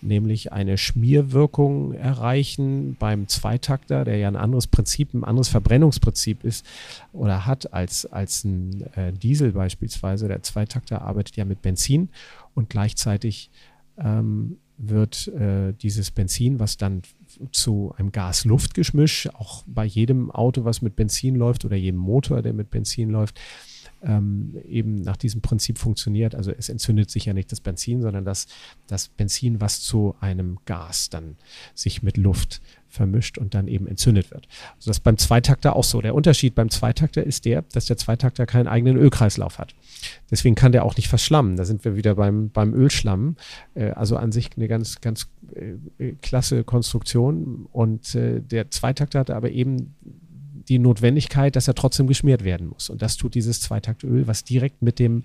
nämlich 0.01 0.53
eine 0.53 0.79
Schmierwirkung 0.79 1.93
erreichen 1.93 2.97
beim 2.99 3.29
Zweitakter, 3.29 4.05
der 4.05 4.17
ja 4.17 4.29
ein 4.29 4.37
anderes 4.37 4.67
Prinzip, 4.67 5.15
ein 5.15 5.25
anderes 5.25 5.49
Verbrennungsprinzip 5.49 6.45
ist 6.45 6.65
oder 7.13 7.47
hat 7.47 7.73
als, 7.73 8.07
als 8.07 8.45
ein 8.45 8.83
äh, 8.95 9.13
Diesel 9.13 9.53
beispielsweise. 9.53 10.29
Der 10.29 10.43
Zweitakter 10.43 11.03
arbeitet 11.03 11.37
ja 11.37 11.45
mit 11.45 11.63
Benzin 11.63 12.09
und 12.55 12.71
gleichzeitig 12.71 13.51
ähm, 13.99 14.59
wird 14.79 15.27
äh, 15.29 15.73
dieses 15.73 16.13
Benzin, 16.13 16.61
was 16.61 16.77
dann 16.77 17.03
zu 17.51 17.93
einem 17.99 18.13
Gas-Luft-Gemisch, 18.13 19.29
auch 19.35 19.65
bei 19.67 19.85
jedem 19.85 20.31
Auto, 20.31 20.65
was 20.65 20.83
mit 20.83 20.95
Benzin 20.95 21.35
läuft 21.35 21.65
oder 21.65 21.77
jedem 21.77 21.99
Motor, 21.99 22.43
der 22.43 22.53
mit 22.53 22.71
Benzin 22.71 23.11
läuft, 23.11 23.41
ähm, 24.03 24.57
eben 24.69 24.97
nach 25.03 25.17
diesem 25.17 25.41
Prinzip 25.41 25.79
funktioniert. 25.79 26.35
Also 26.35 26.53
es 26.53 26.69
entzündet 26.69 27.11
sich 27.11 27.25
ja 27.25 27.35
nicht 27.35 27.51
das 27.53 27.61
Benzin, 27.61 28.03
sondern 28.03 28.25
das, 28.25 28.47
das 28.87 29.09
Benzin, 29.09 29.61
was 29.61 29.81
zu 29.81 30.15
einem 30.21 30.59
Gas 30.65 31.11
dann 31.11 31.37
sich 31.75 32.03
mit 32.03 32.17
Luft 32.17 32.61
vermischt 32.89 33.39
und 33.39 33.55
dann 33.55 33.69
eben 33.69 33.87
entzündet 33.87 34.31
wird. 34.31 34.49
Also 34.77 34.91
das 34.91 34.99
ist 34.99 35.05
beim 35.05 35.19
Zweitakter 35.19 35.77
auch 35.77 35.85
so. 35.85 36.01
Der 36.01 36.15
Unterschied 36.15 36.55
beim 36.55 36.71
Zweitakter 36.71 37.23
ist 37.23 37.45
der, 37.45 37.63
dass 37.73 37.87
der 37.87 37.97
Zweitakter 37.97 38.47
keinen 38.47 38.67
eigenen 38.67 38.97
Ölkreislauf 38.97 39.59
hat. 39.59 39.75
Deswegen 40.31 40.55
kann 40.55 40.73
der 40.73 40.85
auch 40.85 40.97
nicht 40.97 41.09
verschlammen. 41.09 41.57
Da 41.57 41.65
sind 41.65 41.85
wir 41.85 41.97
wieder 41.97 42.15
beim, 42.15 42.51
beim 42.51 42.73
Ölschlamm. 42.73 43.37
Äh, 43.75 43.91
also 43.91 44.17
an 44.17 44.33
sich 44.33 44.51
eine 44.57 44.69
ganz, 44.69 45.01
ganz 45.01 45.29
äh, 45.55 46.15
klasse 46.23 46.65
Konstruktion. 46.65 47.67
Und 47.73 48.15
äh, 48.15 48.41
der 48.41 48.71
Zweitakter 48.71 49.21
hat 49.21 49.31
aber 49.31 49.51
eben 49.51 49.95
die 50.69 50.79
Notwendigkeit, 50.79 51.57
dass 51.57 51.69
er 51.69 51.75
trotzdem 51.75 52.07
geschmiert 52.07 52.45
werden 52.45 52.69
muss. 52.69 52.91
Und 52.91 53.03
das 53.03 53.17
tut 53.17 53.35
dieses 53.35 53.61
Zweitaktöl, 53.61 54.27
was 54.27 54.45
direkt 54.45 54.83
mit 54.83 54.99
dem, 54.99 55.25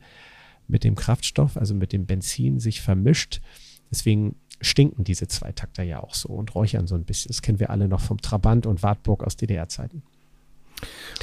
mit 0.67 0.83
dem 0.83 0.95
Kraftstoff, 0.95 1.57
also 1.57 1.73
mit 1.73 1.93
dem 1.93 2.05
Benzin 2.05 2.59
sich 2.59 2.81
vermischt. 2.81 3.41
Deswegen 3.91 4.35
stinken 4.61 5.03
diese 5.03 5.27
Zweitakter 5.27 5.83
ja 5.83 6.01
auch 6.01 6.15
so 6.15 6.29
und 6.29 6.55
räuchern 6.55 6.87
so 6.87 6.95
ein 6.95 7.03
bisschen. 7.03 7.29
Das 7.29 7.41
kennen 7.41 7.59
wir 7.59 7.69
alle 7.69 7.87
noch 7.87 8.01
vom 8.01 8.21
Trabant 8.21 8.65
und 8.65 8.83
Wartburg 8.83 9.23
aus 9.23 9.35
DDR-Zeiten. 9.35 10.03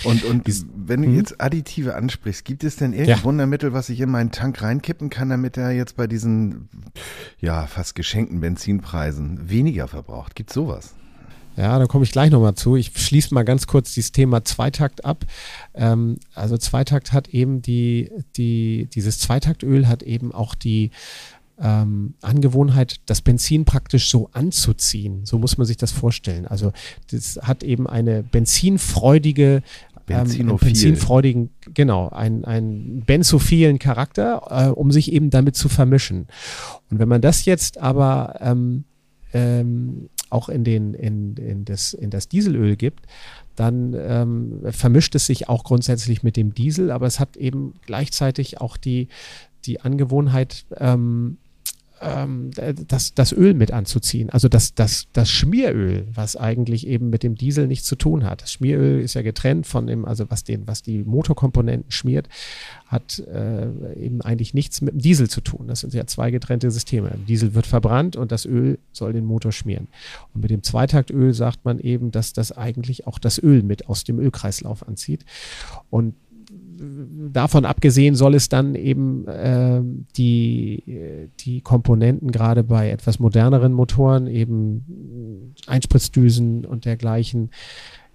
Und, 0.04 0.24
und 0.24 0.46
wenn 0.74 1.02
du 1.02 1.08
hm? 1.08 1.16
jetzt 1.16 1.40
Additive 1.40 1.94
ansprichst, 1.94 2.44
gibt 2.44 2.64
es 2.64 2.76
denn 2.76 2.92
irgendein 2.92 3.18
ja. 3.18 3.24
Wundermittel, 3.24 3.72
was 3.72 3.88
ich 3.88 4.00
in 4.00 4.10
meinen 4.10 4.30
Tank 4.30 4.62
reinkippen 4.62 5.10
kann, 5.10 5.28
damit 5.28 5.56
er 5.56 5.72
jetzt 5.72 5.96
bei 5.96 6.06
diesen 6.06 6.68
ja 7.38 7.66
fast 7.66 7.94
geschenkten 7.94 8.40
Benzinpreisen 8.40 9.50
weniger 9.50 9.88
verbraucht? 9.88 10.34
Gibt 10.34 10.52
sowas? 10.52 10.94
Ja, 11.56 11.78
da 11.78 11.86
komme 11.86 12.04
ich 12.04 12.12
gleich 12.12 12.30
nochmal 12.30 12.54
zu. 12.54 12.76
Ich 12.76 12.92
schließe 12.94 13.34
mal 13.34 13.42
ganz 13.42 13.66
kurz 13.66 13.94
dieses 13.94 14.12
Thema 14.12 14.44
Zweitakt 14.44 15.04
ab. 15.04 15.24
Ähm, 15.74 16.18
also 16.34 16.56
Zweitakt 16.56 17.12
hat 17.12 17.28
eben 17.28 17.60
die, 17.60 18.10
die, 18.36 18.88
dieses 18.94 19.18
Zweitaktöl 19.18 19.88
hat 19.88 20.02
eben 20.02 20.32
auch 20.32 20.54
die 20.54 20.90
ähm, 21.60 22.14
Angewohnheit, 22.22 23.00
das 23.06 23.20
Benzin 23.20 23.64
praktisch 23.64 24.10
so 24.10 24.30
anzuziehen. 24.32 25.26
So 25.26 25.38
muss 25.38 25.58
man 25.58 25.66
sich 25.66 25.76
das 25.76 25.92
vorstellen. 25.92 26.46
Also 26.46 26.72
das 27.10 27.38
hat 27.42 27.62
eben 27.62 27.86
eine 27.86 28.22
benzinfreudige 28.22 29.62
ähm, 30.08 30.56
benzinfreudigen, 30.56 31.50
genau, 31.72 32.08
einen, 32.08 32.44
einen 32.44 33.02
benzophilen 33.02 33.78
Charakter, 33.78 34.42
äh, 34.50 34.70
um 34.70 34.90
sich 34.90 35.12
eben 35.12 35.30
damit 35.30 35.54
zu 35.54 35.68
vermischen. 35.68 36.26
Und 36.90 36.98
wenn 36.98 37.08
man 37.08 37.20
das 37.20 37.44
jetzt 37.44 37.78
aber 37.78 38.36
ähm, 38.40 38.84
ähm, 39.32 40.08
auch 40.30 40.48
in, 40.48 40.64
den, 40.64 40.94
in, 40.94 41.36
in, 41.36 41.64
das, 41.64 41.92
in 41.92 42.10
das 42.10 42.28
Dieselöl 42.28 42.76
gibt, 42.76 43.06
dann 43.56 43.94
ähm, 43.98 44.62
vermischt 44.70 45.14
es 45.14 45.26
sich 45.26 45.48
auch 45.48 45.64
grundsätzlich 45.64 46.22
mit 46.22 46.36
dem 46.36 46.54
Diesel, 46.54 46.90
aber 46.90 47.06
es 47.06 47.20
hat 47.20 47.36
eben 47.36 47.74
gleichzeitig 47.84 48.60
auch 48.60 48.76
die, 48.76 49.08
die 49.64 49.80
Angewohnheit, 49.80 50.64
ähm, 50.76 51.38
ähm, 52.00 52.50
das, 52.88 53.14
das 53.14 53.32
Öl 53.32 53.54
mit 53.54 53.72
anzuziehen. 53.72 54.30
Also 54.30 54.48
das, 54.48 54.74
das, 54.74 55.06
das 55.12 55.30
Schmieröl, 55.30 56.06
was 56.14 56.36
eigentlich 56.36 56.86
eben 56.86 57.10
mit 57.10 57.22
dem 57.22 57.34
Diesel 57.34 57.66
nichts 57.66 57.86
zu 57.86 57.96
tun 57.96 58.24
hat. 58.24 58.42
Das 58.42 58.52
Schmieröl 58.52 59.00
ist 59.00 59.14
ja 59.14 59.22
getrennt 59.22 59.66
von 59.66 59.86
dem, 59.86 60.04
also 60.04 60.30
was 60.30 60.44
den, 60.44 60.66
was 60.66 60.82
die 60.82 61.04
Motorkomponenten 61.04 61.90
schmiert, 61.90 62.28
hat 62.86 63.18
äh, 63.20 63.68
eben 63.94 64.22
eigentlich 64.22 64.54
nichts 64.54 64.80
mit 64.80 64.94
dem 64.94 65.00
Diesel 65.00 65.28
zu 65.28 65.40
tun. 65.40 65.66
Das 65.68 65.80
sind 65.80 65.94
ja 65.94 66.06
zwei 66.06 66.30
getrennte 66.30 66.70
Systeme. 66.70 67.12
Diesel 67.28 67.54
wird 67.54 67.66
verbrannt 67.66 68.16
und 68.16 68.32
das 68.32 68.46
Öl 68.46 68.78
soll 68.92 69.12
den 69.12 69.26
Motor 69.26 69.52
schmieren. 69.52 69.88
Und 70.34 70.40
mit 70.42 70.50
dem 70.50 70.62
Zweitaktöl 70.62 71.34
sagt 71.34 71.64
man 71.64 71.78
eben, 71.78 72.10
dass 72.10 72.32
das 72.32 72.52
eigentlich 72.56 73.06
auch 73.06 73.18
das 73.18 73.38
Öl 73.42 73.62
mit 73.62 73.88
aus 73.88 74.04
dem 74.04 74.18
Ölkreislauf 74.18 74.86
anzieht. 74.86 75.24
Und 75.90 76.14
davon 77.32 77.64
abgesehen 77.64 78.14
soll 78.14 78.34
es 78.34 78.48
dann 78.48 78.74
eben 78.74 79.28
äh, 79.28 79.82
die, 80.16 81.28
die 81.40 81.60
Komponenten 81.60 82.32
gerade 82.32 82.64
bei 82.64 82.90
etwas 82.90 83.18
moderneren 83.18 83.72
Motoren, 83.72 84.26
eben 84.26 85.54
Einspritzdüsen 85.66 86.64
und 86.64 86.86
dergleichen, 86.86 87.50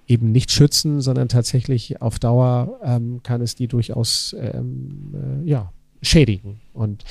eben 0.08 0.32
nicht 0.32 0.52
schützen, 0.52 1.02
sondern 1.02 1.30
tatsächlich 1.30 2.02
auf 2.02 2.20
Dauer 2.20 2.80
ähm, 2.84 3.22
kann 3.24 3.42
es 3.42 3.56
die 3.56 3.68
durchaus 3.68 4.36
ähm, 4.40 5.14
äh, 5.14 5.50
ja, 5.50 5.72
schädigen. 6.02 6.60
Und 6.74 7.04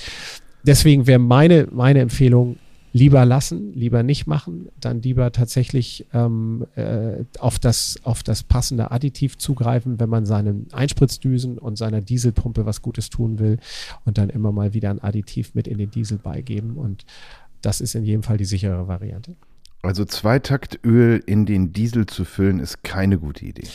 deswegen 0.64 1.06
wäre 1.06 1.18
meine, 1.18 1.68
meine 1.70 2.00
Empfehlung, 2.00 2.56
lieber 2.94 3.26
lassen, 3.26 3.74
lieber 3.74 4.04
nicht 4.04 4.28
machen, 4.28 4.68
dann 4.80 5.02
lieber 5.02 5.32
tatsächlich 5.32 6.06
ähm, 6.14 6.64
äh, 6.76 7.24
auf, 7.40 7.58
das, 7.58 7.98
auf 8.04 8.22
das 8.22 8.44
passende 8.44 8.92
Additiv 8.92 9.36
zugreifen, 9.36 9.98
wenn 9.98 10.08
man 10.08 10.26
seinen 10.26 10.68
Einspritzdüsen 10.72 11.58
und 11.58 11.76
seiner 11.76 12.00
Dieselpumpe 12.00 12.66
was 12.66 12.82
Gutes 12.82 13.10
tun 13.10 13.40
will 13.40 13.58
und 14.04 14.16
dann 14.16 14.30
immer 14.30 14.52
mal 14.52 14.74
wieder 14.74 14.90
ein 14.90 15.02
Additiv 15.02 15.56
mit 15.56 15.66
in 15.66 15.78
den 15.78 15.90
Diesel 15.90 16.18
beigeben 16.18 16.76
und 16.76 17.04
das 17.62 17.80
ist 17.80 17.96
in 17.96 18.04
jedem 18.04 18.22
Fall 18.22 18.36
die 18.36 18.44
sichere 18.44 18.86
Variante. 18.86 19.34
Also 19.82 20.04
Zweitaktöl 20.04 21.20
in 21.26 21.46
den 21.46 21.72
Diesel 21.72 22.06
zu 22.06 22.24
füllen, 22.24 22.60
ist 22.60 22.84
keine 22.84 23.18
gute 23.18 23.44
Idee. 23.44 23.66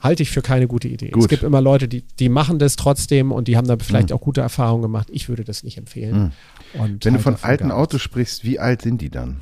Halte 0.00 0.22
ich 0.22 0.30
für 0.30 0.42
keine 0.42 0.66
gute 0.66 0.88
Idee. 0.88 1.10
Gut. 1.10 1.22
Es 1.24 1.28
gibt 1.28 1.42
immer 1.42 1.60
Leute, 1.60 1.86
die, 1.86 2.02
die 2.18 2.28
machen 2.28 2.58
das 2.58 2.76
trotzdem 2.76 3.32
und 3.32 3.48
die 3.48 3.56
haben 3.56 3.66
da 3.68 3.76
vielleicht 3.78 4.10
Mhm. 4.10 4.16
auch 4.16 4.20
gute 4.20 4.40
Erfahrungen 4.40 4.82
gemacht. 4.82 5.08
Ich 5.12 5.28
würde 5.28 5.44
das 5.44 5.62
nicht 5.62 5.76
empfehlen. 5.78 6.32
Und 6.74 7.04
Wenn 7.04 7.14
du 7.14 7.18
halte 7.18 7.18
von 7.20 7.36
alten 7.42 7.70
Autos 7.70 8.00
sprichst, 8.00 8.44
wie 8.44 8.58
alt 8.58 8.82
sind 8.82 9.00
die 9.02 9.10
dann? 9.10 9.40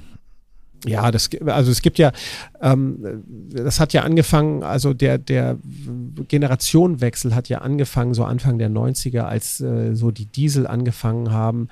Ja, 0.86 1.10
das, 1.10 1.28
also 1.46 1.72
es 1.72 1.82
gibt 1.82 1.98
ja, 1.98 2.12
ähm, 2.62 3.24
das 3.50 3.80
hat 3.80 3.92
ja 3.92 4.02
angefangen, 4.02 4.62
also 4.62 4.94
der, 4.94 5.18
der 5.18 5.58
Generationenwechsel 6.28 7.34
hat 7.34 7.48
ja 7.48 7.58
angefangen, 7.58 8.14
so 8.14 8.24
Anfang 8.24 8.58
der 8.58 8.70
90er, 8.70 9.22
als 9.22 9.60
äh, 9.60 9.94
so 9.94 10.10
die 10.10 10.26
Diesel 10.26 10.66
angefangen 10.66 11.32
haben, 11.32 11.68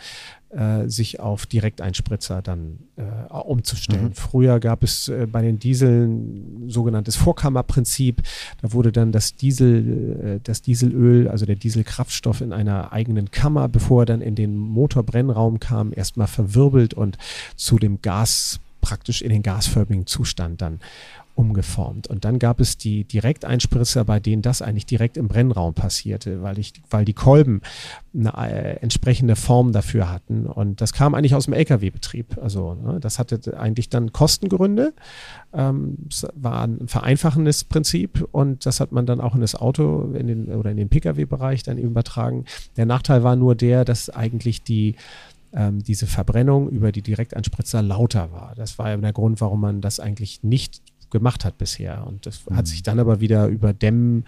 äh, 0.51 0.89
sich 0.89 1.21
auf 1.21 1.47
Direkteinspritzer 1.47 2.43
dann 2.43 2.79
äh, 2.97 3.33
umzustellen. 3.33 4.15
Früher 4.15 4.61
gab 4.61 4.83
es 4.83 5.09
äh, 5.09 5.27
bei 5.27 5.43
den 5.43 5.59
Dieseln 5.59 6.69
sogenanntes 6.69 7.17
Vorkammerprinzip. 7.17 8.23
Da 8.63 8.73
wurde 8.73 8.93
dann 8.93 9.13
das 9.13 9.35
Diesel, 9.35 10.37
äh, 10.37 10.41
das 10.43 10.63
Dieselöl, 10.63 11.29
also 11.29 11.47
der 11.47 11.57
Dieselkraftstoff 11.57 12.41
in 12.41 12.53
einer 12.53 12.93
eigenen 12.93 13.31
Kammer, 13.31 13.69
bevor 13.69 14.03
er 14.03 14.07
dann 14.07 14.23
in 14.23 14.35
den 14.35 14.57
Motorbrennraum 14.57 15.61
kam, 15.61 15.93
erstmal 15.95 16.29
verwirbelt 16.29 16.95
und 16.95 17.19
zu 17.57 17.79
dem 17.79 18.01
Gas 18.01 18.61
praktisch 18.81 19.23
in 19.23 19.31
den 19.31 19.43
gasförmigen 19.43 20.07
Zustand 20.07 20.63
dann 20.63 20.79
umgeformt. 21.37 22.09
Und 22.09 22.25
dann 22.25 22.39
gab 22.39 22.61
es 22.61 22.79
die 22.79 23.05
Direkteinspritzer, 23.05 24.05
bei 24.05 24.19
denen 24.21 24.43
das 24.43 24.63
eigentlich 24.63 24.87
direkt 24.87 25.17
im 25.17 25.29
Brennraum 25.29 25.75
passierte, 25.75 26.43
weil, 26.43 26.59
ich, 26.59 26.73
weil 26.91 27.05
die 27.05 27.13
Kolben 27.13 27.61
eine 28.15 28.33
äh, 28.37 28.77
entsprechende 28.81 29.37
Form 29.37 29.73
dafür 29.73 30.11
hatten. 30.11 30.47
Und 30.47 30.81
das 30.81 30.93
kam 30.93 31.15
eigentlich 31.15 31.35
aus 31.35 31.45
dem 31.45 31.55
Lkw-Betrieb. 31.55 32.39
Also 32.43 32.75
ne, 32.75 32.99
das 33.01 33.19
hatte 33.19 33.59
eigentlich 33.59 33.91
dann 33.91 34.13
Kostengründe. 34.13 34.95
Ähm, 35.53 35.99
es 36.11 36.27
war 36.35 36.63
ein 36.63 36.89
vereinfachendes 36.89 37.65
Prinzip 37.65 38.27
und 38.33 38.65
das 38.65 38.81
hat 38.81 38.93
man 38.93 39.05
dann 39.05 39.21
auch 39.21 39.35
in 39.35 39.43
das 39.43 39.55
Auto 39.55 40.13
in 40.15 40.27
den, 40.27 40.49
oder 40.49 40.71
in 40.71 40.79
den 40.79 40.89
Pkw-Bereich 40.89 41.63
dann 41.63 41.77
übertragen. 41.77 42.47
Der 42.77 42.87
Nachteil 42.87 43.23
war 43.23 43.37
nur 43.37 43.55
der, 43.55 43.85
dass 43.85 44.09
eigentlich 44.09 44.63
die 44.63 44.97
ähm, 45.53 45.83
diese 45.83 46.07
Verbrennung 46.07 46.69
über 46.69 46.93
die 46.93 47.03
Direkteinspritzer 47.03 47.83
lauter 47.83 48.33
war. 48.33 48.55
Das 48.57 48.79
war 48.79 48.91
ja 48.91 48.97
der 48.97 49.13
Grund, 49.13 49.41
warum 49.41 49.61
man 49.61 49.81
das 49.81 50.01
eigentlich 50.01 50.43
nicht 50.43 50.83
gemacht 51.11 51.45
hat 51.45 51.59
bisher. 51.59 52.07
Und 52.07 52.27
das 52.27 52.43
hat 52.53 52.67
sich 52.67 52.83
dann 52.83 52.99
aber 52.99 53.21
wieder 53.21 53.47
über 53.47 53.73
Dämmen, 53.73 54.25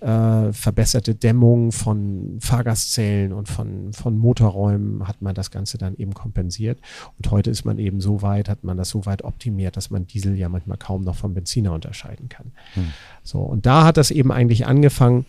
äh, 0.00 0.52
verbesserte 0.52 1.14
Dämmung 1.14 1.72
von 1.72 2.36
Fahrgastzellen 2.40 3.32
und 3.32 3.48
von, 3.48 3.92
von 3.92 4.18
Motorräumen 4.18 5.08
hat 5.08 5.22
man 5.22 5.34
das 5.34 5.50
Ganze 5.50 5.78
dann 5.78 5.96
eben 5.96 6.12
kompensiert. 6.12 6.78
Und 7.16 7.30
heute 7.30 7.50
ist 7.50 7.64
man 7.64 7.78
eben 7.78 8.00
so 8.00 8.20
weit, 8.20 8.48
hat 8.48 8.64
man 8.64 8.76
das 8.76 8.90
so 8.90 9.06
weit 9.06 9.24
optimiert, 9.24 9.76
dass 9.76 9.90
man 9.90 10.06
Diesel 10.06 10.36
ja 10.36 10.48
manchmal 10.48 10.76
kaum 10.76 11.04
noch 11.04 11.16
vom 11.16 11.32
Benziner 11.32 11.72
unterscheiden 11.72 12.28
kann. 12.28 12.52
So, 13.22 13.40
und 13.40 13.66
da 13.66 13.84
hat 13.84 13.96
das 13.96 14.10
eben 14.10 14.30
eigentlich 14.30 14.66
angefangen, 14.66 15.24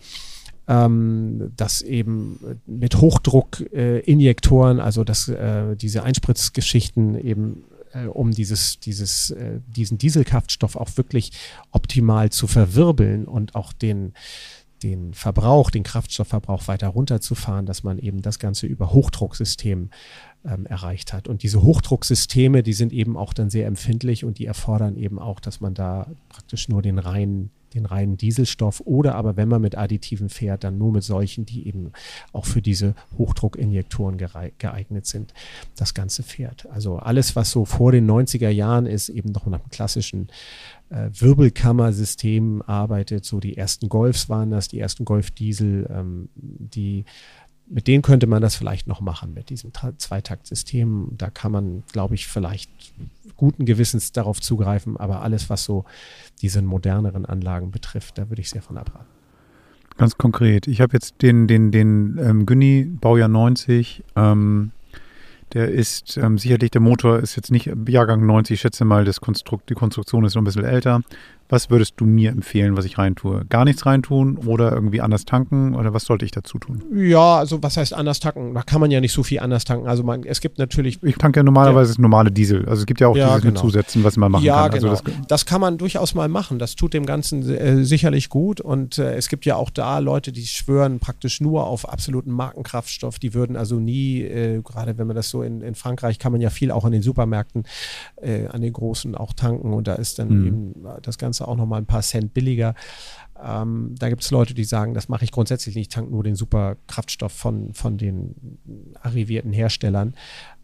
ähm, 0.68 1.52
dass 1.56 1.80
eben 1.80 2.38
mit 2.66 3.00
Hochdruckinjektoren, 3.00 4.80
also 4.80 5.04
dass 5.04 5.28
äh, 5.28 5.76
diese 5.76 6.02
Einspritzgeschichten 6.02 7.18
eben 7.18 7.64
äh, 7.96 8.06
um 8.06 8.30
dieses, 8.32 8.80
dieses, 8.80 9.30
äh, 9.30 9.60
diesen 9.66 9.98
Dieselkraftstoff 9.98 10.76
auch 10.76 10.96
wirklich 10.96 11.32
optimal 11.70 12.30
zu 12.30 12.46
verwirbeln 12.46 13.26
und 13.26 13.54
auch 13.54 13.72
den, 13.72 14.12
den 14.82 15.14
Verbrauch, 15.14 15.70
den 15.70 15.82
Kraftstoffverbrauch 15.82 16.68
weiter 16.68 16.88
runterzufahren, 16.88 17.66
dass 17.66 17.82
man 17.82 17.98
eben 17.98 18.22
das 18.22 18.38
Ganze 18.38 18.66
über 18.66 18.92
Hochdrucksystem 18.92 19.90
ähm, 20.44 20.66
erreicht 20.66 21.12
hat. 21.12 21.28
Und 21.28 21.42
diese 21.42 21.62
Hochdrucksysteme, 21.62 22.62
die 22.62 22.74
sind 22.74 22.92
eben 22.92 23.16
auch 23.16 23.32
dann 23.32 23.50
sehr 23.50 23.66
empfindlich 23.66 24.24
und 24.24 24.38
die 24.38 24.46
erfordern 24.46 24.96
eben 24.96 25.18
auch, 25.18 25.40
dass 25.40 25.60
man 25.60 25.74
da 25.74 26.10
praktisch 26.28 26.68
nur 26.68 26.82
den 26.82 26.98
reinen 26.98 27.50
den 27.76 27.86
reinen 27.86 28.16
Dieselstoff 28.16 28.80
oder 28.84 29.14
aber 29.14 29.36
wenn 29.36 29.48
man 29.48 29.60
mit 29.60 29.76
Additiven 29.76 30.28
fährt, 30.28 30.64
dann 30.64 30.78
nur 30.78 30.92
mit 30.92 31.04
solchen, 31.04 31.46
die 31.46 31.66
eben 31.66 31.92
auch 32.32 32.46
für 32.46 32.62
diese 32.62 32.94
Hochdruckinjektoren 33.18 34.18
geeignet 34.58 35.06
sind, 35.06 35.32
das 35.76 35.94
Ganze 35.94 36.22
fährt. 36.22 36.66
Also 36.70 36.96
alles, 36.96 37.36
was 37.36 37.50
so 37.50 37.64
vor 37.64 37.92
den 37.92 38.10
90er 38.10 38.50
Jahren 38.50 38.86
ist, 38.86 39.08
eben 39.08 39.30
noch 39.32 39.46
nach 39.46 39.60
dem 39.60 39.70
klassischen 39.70 40.28
äh, 40.90 41.10
Wirbelkammersystem 41.12 42.62
arbeitet. 42.62 43.24
So 43.24 43.40
die 43.40 43.56
ersten 43.56 43.88
Golfs 43.88 44.28
waren 44.28 44.50
das, 44.50 44.68
die 44.68 44.80
ersten 44.80 45.04
Golf-Diesel, 45.04 45.88
ähm, 45.90 46.28
die 46.34 47.04
mit 47.68 47.88
denen 47.88 48.02
könnte 48.02 48.26
man 48.26 48.42
das 48.42 48.54
vielleicht 48.54 48.86
noch 48.86 49.00
machen, 49.00 49.34
mit 49.34 49.50
diesem 49.50 49.72
Zweitaktsystem. 49.98 51.10
Da 51.16 51.30
kann 51.30 51.50
man, 51.50 51.82
glaube 51.90 52.14
ich, 52.14 52.28
vielleicht 52.28 52.70
guten 53.36 53.64
Gewissens 53.64 54.12
darauf 54.12 54.40
zugreifen, 54.40 54.96
aber 54.96 55.22
alles, 55.22 55.50
was 55.50 55.64
so 55.64 55.84
diese 56.42 56.62
moderneren 56.62 57.26
Anlagen 57.26 57.70
betrifft, 57.70 58.18
da 58.18 58.28
würde 58.28 58.42
ich 58.42 58.50
sehr 58.50 58.62
von 58.62 58.78
abraten. 58.78 59.06
Ganz 59.96 60.18
konkret. 60.18 60.66
Ich 60.66 60.80
habe 60.80 60.92
jetzt 60.92 61.22
den, 61.22 61.46
den, 61.46 61.72
den 61.72 62.18
ähm, 62.18 62.46
Günni, 62.46 62.84
Baujahr 62.84 63.28
90. 63.28 64.04
Ähm, 64.14 64.72
der 65.52 65.70
ist 65.70 66.16
ähm, 66.16 66.38
sicherlich, 66.38 66.70
der 66.70 66.80
Motor 66.80 67.20
ist 67.20 67.36
jetzt 67.36 67.50
nicht 67.50 67.70
Jahrgang 67.88 68.26
90, 68.26 68.54
ich 68.54 68.60
schätze 68.60 68.84
mal, 68.84 69.04
das 69.04 69.20
Konstrukt, 69.20 69.70
die 69.70 69.74
Konstruktion 69.74 70.24
ist 70.24 70.34
noch 70.34 70.42
ein 70.42 70.44
bisschen 70.44 70.64
älter. 70.64 71.00
Was 71.48 71.70
würdest 71.70 71.94
du 71.98 72.04
mir 72.06 72.30
empfehlen, 72.30 72.76
was 72.76 72.84
ich 72.84 72.98
reintue? 72.98 73.44
Gar 73.48 73.64
nichts 73.64 73.86
reintun 73.86 74.36
oder 74.38 74.72
irgendwie 74.72 75.00
anders 75.00 75.24
tanken 75.24 75.74
oder 75.74 75.94
was 75.94 76.04
sollte 76.04 76.24
ich 76.24 76.30
dazu 76.32 76.58
tun? 76.58 76.82
Ja, 76.94 77.36
also 77.36 77.62
was 77.62 77.76
heißt 77.76 77.94
anders 77.94 78.18
tanken? 78.20 78.54
Da 78.54 78.62
kann 78.62 78.80
man 78.80 78.90
ja 78.90 79.00
nicht 79.00 79.12
so 79.12 79.22
viel 79.22 79.38
anders 79.38 79.64
tanken. 79.64 79.86
Also 79.86 80.02
man, 80.02 80.24
es 80.24 80.40
gibt 80.40 80.58
natürlich 80.58 81.02
Ich 81.02 81.16
tanke 81.16 81.40
ja 81.40 81.44
normalerweise 81.44 81.90
das 81.92 81.98
normale 81.98 82.32
Diesel. 82.32 82.68
Also 82.68 82.80
es 82.80 82.86
gibt 82.86 83.00
ja 83.00 83.08
auch 83.08 83.16
Ja, 83.16 83.28
dieses 83.28 83.44
mit 83.44 83.54
genau. 83.54 83.60
Zusätzen, 83.66 84.02
was 84.02 84.16
man 84.16 84.32
machen 84.32 84.44
ja, 84.44 84.68
kann. 84.68 84.78
genau. 84.80 84.90
Also 84.90 85.04
das, 85.04 85.14
das, 85.28 85.46
kann 85.46 85.60
man 85.60 85.78
durchaus 85.78 86.14
mal 86.14 86.28
machen. 86.28 86.58
Das 86.58 86.74
tut 86.74 86.94
dem 86.94 87.06
Ganzen 87.06 87.48
äh, 87.48 87.84
sicherlich 87.84 88.28
gut. 88.28 88.60
Und 88.60 88.98
äh, 88.98 89.14
es 89.14 89.28
gibt 89.28 89.44
ja 89.44 89.54
auch 89.56 89.70
da 89.70 89.98
Leute, 90.00 90.32
die 90.32 90.46
schwören 90.46 90.98
praktisch 90.98 91.40
nur 91.40 91.66
auf 91.66 91.88
absoluten 91.88 92.32
Markenkraftstoff. 92.32 93.18
Die 93.18 93.34
würden 93.34 93.56
also 93.56 93.78
nie, 93.78 94.22
äh, 94.22 94.62
gerade 94.62 94.98
wenn 94.98 95.06
man 95.06 95.14
das 95.14 95.30
so 95.30 95.42
in, 95.42 95.60
in 95.60 95.74
Frankreich, 95.76 96.18
kann 96.18 96.32
man 96.32 96.40
ja 96.40 96.50
viel 96.50 96.70
auch 96.72 96.84
in 96.84 96.92
den 96.92 97.02
Supermärkten, 97.02 97.64
äh, 98.20 98.46
an 98.48 98.62
den 98.62 98.72
großen 98.72 99.14
auch 99.14 99.32
tanken. 99.32 99.72
Und 99.72 99.86
da 99.86 99.94
ist 99.94 100.18
dann 100.18 100.26
Mhm. 100.28 100.46
eben 100.46 100.74
das 101.02 101.18
Ganze 101.18 101.35
auch 101.44 101.56
nochmal 101.56 101.80
ein 101.80 101.86
paar 101.86 102.02
Cent 102.02 102.34
billiger. 102.34 102.74
Ähm, 103.42 103.94
da 103.98 104.08
gibt 104.08 104.22
es 104.22 104.30
Leute, 104.30 104.54
die 104.54 104.64
sagen, 104.64 104.94
das 104.94 105.08
mache 105.08 105.24
ich 105.24 105.32
grundsätzlich 105.32 105.74
nicht, 105.74 105.88
ich 105.88 105.94
tanke 105.94 106.10
nur 106.10 106.22
den 106.24 106.36
Superkraftstoff 106.36 107.32
von, 107.32 107.74
von 107.74 107.98
den 107.98 108.58
arrivierten 109.02 109.52
Herstellern. 109.52 110.14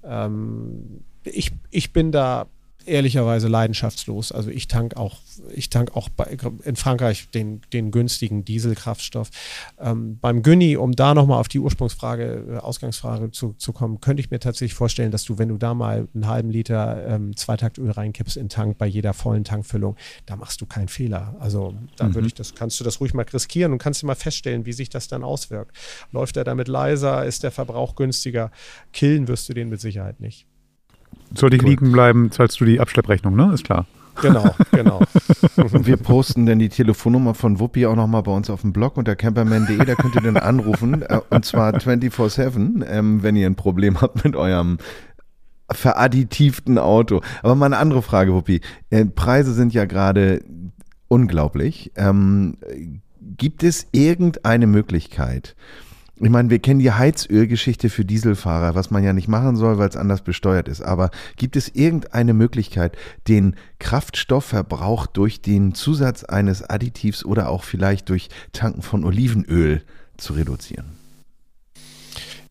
Ähm, 0.05 1.03
ich, 1.25 1.53
ich 1.71 1.93
bin 1.93 2.13
da 2.13 2.47
ehrlicherweise 2.87 3.49
leidenschaftslos. 3.49 4.33
Also 4.33 4.51
ich 4.51 4.69
tank 4.69 4.97
auch, 4.97 5.19
ich 5.55 5.71
tank 5.71 5.97
auch 5.97 6.09
bei, 6.09 6.37
in 6.65 6.77
Frankreich 6.77 7.29
den, 7.31 7.61
den 7.73 7.91
günstigen 7.91 8.45
Dieselkraftstoff. 8.45 9.31
Ähm, 9.79 10.19
beim 10.21 10.43
Günni, 10.43 10.77
um 10.77 10.93
da 10.93 11.15
nochmal 11.15 11.41
auf 11.41 11.49
die 11.49 11.59
Ursprungsfrage, 11.59 12.47
äh, 12.49 12.57
Ausgangsfrage 12.59 13.31
zu, 13.31 13.55
zu 13.55 13.73
kommen, 13.73 14.01
könnte 14.01 14.21
ich 14.21 14.31
mir 14.31 14.41
tatsächlich 14.41 14.75
vorstellen, 14.75 15.11
dass 15.11 15.25
du, 15.25 15.39
wenn 15.39 15.49
du 15.49 15.59
da 15.59 15.75
mal 15.75 16.09
einen 16.15 16.27
halben 16.27 16.51
Liter 16.51 17.07
ähm, 17.07 17.37
Zweitaktöl 17.37 17.91
reinkippst 17.91 18.37
in 18.37 18.45
den 18.45 18.49
Tank 18.49 18.79
bei 18.79 18.87
jeder 18.87 19.13
vollen 19.13 19.45
Tankfüllung, 19.45 19.97
da 20.27 20.37
machst 20.37 20.61
du 20.61 20.67
keinen 20.67 20.89
Fehler. 20.89 21.37
Also 21.39 21.75
da 21.97 22.15
würde 22.15 22.27
ich 22.27 22.35
das, 22.35 22.55
kannst 22.55 22.79
du 22.81 22.85
das 22.85 23.01
ruhig 23.01 23.15
mal 23.15 23.27
riskieren 23.33 23.73
und 23.73 23.79
kannst 23.79 24.03
dir 24.03 24.07
mal 24.07 24.15
feststellen, 24.15 24.67
wie 24.67 24.73
sich 24.73 24.89
das 24.89 25.09
dann 25.09 25.23
auswirkt. 25.25 25.77
Läuft 26.11 26.37
er 26.37 26.45
damit 26.45 26.69
leiser? 26.69 27.25
Ist 27.25 27.43
der 27.43 27.51
Verbrauch 27.51 27.95
günstiger? 27.95 28.51
Killen 28.93 29.29
wirst 29.29 29.49
du 29.49 29.55
den 29.55 29.69
mit 29.69 29.81
Sicherheit 29.81 30.21
nicht. 30.21 30.47
Sollte 31.35 31.57
ich 31.57 31.63
liegen 31.63 31.93
bleiben, 31.93 32.31
zahlst 32.31 32.61
du 32.61 32.65
die 32.65 32.81
Abschlepprechnung, 32.81 33.35
ne? 33.35 33.53
Ist 33.53 33.65
klar. 33.65 33.87
Genau, 34.21 34.55
genau. 34.71 35.01
Und 35.57 35.87
wir 35.87 35.97
posten 35.97 36.45
dann 36.47 36.59
die 36.59 36.69
Telefonnummer 36.69 37.35
von 37.35 37.59
Wuppi 37.61 37.87
auch 37.87 37.97
nochmal 37.97 38.23
bei 38.23 38.33
uns 38.33 38.51
auf 38.51 38.61
dem 38.61 38.73
Blog 38.73 38.97
unter 38.97 39.17
camperman.de. 39.17 39.79
Da 39.79 39.95
könnt 39.95 40.15
ihr 40.15 40.21
dann 40.21 40.37
anrufen. 40.37 41.03
Äh, 41.13 41.21
und 41.31 41.45
zwar 41.45 41.75
24-7, 41.75 42.85
ähm, 42.87 43.23
wenn 43.23 43.35
ihr 43.35 43.47
ein 43.47 43.57
Problem 43.57 44.01
habt 44.01 44.25
mit 44.25 44.37
eurem 44.37 44.79
veradditivten 45.71 46.79
Auto. 46.79 47.23
Aber 47.43 47.55
mal 47.55 47.67
eine 47.67 47.79
andere 47.79 48.03
Frage, 48.03 48.35
Wuppi. 48.35 48.61
Äh, 48.91 49.07
Preise 49.07 49.53
sind 49.53 49.73
ja 49.75 49.85
gerade 49.85 50.45
unglaublich. 51.09 51.93
Ähm, 51.97 52.59
gibt 53.21 53.63
es 53.63 53.87
irgendeine 53.93 54.67
Möglichkeit, 54.67 55.57
ich 56.25 56.31
meine, 56.31 56.51
wir 56.51 56.61
kennen 56.61 56.81
die 56.81 56.93
Heizölgeschichte 56.93 57.91
für 57.91 58.05
Dieselfahrer, 58.05 58.75
was 58.75 58.91
man 58.91 59.03
ja 59.03 59.13
nicht 59.13 59.29
machen 59.29 59.57
soll, 59.57 59.79
weil 59.79 59.89
es 59.89 59.97
anders 59.97 60.23
besteuert 60.23 60.69
ist. 60.69 60.81
Aber 60.81 61.11
gibt 61.37 61.57
es 61.57 61.69
irgendeine 61.69 62.33
Möglichkeit, 62.33 62.97
den 63.29 63.57
Kraftstoffverbrauch 63.81 65.07
durch 65.07 65.43
den 65.43 65.75
Zusatz 65.75 66.23
eines 66.23 66.63
Additivs 66.63 67.25
oder 67.25 67.49
auch 67.49 67.65
vielleicht 67.65 68.09
durch 68.09 68.29
Tanken 68.53 68.83
von 68.83 69.05
Olivenöl 69.05 69.83
zu 70.17 70.35
reduzieren? 70.35 71.02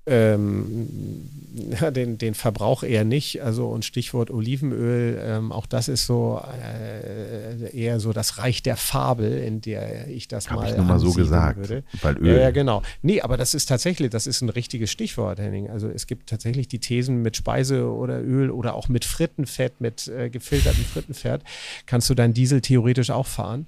Ähm, 0.08 1.30
ja, 1.80 1.92
den, 1.92 2.18
den 2.18 2.34
Verbrauch 2.34 2.84
eher 2.84 3.04
nicht. 3.04 3.42
Also 3.44 3.68
und 3.68 3.86
Stichwort 3.86 4.32
Olivenöl, 4.32 5.22
ähm, 5.24 5.52
auch 5.52 5.66
das 5.66 5.88
ist 5.88 6.06
so 6.06 6.42
äh, 6.42 7.76
eher 7.78 8.00
so 8.00 8.12
das 8.12 8.38
Reich 8.40 8.64
der 8.64 8.78
Fabel, 8.78 9.38
in 9.38 9.62
der 9.62 10.08
ich 10.08 10.28
das 10.28 10.50
Hab 10.50 10.58
mal 10.58 10.70
ich 10.70 10.76
nur 10.76 10.86
mal 10.86 11.00
so 11.00 11.14
gesagt, 11.14 11.60
würde. 11.60 11.84
weil 12.02 12.16
Ja, 12.16 12.34
Öl. 12.34 12.40
ja, 12.42 12.52
genau. 12.52 12.82
Nee, 13.02 13.22
aber 13.22 13.38
das 13.38 13.54
ist 13.54 13.68
tatsächlich, 13.68 14.10
das 14.10 14.28
ist 14.28 14.42
ein 14.42 14.50
richtiges 14.50 14.92
Stichwort, 14.92 15.40
Henning. 15.40 15.70
Also 15.70 15.88
es 15.88 16.08
gibt 16.08 16.30
tatsächlich 16.30 16.68
die 16.68 16.80
Thesen 16.80 17.22
mit 17.22 17.38
Speise 17.38 17.86
oder 17.92 18.22
Öl 18.22 18.50
oder 18.50 18.74
auch 18.74 18.90
mit 18.90 19.06
Frittenfett, 19.06 19.82
mit 19.82 20.08
äh, 20.08 20.30
gefiltertem 20.30 20.84
Frittenfett, 20.84 21.42
kannst 21.86 22.10
du 22.10 22.16
dein 22.16 22.34
Diesel 22.34 22.62
theoretisch 22.62 23.12
auch 23.12 23.28
fahren. 23.28 23.68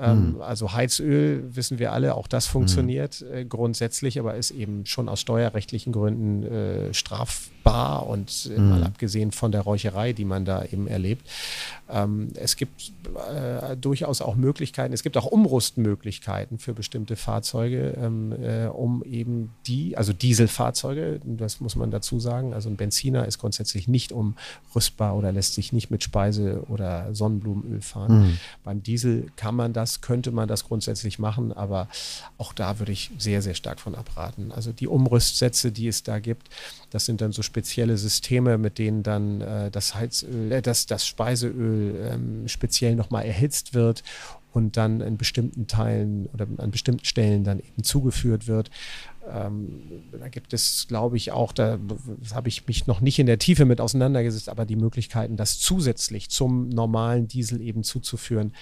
Ähm, 0.00 0.34
Hm. 0.34 0.42
Also 0.42 0.72
Heizöl, 0.72 1.44
wissen 1.54 1.78
wir 1.78 1.92
alle, 1.92 2.14
auch 2.14 2.26
das 2.26 2.46
funktioniert 2.46 3.22
äh, 3.22 3.44
grundsätzlich, 3.44 4.18
aber 4.18 4.34
ist 4.34 4.50
eben 4.50 4.86
schon 4.86 5.08
aus 5.08 5.20
steuerrechtlichen 5.20 5.92
Gründen 5.92 6.42
äh, 6.42 6.94
strafbar 7.60 8.06
und 8.06 8.50
äh, 8.50 8.56
Hm. 8.56 8.70
mal 8.70 8.84
abgesehen 8.84 9.32
von 9.32 9.52
der 9.52 9.62
Räucherei, 9.62 10.12
die 10.12 10.24
man 10.24 10.44
da 10.44 10.64
eben 10.64 10.86
erlebt. 10.86 11.26
Ähm, 11.88 12.28
es 12.34 12.56
gibt 12.56 12.92
äh, 13.30 13.76
durchaus 13.76 14.20
auch 14.20 14.36
Möglichkeiten, 14.36 14.92
es 14.92 15.02
gibt 15.02 15.16
auch 15.16 15.26
Umrüstmöglichkeiten 15.26 16.58
für 16.58 16.74
bestimmte 16.74 17.16
Fahrzeuge, 17.16 17.96
ähm, 18.00 18.32
äh, 18.42 18.66
um 18.66 19.02
eben 19.04 19.50
die, 19.66 19.96
also 19.96 20.12
Dieselfahrzeuge, 20.12 21.20
das 21.24 21.60
muss 21.60 21.76
man 21.76 21.90
dazu 21.90 22.20
sagen, 22.20 22.54
also 22.54 22.68
ein 22.68 22.76
Benziner 22.76 23.26
ist 23.26 23.38
grundsätzlich 23.38 23.88
nicht 23.88 24.12
umrüstbar 24.12 25.16
oder 25.16 25.32
lässt 25.32 25.54
sich 25.54 25.72
nicht 25.72 25.90
mit 25.90 26.02
Speise 26.02 26.62
oder 26.68 27.14
Sonnenblumenöl 27.14 27.80
fahren. 27.80 28.38
Beim 28.64 28.82
Diesel 28.82 29.26
kann 29.36 29.54
man 29.54 29.72
das, 29.72 30.00
könnte 30.00 30.30
man 30.30 30.48
das 30.48 30.64
grundsätzlich 30.64 31.18
machen, 31.18 31.52
aber 31.52 31.88
auch 32.38 32.52
da 32.52 32.78
würde 32.78 32.92
ich 32.92 33.10
sehr, 33.18 33.42
sehr 33.42 33.54
stark 33.54 33.80
von 33.80 33.94
abraten. 33.94 34.52
Also 34.52 34.72
die 34.72 34.86
Umrüstsätze, 34.86 35.72
die 35.72 35.88
es 35.88 36.02
da 36.02 36.18
gibt, 36.18 36.48
das 36.90 37.06
sind 37.06 37.20
dann 37.20 37.32
so 37.32 37.42
spezielle 37.50 37.98
Systeme, 37.98 38.58
mit 38.58 38.78
denen 38.78 39.02
dann 39.02 39.40
äh, 39.40 39.70
das 39.72 39.96
Heizöl, 39.96 40.52
äh, 40.52 40.62
das, 40.62 40.86
das 40.86 41.04
Speiseöl 41.04 42.12
ähm, 42.12 42.46
speziell 42.46 42.94
nochmal 42.94 43.24
erhitzt 43.24 43.74
wird 43.74 44.04
und 44.52 44.76
dann 44.76 45.00
in 45.00 45.16
bestimmten 45.16 45.66
Teilen 45.66 46.26
oder 46.32 46.46
an 46.58 46.70
bestimmten 46.70 47.04
Stellen 47.04 47.42
dann 47.42 47.58
eben 47.58 47.82
zugeführt 47.82 48.46
wird. 48.46 48.70
Ähm, 49.28 49.82
da 50.18 50.28
gibt 50.28 50.52
es, 50.52 50.86
glaube 50.88 51.16
ich, 51.16 51.32
auch, 51.32 51.52
da 51.52 51.78
habe 52.34 52.48
ich 52.48 52.66
mich 52.66 52.86
noch 52.86 53.00
nicht 53.00 53.18
in 53.18 53.26
der 53.26 53.38
Tiefe 53.38 53.64
mit 53.64 53.80
auseinandergesetzt, 53.80 54.48
aber 54.48 54.64
die 54.64 54.76
Möglichkeiten, 54.76 55.36
das 55.36 55.58
zusätzlich 55.58 56.30
zum 56.30 56.68
normalen 56.68 57.26
Diesel 57.26 57.60
eben 57.60 57.82
zuzuführen. 57.82 58.52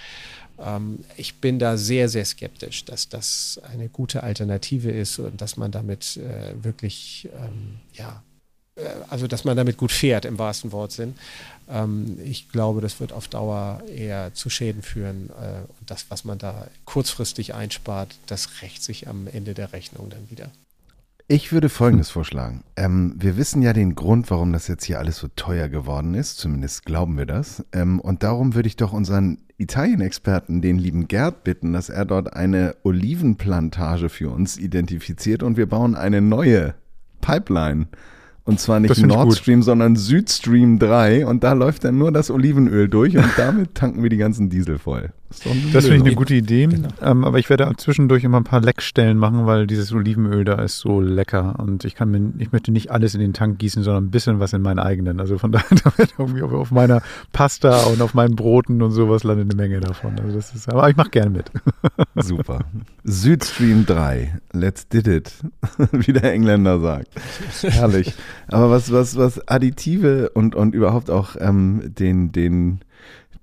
Ähm, 0.59 1.01
ich 1.16 1.37
bin 1.37 1.59
da 1.59 1.77
sehr, 1.77 2.09
sehr 2.09 2.24
skeptisch, 2.24 2.85
dass 2.85 3.09
das 3.09 3.61
eine 3.70 3.88
gute 3.88 4.22
Alternative 4.22 4.90
ist 4.90 5.18
und 5.18 5.40
dass 5.40 5.57
man 5.57 5.70
damit 5.70 6.16
äh, 6.16 6.53
wirklich, 6.62 7.29
ähm, 7.35 7.77
ja, 7.92 8.22
also 9.09 9.27
dass 9.27 9.45
man 9.45 9.57
damit 9.57 9.77
gut 9.77 9.93
fährt 9.93 10.25
im 10.25 10.38
wahrsten 10.38 10.73
Wortsinn. 10.73 11.14
Ähm, 11.71 12.19
ich 12.25 12.51
glaube, 12.51 12.81
das 12.81 13.01
wird 13.01 13.12
auf 13.12 13.29
Dauer 13.29 13.83
eher 13.95 14.35
zu 14.35 14.51
Schäden 14.51 14.83
führen. 14.83 15.31
Äh, 15.31 15.61
und 15.81 15.91
das, 15.91 16.07
was 16.09 16.25
man 16.25 16.38
da 16.38 16.67
kurzfristig 16.85 17.55
einspart, 17.55 18.17
das 18.27 18.62
rächt 18.62 18.83
sich 18.83 19.09
am 19.09 19.27
Ende 19.27 19.55
der 19.55 19.73
Rechnung 19.73 20.11
dann 20.11 20.31
wieder. 20.31 20.51
Ich 21.31 21.53
würde 21.53 21.69
Folgendes 21.69 22.09
vorschlagen. 22.09 22.64
Ähm, 22.77 23.14
wir 23.19 23.37
wissen 23.37 23.61
ja 23.61 23.75
den 23.75 23.95
Grund, 23.95 24.31
warum 24.31 24.51
das 24.55 24.67
jetzt 24.67 24.85
hier 24.85 24.99
alles 24.99 25.19
so 25.19 25.29
teuer 25.37 25.69
geworden 25.69 26.14
ist. 26.14 26.38
Zumindest 26.38 26.87
glauben 26.87 27.19
wir 27.19 27.27
das. 27.27 27.64
Ähm, 27.73 28.01
und 28.01 28.23
darum 28.23 28.55
würde 28.55 28.67
ich 28.67 28.77
doch 28.77 28.95
unseren 28.95 29.37
Italien-Experten, 29.59 30.62
den 30.62 30.79
lieben 30.79 31.07
Gerd, 31.07 31.45
bitten, 31.45 31.75
dass 31.75 31.91
er 31.91 32.07
dort 32.07 32.33
eine 32.33 32.77
Olivenplantage 32.83 34.09
für 34.09 34.31
uns 34.31 34.57
identifiziert 34.57 35.43
und 35.43 35.59
wir 35.59 35.69
bauen 35.69 35.97
eine 35.97 36.23
neue 36.23 36.75
Pipeline. 37.21 37.88
Und 38.49 38.59
zwar 38.59 38.81
nicht 38.81 38.97
Nord. 39.07 39.37
Stream, 39.37 39.63
sondern 39.63 39.95
Südstream 39.95 40.79
3. 40.79 41.27
Und 41.27 41.45
da 41.45 41.53
läuft 41.53 41.85
dann 41.85 41.99
nur 41.99 42.13
das 42.13 42.31
Olivenöl 42.31 42.89
durch 42.89 43.15
und 43.15 43.31
damit 43.37 43.75
tanken 43.75 44.03
wir 44.03 44.09
die 44.09 44.17
ganzen 44.17 44.49
Diesel 44.49 44.79
voll. 44.79 45.13
Das 45.73 45.85
finde 45.85 45.97
ich 45.97 46.05
eine 46.05 46.14
gute 46.14 46.35
Idee. 46.35 46.67
Genau. 46.67 46.88
Ähm, 47.03 47.25
aber 47.25 47.38
ich 47.38 47.51
werde 47.51 47.71
zwischendurch 47.77 48.25
immer 48.25 48.38
ein 48.38 48.45
paar 48.45 48.62
Leckstellen 48.62 49.19
machen, 49.19 49.47
weil 49.47 49.67
dieses 49.67 49.93
Olivenöl 49.93 50.45
da 50.45 50.55
ist 50.62 50.79
so 50.79 51.01
lecker. 51.01 51.57
Und 51.59 51.85
ich 51.85 51.95
kann 51.95 52.11
mir, 52.11 52.33
ich 52.38 52.51
möchte 52.51 52.73
nicht 52.73 52.91
alles 52.91 53.14
in 53.14 53.21
den 53.21 53.35
Tank 53.35 53.59
gießen, 53.59 53.83
sondern 53.83 54.05
ein 54.05 54.11
bisschen 54.11 54.41
was 54.41 54.55
in 54.55 54.62
meinen 54.62 54.79
eigenen. 54.79 55.21
Also 55.21 55.37
von 55.37 55.53
daher, 55.53 55.77
da 55.85 55.99
wird 55.99 56.14
irgendwie 56.19 56.43
auf, 56.43 56.53
auf 56.53 56.71
meiner 56.71 57.03
Pasta 57.33 57.85
und 57.85 58.01
auf 58.01 58.14
meinen 58.14 58.37
Broten 58.37 58.81
und 58.81 58.91
sowas 58.93 59.23
landet 59.23 59.51
eine 59.51 59.55
Menge 59.55 59.81
davon. 59.81 60.19
Also 60.19 60.35
das 60.35 60.55
ist, 60.55 60.69
aber 60.69 60.88
ich 60.88 60.97
mache 60.97 61.11
gerne 61.11 61.31
mit. 61.31 61.51
Super. 62.17 62.61
Südstream 63.05 63.85
3. 63.85 64.41
Let's 64.53 64.88
did 64.88 65.07
it. 65.07 65.33
Wie 65.93 66.12
der 66.12 66.33
Engländer 66.33 66.81
sagt. 66.81 67.09
Herrlich. 67.62 68.14
Aber 68.49 68.71
was, 68.71 68.91
was, 68.93 69.17
was 69.17 69.47
Additive 69.47 70.31
und, 70.31 70.55
und 70.55 70.75
überhaupt 70.75 71.11
auch 71.11 71.37
ähm, 71.38 71.93
den, 71.99 72.33
den, 72.33 72.81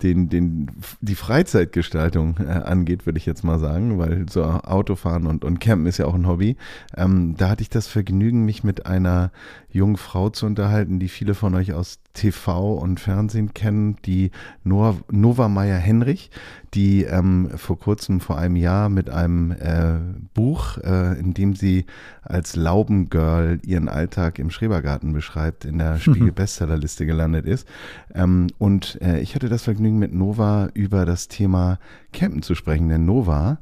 den, 0.02 0.30
den, 0.30 0.72
die 1.02 1.16
Freizeitgestaltung 1.16 2.38
äh, 2.40 2.52
angeht, 2.52 3.06
würde 3.06 3.18
ich 3.18 3.26
jetzt 3.26 3.44
mal 3.44 3.60
sagen, 3.60 3.98
weil 3.98 4.26
so 4.30 4.44
Autofahren 4.44 5.28
und, 5.28 5.46
und 5.46 5.60
Campen 5.60 5.88
ist 5.88 5.98
ja 5.98 6.06
auch 6.06 6.16
ein 6.16 6.28
Hobby. 6.28 6.58
Ähm, 6.96 7.36
da 7.38 7.50
hatte 7.50 7.62
ich 7.62 7.70
das 7.70 7.88
Vergnügen, 7.88 8.46
mich 8.46 8.64
mit 8.64 8.86
einer 8.86 9.32
jungen 9.72 9.98
Frau 9.98 10.30
zu 10.30 10.46
unterhalten, 10.46 11.00
die 11.00 11.10
viele 11.10 11.34
von 11.34 11.56
euch 11.56 11.74
aus 11.74 12.00
TV 12.14 12.74
und 12.74 13.00
Fernsehen 13.00 13.54
kennen, 13.54 13.98
die 14.06 14.32
Nova, 14.64 15.48
Meyer 15.48 15.78
Henrich, 15.78 16.32
die 16.76 17.04
ähm, 17.04 17.50
vor 17.56 17.80
kurzem, 17.80 18.20
vor 18.20 18.38
einem 18.38 18.58
Jahr 18.58 18.90
mit 18.90 19.10
einem 19.10 19.52
äh, 19.52 19.98
Buch, 20.34 20.78
äh, 20.80 21.18
in 21.18 21.34
dem 21.34 21.56
sie 21.56 21.86
als 22.22 22.56
Laubengirl 22.56 23.60
ihren 23.66 23.88
Alltag 23.88 24.38
im 24.40 24.52
Schrebergarten 24.52 25.14
beschreibt, 25.14 25.66
in 25.66 25.78
der 25.78 25.98
Spiegel-Bestsellerliste 26.00 27.06
gelandet 27.06 27.46
ist. 27.46 27.68
Ähm, 28.14 28.48
und 28.58 29.02
äh, 29.02 29.20
ich 29.22 29.36
hatte 29.36 29.48
das 29.48 29.64
Vergnügen, 29.64 29.98
mit 29.98 30.14
Nova 30.14 30.70
über 30.74 31.06
das 31.06 31.30
Thema 31.30 31.80
Campen 32.12 32.44
zu 32.44 32.56
sprechen, 32.56 32.90
denn 32.90 33.06
Nova 33.06 33.58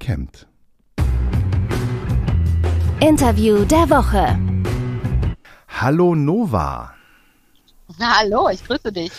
campt. 0.00 0.48
Interview 3.00 3.64
der 3.64 3.88
Woche. 3.88 4.38
Hallo 5.68 6.14
Nova. 6.14 6.94
Na, 7.98 8.18
hallo, 8.18 8.48
ich 8.48 8.64
grüße 8.66 8.92
dich. 8.92 9.12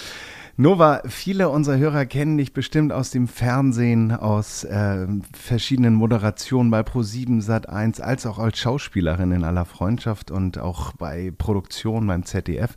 Nova, 0.60 1.04
viele 1.08 1.50
unserer 1.50 1.78
Hörer 1.78 2.08
kennen 2.08 2.40
dich 2.40 2.52
bestimmt 2.52 2.92
aus 2.92 3.12
dem 3.12 3.28
Fernsehen, 3.28 4.12
aus 4.12 4.64
äh, 4.64 5.06
verschiedenen 5.32 5.94
Moderationen 5.94 6.72
bei 6.72 6.80
Pro7 6.80 7.46
Sat1, 7.46 8.02
als 8.02 8.26
auch 8.26 8.40
als 8.40 8.58
Schauspielerin 8.58 9.32
in 9.34 9.44
aller 9.44 9.66
Freundschaft 9.66 10.32
und 10.32 10.58
auch 10.58 10.94
bei 10.94 11.32
Produktionen 11.38 12.08
beim 12.08 12.26
ZDF. 12.26 12.76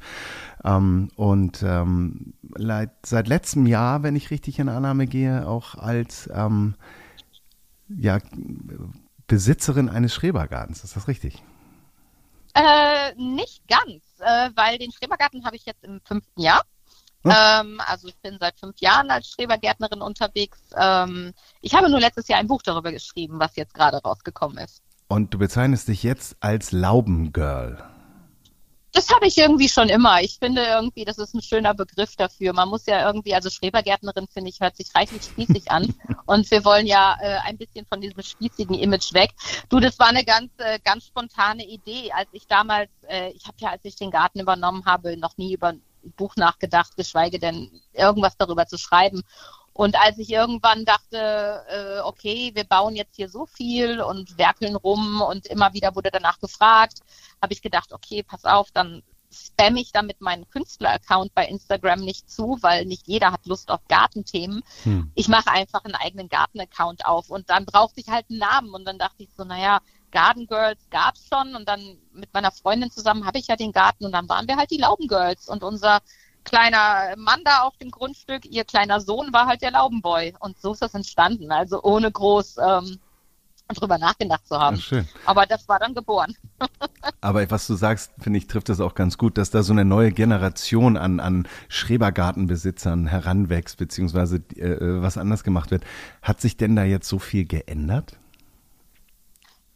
Ähm, 0.62 1.08
und 1.16 1.62
ähm, 1.62 2.34
seit 3.02 3.28
letztem 3.28 3.64
Jahr, 3.64 4.02
wenn 4.02 4.14
ich 4.14 4.30
richtig 4.30 4.58
in 4.58 4.68
Annahme 4.68 5.06
gehe, 5.06 5.48
auch 5.48 5.74
als 5.74 6.28
ähm, 6.34 6.74
ja, 7.88 8.18
Besitzerin 9.26 9.88
eines 9.88 10.12
Schrebergartens. 10.12 10.84
Ist 10.84 10.96
das 10.96 11.08
richtig? 11.08 11.42
Äh, 12.52 13.14
nicht 13.14 13.66
ganz, 13.68 14.02
äh, 14.18 14.50
weil 14.54 14.76
den 14.76 14.92
Schrebergarten 14.92 15.46
habe 15.46 15.56
ich 15.56 15.64
jetzt 15.64 15.82
im 15.82 16.02
fünften 16.04 16.42
Jahr. 16.42 16.60
Hm. 17.22 17.32
Ähm, 17.34 17.80
also 17.86 18.08
ich 18.08 18.16
bin 18.18 18.38
seit 18.40 18.58
fünf 18.58 18.78
Jahren 18.80 19.10
als 19.10 19.28
Schrebergärtnerin 19.28 20.00
unterwegs. 20.00 20.58
Ähm, 20.76 21.32
ich 21.60 21.74
habe 21.74 21.90
nur 21.90 22.00
letztes 22.00 22.28
Jahr 22.28 22.38
ein 22.38 22.46
Buch 22.46 22.62
darüber 22.62 22.92
geschrieben, 22.92 23.38
was 23.38 23.56
jetzt 23.56 23.74
gerade 23.74 23.98
rausgekommen 23.98 24.58
ist. 24.58 24.82
Und 25.08 25.34
du 25.34 25.38
bezeichnest 25.38 25.88
dich 25.88 26.02
jetzt 26.02 26.36
als 26.40 26.72
Laubengirl. 26.72 27.84
Das 28.92 29.08
habe 29.10 29.26
ich 29.26 29.38
irgendwie 29.38 29.68
schon 29.68 29.88
immer. 29.88 30.20
Ich 30.20 30.38
finde 30.38 30.62
irgendwie, 30.62 31.04
das 31.04 31.18
ist 31.18 31.34
ein 31.34 31.42
schöner 31.42 31.74
Begriff 31.74 32.16
dafür. 32.16 32.52
Man 32.52 32.68
muss 32.68 32.86
ja 32.86 33.06
irgendwie, 33.06 33.34
also 33.34 33.48
Schrebergärtnerin 33.48 34.26
finde 34.26 34.50
ich, 34.50 34.60
hört 34.60 34.76
sich 34.76 34.88
reichlich 34.94 35.22
spießig 35.22 35.70
an. 35.70 35.94
Und 36.26 36.50
wir 36.50 36.64
wollen 36.64 36.86
ja 36.86 37.16
äh, 37.20 37.38
ein 37.44 37.56
bisschen 37.56 37.86
von 37.86 38.00
diesem 38.00 38.22
spießigen 38.22 38.74
Image 38.74 39.12
weg. 39.14 39.30
Du, 39.68 39.78
das 39.78 39.98
war 39.98 40.08
eine 40.08 40.24
ganz, 40.24 40.50
äh, 40.58 40.80
ganz 40.84 41.06
spontane 41.06 41.64
Idee. 41.64 42.10
Als 42.12 42.28
ich 42.32 42.48
damals, 42.48 42.90
äh, 43.08 43.30
ich 43.30 43.46
habe 43.46 43.56
ja, 43.58 43.70
als 43.70 43.84
ich 43.84 43.94
den 43.94 44.10
Garten 44.10 44.40
übernommen 44.40 44.84
habe, 44.86 45.16
noch 45.16 45.36
nie 45.36 45.54
über 45.54 45.74
Buch 46.16 46.36
nachgedacht, 46.36 46.96
geschweige 46.96 47.38
denn 47.38 47.70
irgendwas 47.92 48.36
darüber 48.36 48.66
zu 48.66 48.78
schreiben. 48.78 49.22
Und 49.72 49.98
als 49.98 50.18
ich 50.18 50.30
irgendwann 50.30 50.84
dachte, 50.84 51.64
äh, 51.68 52.00
okay, 52.00 52.50
wir 52.54 52.64
bauen 52.64 52.96
jetzt 52.96 53.16
hier 53.16 53.28
so 53.28 53.46
viel 53.46 54.00
und 54.00 54.36
werkeln 54.36 54.76
rum 54.76 55.22
und 55.22 55.46
immer 55.46 55.72
wieder 55.72 55.94
wurde 55.94 56.10
danach 56.12 56.38
gefragt, 56.38 57.00
habe 57.40 57.52
ich 57.52 57.62
gedacht, 57.62 57.92
okay, 57.92 58.22
pass 58.22 58.44
auf, 58.44 58.70
dann 58.72 59.02
spam 59.32 59.76
ich 59.76 59.92
damit 59.92 60.20
meinen 60.20 60.48
Künstler-Account 60.50 61.34
bei 61.34 61.46
Instagram 61.46 62.00
nicht 62.00 62.28
zu, 62.30 62.58
weil 62.60 62.84
nicht 62.84 63.06
jeder 63.06 63.32
hat 63.32 63.46
Lust 63.46 63.70
auf 63.70 63.80
Gartenthemen. 63.88 64.62
Hm. 64.82 65.12
Ich 65.14 65.28
mache 65.28 65.50
einfach 65.50 65.84
einen 65.84 65.94
eigenen 65.94 66.28
Garten-Account 66.28 67.06
auf 67.06 67.30
und 67.30 67.48
dann 67.48 67.64
brauchte 67.64 68.00
ich 68.00 68.08
halt 68.08 68.26
einen 68.28 68.40
Namen 68.40 68.74
und 68.74 68.84
dann 68.84 68.98
dachte 68.98 69.22
ich 69.22 69.30
so, 69.36 69.44
naja, 69.44 69.80
Garden 70.10 70.46
Girls 70.46 70.80
gab's 70.90 71.28
schon 71.32 71.54
und 71.54 71.68
dann 71.68 71.98
mit 72.12 72.32
meiner 72.32 72.50
Freundin 72.50 72.90
zusammen 72.90 73.26
habe 73.26 73.38
ich 73.38 73.46
ja 73.46 73.56
den 73.56 73.72
Garten 73.72 74.04
und 74.04 74.12
dann 74.12 74.28
waren 74.28 74.48
wir 74.48 74.56
halt 74.56 74.70
die 74.70 74.78
Lauben 74.78 75.08
Girls 75.08 75.48
und 75.48 75.62
unser 75.62 76.00
kleiner 76.44 77.14
Mann 77.16 77.42
da 77.44 77.62
auf 77.62 77.76
dem 77.76 77.90
Grundstück, 77.90 78.44
ihr 78.46 78.64
kleiner 78.64 79.00
Sohn 79.00 79.32
war 79.32 79.46
halt 79.46 79.62
der 79.62 79.72
Laubenboy 79.72 80.34
und 80.40 80.60
so 80.60 80.72
ist 80.72 80.82
das 80.82 80.94
entstanden, 80.94 81.52
also 81.52 81.82
ohne 81.82 82.10
groß 82.10 82.56
ähm, 82.58 82.98
drüber 83.74 83.98
nachgedacht 83.98 84.46
zu 84.46 84.58
haben. 84.58 84.82
Ja. 84.90 85.04
Aber 85.26 85.46
das 85.46 85.68
war 85.68 85.78
dann 85.78 85.94
geboren. 85.94 86.34
Aber 87.20 87.48
was 87.50 87.66
du 87.66 87.74
sagst, 87.74 88.12
finde 88.18 88.38
ich, 88.38 88.46
trifft 88.46 88.68
das 88.68 88.80
auch 88.80 88.94
ganz 88.94 89.18
gut, 89.18 89.38
dass 89.38 89.50
da 89.50 89.62
so 89.62 89.72
eine 89.72 89.84
neue 89.84 90.12
Generation 90.12 90.96
an, 90.96 91.20
an 91.20 91.46
Schrebergartenbesitzern 91.68 93.06
heranwächst, 93.06 93.76
beziehungsweise 93.76 94.36
äh, 94.56 95.00
was 95.00 95.18
anders 95.18 95.44
gemacht 95.44 95.70
wird. 95.70 95.84
Hat 96.22 96.40
sich 96.40 96.56
denn 96.56 96.76
da 96.76 96.84
jetzt 96.84 97.08
so 97.08 97.18
viel 97.18 97.44
geändert? 97.44 98.18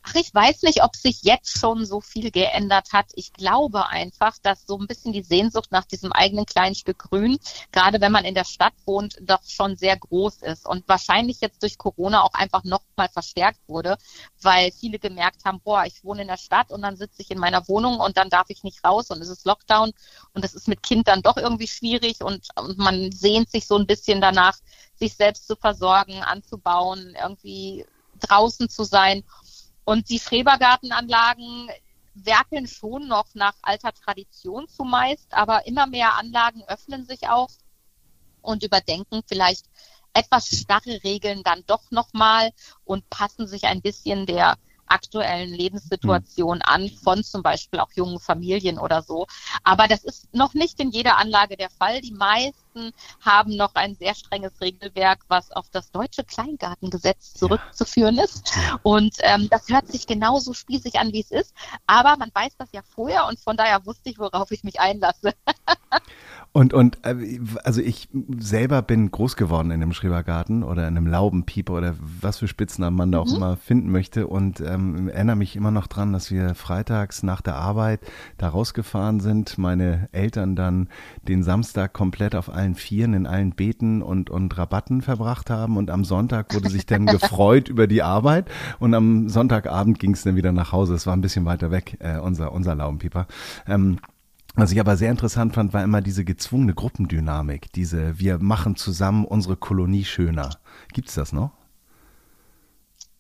Ach, 0.07 0.14
ich 0.17 0.35
weiß 0.35 0.62
nicht, 0.62 0.83
ob 0.83 0.95
sich 0.97 1.23
jetzt 1.23 1.59
schon 1.59 1.87
so 1.87 2.01
viel 2.03 2.31
geändert 2.31 2.93
hat. 2.93 3.07
Ich 3.14 3.33
glaube 3.33 3.87
einfach, 3.88 4.37
dass 4.43 4.67
so 4.67 4.79
ein 4.79 4.87
bisschen 4.87 5.14
die 5.14 5.23
Sehnsucht 5.23 5.73
nach 5.73 5.87
diesem 5.87 6.12
eigenen 6.12 6.45
kleinen 6.45 6.75
Stück 6.75 6.99
Grün, 6.99 7.38
gerade 7.73 8.03
wenn 8.03 8.12
man 8.12 8.27
in 8.27 8.35
der 8.35 8.45
Stadt 8.45 8.75
wohnt, 8.85 9.17
doch 9.23 9.43
schon 9.47 9.77
sehr 9.77 9.97
groß 9.97 10.43
ist 10.43 10.67
und 10.67 10.87
wahrscheinlich 10.88 11.40
jetzt 11.40 11.62
durch 11.62 11.79
Corona 11.79 12.23
auch 12.23 12.35
einfach 12.35 12.64
noch 12.64 12.83
mal 12.97 13.09
verstärkt 13.09 13.61
wurde, 13.67 13.97
weil 14.43 14.73
viele 14.73 14.99
gemerkt 14.99 15.43
haben, 15.47 15.61
boah, 15.61 15.85
ich 15.87 16.05
wohne 16.05 16.21
in 16.23 16.29
der 16.29 16.37
Stadt 16.37 16.71
und 16.71 16.83
dann 16.83 16.97
sitze 16.97 17.23
ich 17.23 17.31
in 17.31 17.38
meiner 17.38 17.67
Wohnung 17.69 17.99
und 17.99 18.19
dann 18.19 18.29
darf 18.29 18.51
ich 18.51 18.62
nicht 18.62 18.85
raus 18.85 19.11
und 19.11 19.23
es 19.23 19.29
ist 19.31 19.47
Lockdown 19.47 19.93
und 20.35 20.45
es 20.45 20.53
ist 20.53 20.69
mit 20.69 20.83
Kind 20.83 21.09
dann 21.09 21.23
doch 21.23 21.38
irgendwie 21.38 21.69
schwierig 21.69 22.23
und, 22.23 22.49
und 22.57 22.77
man 22.77 23.11
sehnt 23.11 23.51
sich 23.51 23.67
so 23.67 23.79
ein 23.79 23.87
bisschen 23.87 24.21
danach, 24.21 24.59
sich 24.97 25.14
selbst 25.17 25.47
zu 25.47 25.57
versorgen, 25.57 26.23
anzubauen, 26.23 27.17
irgendwie 27.19 27.87
draußen 28.21 28.69
zu 28.69 28.85
sein. 28.85 29.25
Und 29.85 30.09
die 30.09 30.18
Schrebergartenanlagen 30.18 31.68
werkeln 32.14 32.66
schon 32.66 33.09
noch 33.09 33.27
nach 33.35 33.55
alter 33.62 33.92
Tradition 33.92 34.68
zumeist, 34.68 35.35
aber 35.35 35.66
immer 35.66 35.87
mehr 35.87 36.14
Anlagen 36.14 36.62
öffnen 36.68 37.05
sich 37.05 37.29
auch 37.29 37.51
und 38.40 38.62
überdenken 38.62 39.23
vielleicht 39.27 39.66
etwas 40.12 40.47
starre 40.47 41.03
Regeln 41.03 41.42
dann 41.42 41.64
doch 41.66 41.90
nochmal 41.90 42.53
und 42.85 43.09
passen 43.11 43.49
sich 43.49 43.64
ein 43.64 43.83
bisschen 43.83 44.27
der 44.27 44.57
aktuellen 44.87 45.53
Lebenssituation 45.53 46.62
an 46.62 46.88
von 46.88 47.25
zum 47.25 47.42
Beispiel 47.42 47.81
auch 47.81 47.90
jungen 47.94 48.20
Familien 48.20 48.79
oder 48.79 49.03
so. 49.03 49.27
Aber 49.64 49.88
das 49.88 50.05
ist 50.05 50.33
noch 50.33 50.55
nicht 50.55 50.79
in 50.79 50.90
jeder 50.90 51.16
Anlage 51.16 51.57
der 51.57 51.70
Fall. 51.70 52.01
Die 52.01 52.12
meisten 52.12 52.63
haben 53.21 53.57
noch 53.57 53.75
ein 53.75 53.95
sehr 53.95 54.15
strenges 54.15 54.61
Regelwerk, 54.61 55.21
was 55.29 55.51
auf 55.53 55.69
das 55.71 55.91
deutsche 55.91 56.25
Kleingartengesetz 56.25 57.35
zurückzuführen 57.35 58.19
ist. 58.19 58.53
Und 58.83 59.17
ähm, 59.21 59.49
das 59.51 59.69
hört 59.69 59.89
sich 59.89 60.07
genauso 60.07 60.55
spießig 60.55 60.99
an, 60.99 61.13
wie 61.13 61.21
es 61.21 61.31
ist. 61.31 61.55
Aber 61.87 62.17
man 62.17 62.31
weiß 62.33 62.57
das 62.59 62.71
ja 62.73 62.83
vorher 62.83 63.27
und 63.27 63.39
von 63.39 63.57
daher 63.57 63.85
wusste 63.87 64.11
ich, 64.11 64.19
worauf 64.19 64.51
ich 64.51 64.65
mich 64.65 64.81
einlasse. 64.81 65.35
Und, 66.57 66.73
und 66.73 66.99
äh, 67.03 67.40
also 67.64 67.81
ich 67.81 68.09
selber 68.38 68.81
bin 68.83 69.11
groß 69.11 69.35
geworden 69.35 69.73
in 69.73 69.83
einem 69.83 69.93
Schrebergarten 69.93 70.62
oder 70.62 70.87
in 70.87 70.97
einem 70.97 71.09
Laubenpieper 71.09 71.75
oder 71.75 71.97
was 71.99 72.38
für 72.38 72.47
Spitznamen 72.47 72.97
man 72.97 73.11
da 73.11 73.19
auch 73.19 73.27
mhm. 73.27 73.35
immer 73.35 73.57
finden 73.57 73.90
möchte 73.90 74.29
und 74.29 74.61
ähm, 74.61 75.09
erinnere 75.09 75.35
mich 75.35 75.57
immer 75.57 75.73
noch 75.73 75.88
dran, 75.88 76.12
dass 76.12 76.31
wir 76.31 76.55
freitags 76.55 77.25
nach 77.25 77.40
der 77.40 77.57
Arbeit 77.57 78.03
da 78.38 78.51
rausgefahren 78.51 79.19
sind, 79.19 79.59
meine 79.59 80.09
Eltern 80.12 80.55
dann 80.55 80.90
den 81.27 81.43
Samstag 81.43 81.93
komplett 81.93 82.37
auf 82.37 82.49
allen 82.49 82.77
Vieren 82.77 83.14
in 83.14 83.27
allen 83.27 83.57
Beeten 83.57 84.01
und, 84.01 84.31
und 84.31 84.57
Rabatten 84.57 85.03
verbracht 85.03 85.51
haben 85.51 85.77
und 85.77 85.90
am 85.90 86.05
Sonntag 86.05 86.55
wurde 86.55 86.71
sich 86.71 86.87
dann 86.87 87.07
gefreut 87.07 87.69
über 87.69 87.88
die 87.88 88.05
Arbeit 88.05 88.49
und 88.79 88.95
am 88.95 89.29
Sonntagabend 89.29 89.99
ging 89.99 90.12
es 90.12 90.23
dann 90.23 90.37
wieder 90.37 90.53
nach 90.53 90.71
Hause. 90.71 90.95
Es 90.95 91.05
war 91.05 91.17
ein 91.17 91.21
bisschen 91.21 91.47
weiter 91.47 91.73
weg, 91.73 91.97
äh, 91.99 92.21
unser, 92.21 92.53
unser 92.53 92.77
Laubenpieper. 92.77 93.27
Ähm, 93.67 93.99
was 94.55 94.73
ich 94.73 94.81
aber 94.81 94.97
sehr 94.97 95.11
interessant 95.11 95.55
fand, 95.55 95.73
war 95.73 95.83
immer 95.83 96.01
diese 96.01 96.25
gezwungene 96.25 96.75
Gruppendynamik, 96.75 97.73
diese 97.73 98.19
wir 98.19 98.38
machen 98.38 98.77
zusammen 98.77 99.25
unsere 99.25 99.57
Kolonie 99.57 100.05
schöner. 100.05 100.51
Gibt's 100.93 101.14
das 101.14 101.33
noch? 101.33 101.63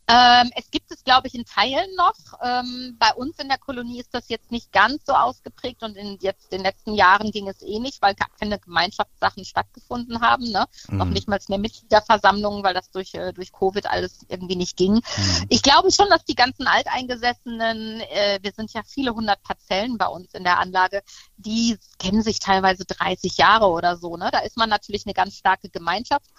Ähm, 0.06 0.50
es 0.54 0.70
gibt 0.70 0.90
es, 0.90 1.02
glaube 1.02 1.28
ich, 1.28 1.34
in 1.34 1.44
Teilen 1.46 1.94
noch. 1.96 2.14
Ähm, 2.42 2.96
bei 2.98 3.14
uns 3.14 3.38
in 3.38 3.48
der 3.48 3.58
Kolonie 3.58 4.00
ist 4.00 4.12
das 4.12 4.28
jetzt 4.28 4.50
nicht 4.50 4.70
ganz 4.70 5.06
so 5.06 5.14
ausgeprägt 5.14 5.82
und 5.82 5.96
in 5.96 6.18
jetzt 6.20 6.52
den 6.52 6.62
letzten 6.62 6.94
Jahren 6.94 7.30
ging 7.30 7.48
es 7.48 7.62
eh 7.62 7.78
nicht, 7.78 8.02
weil 8.02 8.14
gar 8.14 8.28
keine 8.38 8.58
Gemeinschaftssachen 8.58 9.44
stattgefunden 9.44 10.20
haben. 10.20 10.50
Ne? 10.50 10.66
Mhm. 10.88 10.98
Noch 10.98 11.06
nicht 11.06 11.26
mal 11.28 11.38
mehr 11.48 11.58
Mitgliederversammlungen, 11.58 12.62
weil 12.62 12.74
das 12.74 12.90
durch, 12.90 13.14
äh, 13.14 13.32
durch 13.32 13.52
Covid 13.52 13.86
alles 13.86 14.20
irgendwie 14.28 14.56
nicht 14.56 14.76
ging. 14.76 14.94
Mhm. 14.94 15.46
Ich 15.48 15.62
glaube 15.62 15.90
schon, 15.90 16.08
dass 16.10 16.24
die 16.24 16.34
ganzen 16.34 16.66
Alteingesessenen, 16.66 18.00
äh, 18.00 18.38
wir 18.42 18.52
sind 18.52 18.72
ja 18.74 18.82
viele 18.82 19.14
hundert 19.14 19.42
Parzellen 19.42 19.96
bei 19.96 20.06
uns 20.06 20.34
in 20.34 20.44
der 20.44 20.58
Anlage, 20.58 21.02
die 21.36 21.78
kennen 21.98 22.22
sich 22.22 22.38
teilweise 22.38 22.84
30 22.84 23.36
Jahre 23.36 23.66
oder 23.66 23.96
so. 23.96 24.16
Ne? 24.16 24.30
Da 24.32 24.40
ist 24.40 24.56
man 24.56 24.68
natürlich 24.68 25.06
eine 25.06 25.14
ganz 25.14 25.36
starke 25.36 25.68
Gemeinschaft. 25.68 26.30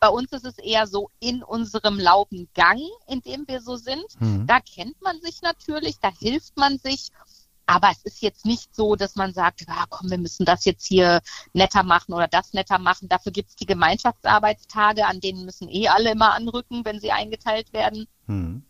Bei 0.00 0.08
uns 0.08 0.32
ist 0.32 0.44
es 0.44 0.58
eher 0.58 0.86
so 0.86 1.10
in 1.20 1.42
unserem 1.42 1.98
Laubengang, 1.98 2.80
in 3.06 3.20
dem 3.20 3.46
wir 3.48 3.60
so 3.60 3.76
sind. 3.76 4.04
Mhm. 4.20 4.46
Da 4.46 4.60
kennt 4.60 5.00
man 5.02 5.20
sich 5.20 5.42
natürlich, 5.42 5.98
da 6.00 6.10
hilft 6.10 6.56
man 6.56 6.78
sich. 6.78 7.10
Aber 7.66 7.90
es 7.90 8.02
ist 8.02 8.20
jetzt 8.20 8.44
nicht 8.44 8.74
so, 8.74 8.94
dass 8.94 9.16
man 9.16 9.32
sagt, 9.32 9.62
ja, 9.66 9.86
komm, 9.88 10.10
wir 10.10 10.18
müssen 10.18 10.44
das 10.44 10.66
jetzt 10.66 10.86
hier 10.86 11.20
netter 11.54 11.82
machen 11.82 12.12
oder 12.12 12.28
das 12.28 12.52
netter 12.52 12.78
machen. 12.78 13.08
Dafür 13.08 13.32
gibt 13.32 13.50
es 13.50 13.56
die 13.56 13.64
Gemeinschaftsarbeitstage, 13.64 15.06
an 15.06 15.20
denen 15.20 15.46
müssen 15.46 15.70
eh 15.70 15.88
alle 15.88 16.12
immer 16.12 16.34
anrücken, 16.34 16.84
wenn 16.84 17.00
sie 17.00 17.12
eingeteilt 17.12 17.72
werden. 17.72 18.06
Mhm. 18.26 18.64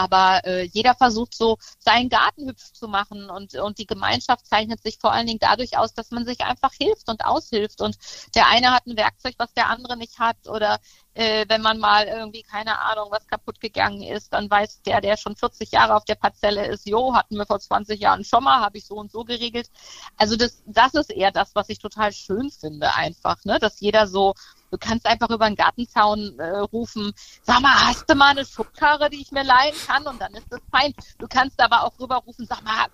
Aber 0.00 0.42
äh, 0.46 0.62
jeder 0.62 0.94
versucht 0.94 1.34
so 1.34 1.58
seinen 1.78 2.08
Garten 2.08 2.48
hübsch 2.48 2.72
zu 2.72 2.88
machen 2.88 3.28
und, 3.28 3.54
und 3.56 3.76
die 3.76 3.86
Gemeinschaft 3.86 4.46
zeichnet 4.46 4.82
sich 4.82 4.98
vor 4.98 5.12
allen 5.12 5.26
Dingen 5.26 5.38
dadurch 5.38 5.76
aus, 5.76 5.92
dass 5.92 6.10
man 6.10 6.24
sich 6.24 6.40
einfach 6.40 6.72
hilft 6.72 7.10
und 7.10 7.22
aushilft. 7.22 7.82
Und 7.82 7.98
der 8.34 8.46
eine 8.46 8.72
hat 8.72 8.86
ein 8.86 8.96
Werkzeug, 8.96 9.34
was 9.36 9.52
der 9.52 9.68
andere 9.68 9.98
nicht 9.98 10.18
hat 10.18 10.48
oder 10.48 10.78
äh, 11.20 11.44
wenn 11.48 11.60
man 11.60 11.78
mal 11.78 12.06
irgendwie, 12.06 12.42
keine 12.42 12.78
Ahnung, 12.78 13.08
was 13.10 13.26
kaputt 13.26 13.60
gegangen 13.60 14.02
ist, 14.02 14.32
dann 14.32 14.48
weiß 14.50 14.80
der, 14.82 15.02
der 15.02 15.18
schon 15.18 15.36
40 15.36 15.70
Jahre 15.70 15.94
auf 15.94 16.06
der 16.06 16.14
Parzelle 16.14 16.66
ist, 16.66 16.86
jo, 16.86 17.14
hatten 17.14 17.36
wir 17.36 17.44
vor 17.44 17.60
20 17.60 18.00
Jahren 18.00 18.24
schon 18.24 18.42
mal, 18.42 18.60
habe 18.60 18.78
ich 18.78 18.86
so 18.86 18.94
und 18.94 19.12
so 19.12 19.22
geregelt. 19.24 19.68
Also 20.16 20.36
das, 20.36 20.62
das 20.64 20.94
ist 20.94 21.10
eher 21.10 21.30
das, 21.30 21.54
was 21.54 21.68
ich 21.68 21.78
total 21.78 22.12
schön 22.12 22.50
finde 22.50 22.94
einfach, 22.94 23.44
ne, 23.44 23.58
dass 23.58 23.80
jeder 23.80 24.06
so 24.06 24.32
Du 24.70 24.78
kannst 24.78 25.04
einfach 25.04 25.28
über 25.30 25.48
den 25.48 25.56
Gartenzaun 25.56 26.38
äh, 26.38 26.58
rufen, 26.58 27.12
sag 27.42 27.60
mal, 27.60 27.74
hast 27.88 28.08
du 28.08 28.14
mal 28.14 28.30
eine 28.30 28.44
Schubkarre, 28.44 29.10
die 29.10 29.20
ich 29.20 29.32
mir 29.32 29.42
leihen 29.42 29.74
kann? 29.84 30.06
Und 30.06 30.20
dann 30.20 30.32
ist 30.34 30.46
das 30.48 30.60
fein. 30.70 30.94
Du 31.18 31.26
kannst 31.26 31.60
aber 31.60 31.82
auch 31.82 31.98
rüberrufen, 31.98 32.46
sag 32.46 32.62
mal, 32.62 32.86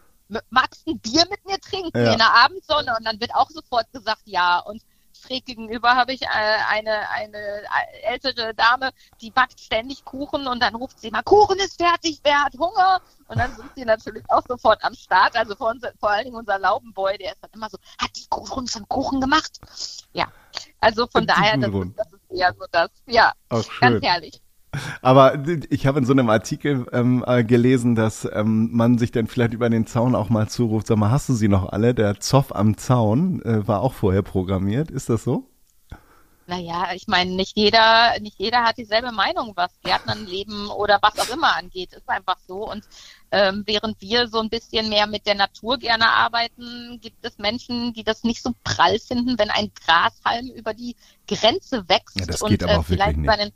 magst 0.49 0.87
du 0.87 0.93
ein 0.93 0.99
Bier 1.01 1.27
mit 1.29 1.45
mir 1.45 1.61
trinken 1.61 2.03
ja. 2.03 2.13
in 2.13 2.19
der 2.19 2.33
Abendsonne? 2.33 2.97
Und 2.97 3.05
dann 3.05 3.21
wird 3.21 3.35
auch 3.35 3.51
sofort 3.51 3.93
gesagt, 3.93 4.23
ja. 4.25 4.61
Und 4.61 4.81
schräg 5.27 5.45
gegenüber 5.45 5.95
habe 5.95 6.13
ich 6.13 6.23
äh, 6.23 6.27
eine, 6.69 7.09
eine 7.11 7.39
äh, 7.39 8.03
ältere 8.03 8.55
Dame, 8.55 8.91
die 9.21 9.31
backt 9.31 9.61
ständig 9.61 10.05
Kuchen 10.05 10.47
und 10.47 10.61
dann 10.61 10.75
ruft 10.75 11.01
sie 11.01 11.11
mal, 11.11 11.23
Kuchen 11.23 11.59
ist 11.59 11.81
fertig, 11.81 12.21
wer 12.23 12.45
hat 12.45 12.55
Hunger? 12.55 13.01
Und 13.29 13.39
dann 13.39 13.55
sind 13.57 13.71
sie 13.75 13.85
natürlich 13.85 14.23
auch 14.29 14.43
sofort 14.47 14.83
am 14.85 14.95
Start. 14.95 15.37
Also 15.37 15.57
vor, 15.57 15.71
uns, 15.71 15.83
vor 15.99 16.11
allen 16.11 16.25
Dingen 16.25 16.37
unser 16.37 16.59
Laubenboy, 16.59 17.19
der 17.19 17.33
ist 17.33 17.43
dann 17.43 17.51
immer 17.55 17.69
so, 17.69 17.79
hat 17.99 18.11
die 18.17 18.27
Kuchen 18.29 18.69
schon 18.69 18.89
Kuchen 18.89 19.21
gemacht? 19.21 19.61
Ja, 20.13 20.29
also 20.81 21.07
von 21.07 21.27
daher, 21.27 21.57
das 21.57 21.73
ist, 21.73 21.99
das 21.99 22.13
ist, 22.13 22.39
eher 22.39 22.55
so 22.59 22.67
das. 22.71 22.91
Ja, 23.07 23.33
ganz 23.81 24.03
herrlich. 24.03 24.41
Aber 25.03 25.45
ich 25.71 25.87
habe 25.87 25.99
in 25.99 26.05
so 26.05 26.13
einem 26.13 26.31
Artikel 26.31 26.87
ähm, 26.93 27.25
äh, 27.27 27.45
gelesen, 27.45 27.95
dass 27.95 28.29
ähm, 28.33 28.71
man 28.73 28.99
sich 28.99 29.13
dann 29.13 29.27
vielleicht 29.27 29.55
über 29.55 29.71
den 29.71 29.87
Zaun 29.87 30.15
auch 30.15 30.29
mal 30.29 30.49
zuruft, 30.49 30.87
sag 30.87 30.99
mal, 30.99 31.11
hast 31.11 31.29
du 31.29 31.35
sie 31.35 31.49
noch 31.49 31.71
alle? 31.71 31.95
Der 31.95 32.21
Zoff 32.21 32.55
am 32.55 32.77
Zaun 32.77 33.43
äh, 33.43 33.67
war 33.67 33.81
auch 33.81 33.93
vorher 33.93 34.23
programmiert. 34.23 34.91
Ist 34.91 35.09
das 35.09 35.25
so? 35.25 35.49
Naja, 36.49 36.91
ich 36.95 37.09
meine, 37.09 37.35
nicht 37.35 37.57
jeder, 37.57 38.21
nicht 38.21 38.39
jeder 38.39 38.63
hat 38.63 38.79
dieselbe 38.79 39.11
Meinung, 39.11 39.53
was 39.57 39.73
Gärtnernleben 39.83 40.69
oder 40.69 41.01
was 41.03 41.19
auch 41.19 41.35
immer 41.35 41.57
angeht. 41.57 41.93
Ist 41.93 42.09
einfach 42.09 42.39
so. 42.47 42.71
Und 42.71 42.85
ähm, 43.33 43.65
während 43.67 44.01
wir 44.01 44.29
so 44.29 44.39
ein 44.39 44.49
bisschen 44.49 44.89
mehr 44.89 45.09
mit 45.09 45.27
der 45.27 45.35
Natur 45.35 45.77
gerne 45.79 46.09
arbeiten, 46.09 47.01
gibt 47.01 47.25
es 47.25 47.39
Menschen, 47.39 47.93
die 47.95 48.05
das 48.05 48.23
nicht 48.23 48.43
so 48.43 48.53
prall 48.63 49.01
finden, 49.01 49.39
wenn 49.39 49.51
ein 49.51 49.73
Grashalm 49.75 50.51
über 50.55 50.73
die 50.73 50.95
Grenze 51.27 51.89
wächst 51.89 52.21
ja, 52.21 52.27
das 52.27 52.41
geht 52.41 52.63
und 52.63 52.71
aber 52.71 52.81
äh, 52.81 52.85
vielleicht 52.85 53.25
seinen 53.25 53.53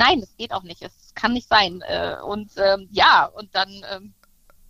Nein, 0.00 0.20
das 0.20 0.34
geht 0.38 0.54
auch 0.54 0.62
nicht. 0.62 0.80
Es 0.80 1.12
kann 1.14 1.34
nicht 1.34 1.46
sein. 1.46 1.82
Äh, 1.82 2.16
und 2.24 2.52
ähm, 2.56 2.88
ja, 2.90 3.26
und 3.26 3.54
dann 3.54 3.68
ähm, 3.92 4.14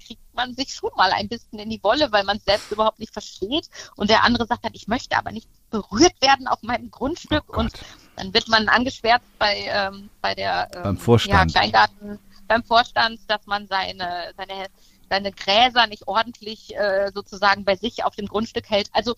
kriegt 0.04 0.34
man 0.34 0.54
sich 0.56 0.74
schon 0.74 0.90
mal 0.96 1.12
ein 1.12 1.28
bisschen 1.28 1.60
in 1.60 1.70
die 1.70 1.80
Wolle, 1.84 2.10
weil 2.10 2.24
man 2.24 2.38
es 2.38 2.44
selbst 2.44 2.72
überhaupt 2.72 2.98
nicht 2.98 3.12
versteht. 3.12 3.68
Und 3.94 4.10
der 4.10 4.24
andere 4.24 4.48
sagt 4.48 4.64
dann, 4.64 4.74
ich 4.74 4.88
möchte 4.88 5.16
aber 5.16 5.30
nicht 5.30 5.48
berührt 5.70 6.20
werden 6.20 6.48
auf 6.48 6.64
meinem 6.64 6.90
Grundstück. 6.90 7.44
Oh 7.48 7.60
und 7.60 7.72
dann 8.16 8.34
wird 8.34 8.48
man 8.48 8.68
angeschwärzt 8.68 9.38
bei, 9.38 9.66
ähm, 9.68 10.10
bei 10.20 10.34
der 10.34 10.68
ähm, 10.74 10.82
beim 10.82 10.98
Vorstand. 10.98 11.52
Ja, 11.52 11.60
Kleingarten, 11.60 12.18
beim 12.48 12.64
Vorstand, 12.64 13.20
dass 13.28 13.46
man 13.46 13.68
seine, 13.68 14.34
seine 14.36 14.66
seine 15.10 15.32
Gräser 15.32 15.88
nicht 15.88 16.06
ordentlich 16.06 16.74
äh, 16.76 17.10
sozusagen 17.12 17.64
bei 17.64 17.74
sich 17.74 18.04
auf 18.04 18.14
dem 18.14 18.26
Grundstück 18.26 18.70
hält. 18.70 18.88
Also 18.92 19.16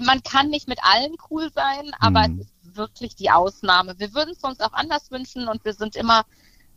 man 0.00 0.22
kann 0.22 0.50
nicht 0.50 0.68
mit 0.68 0.78
allen 0.82 1.16
cool 1.30 1.50
sein, 1.52 1.90
aber 1.98 2.24
hm. 2.24 2.40
es 2.40 2.46
ist 2.46 2.55
wirklich 2.76 3.16
die 3.16 3.30
Ausnahme. 3.30 3.94
Wir 3.98 4.14
würden 4.14 4.34
es 4.36 4.42
uns 4.42 4.60
auch 4.60 4.72
anders 4.72 5.10
wünschen 5.10 5.48
und 5.48 5.64
wir 5.64 5.72
sind 5.72 5.96
immer, 5.96 6.24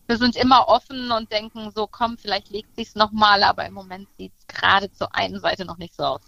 wir 0.08 0.18
sind 0.18 0.36
immer 0.36 0.68
offen 0.68 1.12
und 1.12 1.32
denken 1.32 1.72
so, 1.76 1.88
komm, 1.88 2.18
vielleicht 2.18 2.50
legt 2.50 2.76
sich's 2.76 2.96
nochmal, 2.96 3.44
aber 3.44 3.66
im 3.66 3.74
Moment 3.74 4.08
sieht 4.18 4.34
es 4.38 4.48
gerade 4.48 4.92
zur 4.92 5.14
einen 5.16 5.40
Seite 5.40 5.66
noch 5.66 5.78
nicht 5.78 5.96
so 5.96 6.04
aus. 6.04 6.22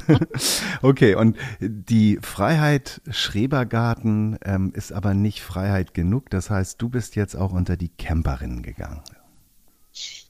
okay, 0.82 1.14
und 1.14 1.36
die 1.60 2.18
Freiheit 2.20 3.00
Schrebergarten 3.10 4.38
ähm, 4.44 4.72
ist 4.74 4.92
aber 4.92 5.14
nicht 5.14 5.42
Freiheit 5.42 5.94
genug. 5.94 6.30
Das 6.30 6.50
heißt, 6.50 6.80
du 6.80 6.88
bist 6.88 7.16
jetzt 7.16 7.36
auch 7.36 7.52
unter 7.52 7.76
die 7.76 7.90
Camperinnen 7.90 8.62
gegangen. 8.62 9.02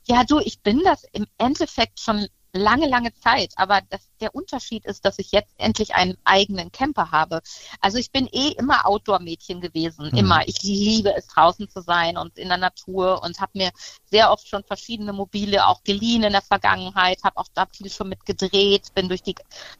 Ja, 0.04 0.22
du, 0.24 0.38
ich 0.38 0.60
bin 0.60 0.82
das 0.84 1.04
im 1.12 1.26
Endeffekt 1.38 1.98
schon 1.98 2.28
lange, 2.56 2.88
lange 2.88 3.12
Zeit. 3.14 3.52
Aber 3.56 3.80
das, 3.90 4.08
der 4.20 4.34
Unterschied 4.34 4.84
ist, 4.84 5.04
dass 5.04 5.18
ich 5.18 5.32
jetzt 5.32 5.54
endlich 5.58 5.94
einen 5.94 6.16
eigenen 6.24 6.72
Camper 6.72 7.10
habe. 7.10 7.40
Also 7.80 7.98
ich 7.98 8.10
bin 8.10 8.28
eh 8.32 8.48
immer 8.52 8.86
Outdoor-Mädchen 8.86 9.60
gewesen. 9.60 10.10
Mhm. 10.12 10.18
Immer. 10.18 10.48
Ich 10.48 10.62
liebe 10.62 11.14
es, 11.14 11.26
draußen 11.26 11.68
zu 11.68 11.80
sein 11.80 12.16
und 12.16 12.38
in 12.38 12.48
der 12.48 12.58
Natur 12.58 13.22
und 13.22 13.40
habe 13.40 13.52
mir 13.54 13.70
sehr 14.10 14.30
oft 14.30 14.48
schon 14.48 14.64
verschiedene 14.64 15.12
Mobile 15.12 15.66
auch 15.66 15.82
geliehen 15.84 16.22
in 16.22 16.32
der 16.32 16.42
Vergangenheit, 16.42 17.24
habe 17.24 17.36
auch 17.38 17.48
da 17.54 17.66
viel 17.66 17.90
schon 17.90 18.08
mit 18.08 18.24
gedreht, 18.24 18.94
bin 18.94 19.08
durch 19.08 19.22
die 19.22 19.34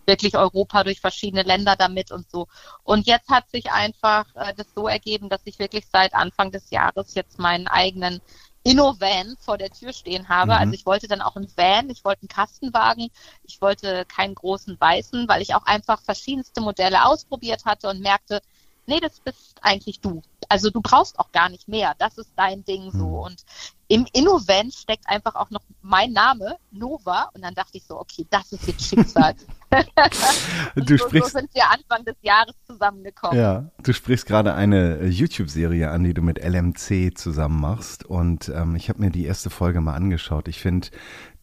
wirklich 0.05 0.37
Europa, 0.37 0.85
durch 0.85 1.01
verschiedene 1.01 1.43
Länder 1.43 1.77
damit 1.77 2.11
und 2.11 2.31
so. 2.31 2.47
Und 2.83 3.07
jetzt 3.07 3.29
hat 3.29 3.51
sich 3.51 3.71
einfach 3.71 4.27
äh, 4.35 4.55
das 4.55 4.67
so 4.75 4.89
ergeben, 4.89 5.29
dass 5.29 5.43
ich 5.45 5.59
wirklich 5.59 5.87
seit 5.91 6.15
Anfang 6.15 6.51
des 6.51 6.71
Jahres 6.71 7.15
jetzt 7.15 7.39
meinen 7.39 7.69
eigenen 7.69 8.21
Inno-Van 8.67 9.37
vor 9.39 9.59
der 9.59 9.71
Tür 9.71 9.93
stehen 9.93 10.29
habe. 10.29 10.53
Mhm. 10.53 10.59
Also 10.59 10.73
ich 10.75 10.87
wollte 10.87 11.07
dann 11.07 11.23
auch 11.23 11.37
einen 11.37 11.51
Van, 11.57 11.89
ich 11.89 12.05
wollte 12.05 12.23
einen 12.23 12.29
Kastenwagen, 12.29 13.11
ich 13.45 13.61
wollte 13.61 14.05
keinen 14.07 14.35
großen 14.35 14.77
weißen, 14.81 15.29
weil 15.29 15.41
ich 15.41 15.55
auch 15.55 15.65
einfach 15.67 16.01
verschiedenste 16.03 16.61
Modelle 16.61 17.05
ausprobiert 17.05 17.65
hatte 17.65 17.89
und 17.89 18.01
merkte, 18.01 18.43
nee, 18.87 19.01
das 19.01 19.21
bist 19.21 19.57
eigentlich 19.63 20.01
du. 20.01 20.23
Also 20.49 20.71
du 20.71 20.81
brauchst 20.81 21.19
auch 21.19 21.33
gar 21.33 21.49
nicht 21.49 21.69
mehr. 21.69 21.95
Das 21.99 22.19
ist 22.19 22.31
dein 22.37 22.65
Ding 22.65 22.91
so. 22.91 23.07
Mhm. 23.07 23.15
Und 23.15 23.45
im 23.89 24.07
Innovent 24.13 24.75
steckt 24.75 25.09
einfach 25.09 25.37
auch 25.37 25.51
noch 25.51 25.63
mein 25.83 26.13
Name, 26.13 26.57
Nova. 26.73 27.31
Und 27.35 27.43
dann 27.43 27.55
dachte 27.55 27.79
ich 27.79 27.85
so, 27.85 27.99
okay, 27.99 28.27
das 28.31 28.53
ist 28.53 28.67
jetzt 28.67 28.85
Schicksal. 28.85 29.35
du 30.75 30.99
so, 30.99 31.07
sprichst, 31.07 31.33
so 31.33 31.39
sind 31.39 31.55
wir 31.55 31.65
Anfang 31.71 32.05
des 32.05 32.17
Jahres 32.23 32.55
zusammengekommen. 32.67 33.39
Ja, 33.39 33.71
du 33.83 33.93
sprichst 33.93 34.27
gerade 34.27 34.55
eine 34.55 34.99
äh, 34.99 35.07
YouTube-Serie 35.07 35.91
an, 35.91 36.05
die 36.05 36.15
du 36.15 36.23
mit 36.23 36.43
LMC 36.43 37.17
zusammen 37.17 37.61
machst. 37.61 38.05
Und 38.05 38.49
ähm, 38.49 38.77
ich 38.77 38.89
habe 38.89 39.01
mir 39.01 39.11
die 39.11 39.25
erste 39.25 39.51
Folge 39.51 39.81
mal 39.81 39.95
angeschaut. 39.95 40.49
Ich 40.49 40.61
finde, 40.61 40.89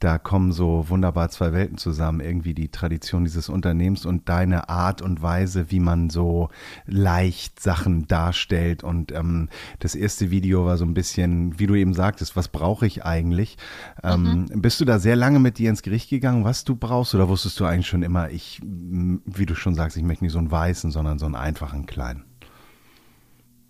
da 0.04 0.18
kommen 0.18 0.52
so 0.52 0.90
wunderbar 0.90 1.30
zwei 1.30 1.54
Welten 1.54 1.78
zusammen. 1.78 2.20
Irgendwie 2.20 2.54
die 2.54 2.70
Tradition 2.70 3.24
dieses 3.24 3.48
Unternehmens 3.48 4.06
und 4.06 4.28
deine 4.28 4.68
Art 4.68 5.02
und 5.02 5.22
Weise, 5.22 5.72
wie 5.72 5.80
man 5.80 6.10
so 6.10 6.50
leicht 6.86 7.62
Sachen 7.62 8.06
darstellt. 8.08 8.84
Und 8.84 9.14
ähm, 9.14 9.48
das 9.80 9.96
erste 9.96 10.30
Video 10.30 10.66
war 10.66 10.76
so 10.76 10.84
ein 10.84 10.94
bisschen, 10.94 11.58
wie 11.58 11.68
du 11.68 11.76
eben 11.76 11.94
sagtest, 11.94 12.36
was 12.36 12.50
brauche 12.50 12.86
ich 12.86 13.06
eigentlich? 13.06 13.58
Ähm, 14.04 14.48
mhm. 14.52 14.62
Bist 14.62 14.82
du 14.82 14.86
da 14.86 15.00
sehr 15.00 15.16
lange 15.16 15.40
mit 15.40 15.58
dir 15.58 15.70
ins 15.70 15.84
Gericht 15.84 16.10
gegangen, 16.10 16.44
was 16.44 16.66
du 16.66 16.76
brauchst? 16.76 17.16
Oder 17.16 17.30
wusstest 17.30 17.58
du 17.62 17.66
eigentlich 17.66 17.88
schon 17.88 18.04
immer, 18.04 18.23
ich, 18.32 18.62
wie 18.64 19.46
du 19.46 19.56
schon 19.56 19.76
sagst, 19.76 19.98
ich 19.98 20.04
möchte 20.04 20.24
nicht 20.24 20.34
so 20.34 20.40
einen 20.40 20.52
weißen, 20.52 20.92
sondern 20.92 21.20
so 21.20 21.26
einen 21.26 21.36
einfachen 21.36 21.86
kleinen? 21.86 22.26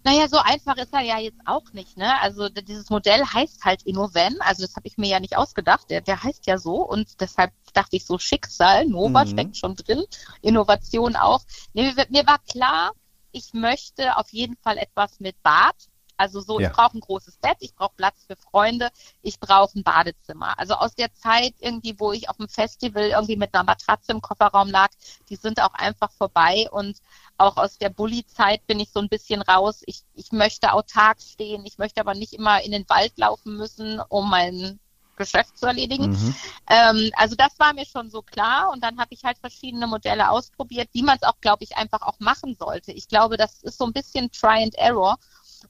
Naja, 0.06 0.28
so 0.28 0.38
einfach 0.38 0.76
ist 0.78 0.94
er 0.94 1.02
ja 1.02 1.18
jetzt 1.18 1.40
auch 1.46 1.72
nicht. 1.72 1.96
Ne? 1.96 2.20
Also 2.22 2.50
dieses 2.50 2.90
Modell 2.90 3.24
heißt 3.24 3.64
halt 3.64 3.84
Innoven. 3.84 4.36
Also 4.42 4.64
das 4.64 4.76
habe 4.76 4.88
ich 4.88 4.98
mir 4.98 5.08
ja 5.08 5.20
nicht 5.22 5.38
ausgedacht. 5.38 5.90
Der, 5.90 6.02
der 6.02 6.22
heißt 6.22 6.46
ja 6.46 6.58
so. 6.58 6.86
Und 6.86 7.22
deshalb 7.22 7.54
dachte 7.74 7.96
ich 7.96 8.06
so, 8.06 8.18
Schicksal, 8.18 8.86
Nova 8.86 9.24
mhm. 9.24 9.30
steckt 9.30 9.58
schon 9.58 9.76
drin. 9.76 10.04
Innovation 10.42 11.16
auch. 11.16 11.44
Nee, 11.74 11.94
mir 12.10 12.28
war 12.28 12.40
klar, 12.40 12.92
ich 13.32 13.54
möchte 13.54 14.18
auf 14.18 14.30
jeden 14.32 14.58
Fall 14.58 14.78
etwas 14.78 15.22
mit 15.22 15.42
Bad. 15.42 15.76
Also 16.18 16.42
so, 16.42 16.60
ja. 16.60 16.70
ich 16.70 16.76
brauche 16.76 16.98
ein 16.98 17.02
großes 17.02 17.38
Bett, 17.38 17.58
ich 17.60 17.74
brauche 17.76 17.94
Platz 17.96 18.26
für 18.28 18.36
Freunde, 18.36 18.90
ich 19.22 19.40
brauche 19.40 19.78
ein 19.78 19.84
Badezimmer. 19.84 20.58
Also 20.60 20.76
aus 20.76 20.96
der 20.96 21.14
Zeit 21.14 21.54
irgendwie, 21.60 22.00
wo 22.00 22.12
ich 22.12 22.30
auf 22.30 22.38
dem 22.38 22.48
Festival 22.48 23.06
irgendwie 23.10 23.36
mit 23.36 23.54
einer 23.54 23.64
Matratze 23.64 24.12
im 24.12 24.22
Kofferraum 24.22 24.70
lag, 24.70 24.90
die 25.30 25.36
sind 25.36 25.62
auch 25.62 25.74
einfach 25.74 26.12
vorbei 26.12 26.68
und 26.72 26.98
auch 27.38 27.58
aus 27.58 27.78
der 27.78 27.90
Bulli-Zeit 27.90 28.66
bin 28.68 28.80
ich 28.80 28.92
so 28.92 29.00
ein 29.00 29.10
bisschen 29.10 29.42
raus. 29.42 29.82
Ich, 29.86 30.04
ich 30.14 30.32
möchte 30.32 30.74
autark 30.74 31.22
stehen, 31.22 31.66
ich 31.66 31.78
möchte 31.78 32.02
aber 32.02 32.14
nicht 32.14 32.34
immer 32.34 32.62
in 32.64 32.72
den 32.72 32.88
Wald 32.90 33.18
laufen 33.18 33.58
müssen, 33.58 34.00
um 34.10 34.30
mein 34.30 34.80
Geschäft 35.16 35.58
zu 35.58 35.66
erledigen. 35.68 36.12
Mhm. 36.12 36.36
Ähm, 36.70 37.12
also 37.16 37.36
das 37.36 37.60
war 37.60 37.74
mir 37.74 37.86
schon 37.86 38.10
so 38.10 38.22
klar 38.22 38.72
und 38.72 38.84
dann 38.84 39.00
habe 39.00 39.14
ich 39.14 39.24
halt 39.24 39.38
verschiedene 39.38 39.88
Modelle 39.88 40.30
ausprobiert, 40.30 40.90
wie 40.94 41.04
man 41.04 41.18
es 41.18 41.24
auch, 41.24 41.40
glaube 41.42 41.64
ich, 41.64 41.78
einfach 41.78 42.02
auch 42.02 42.20
machen 42.20 42.56
sollte. 42.56 42.92
Ich 42.92 43.08
glaube, 43.08 43.38
das 43.38 43.62
ist 43.64 43.78
so 43.78 43.86
ein 43.86 43.94
bisschen 43.94 44.32
Try 44.32 44.64
and 44.64 44.76
Error 44.76 45.18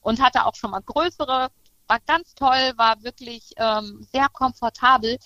und 0.00 0.20
hatte 0.20 0.46
auch 0.46 0.54
schon 0.54 0.70
mal 0.70 0.82
größere, 0.82 1.50
war 1.86 2.00
ganz 2.06 2.34
toll, 2.34 2.72
war 2.76 3.02
wirklich 3.02 3.52
ähm, 3.56 4.06
sehr 4.12 4.28
komfortabel. 4.28 5.18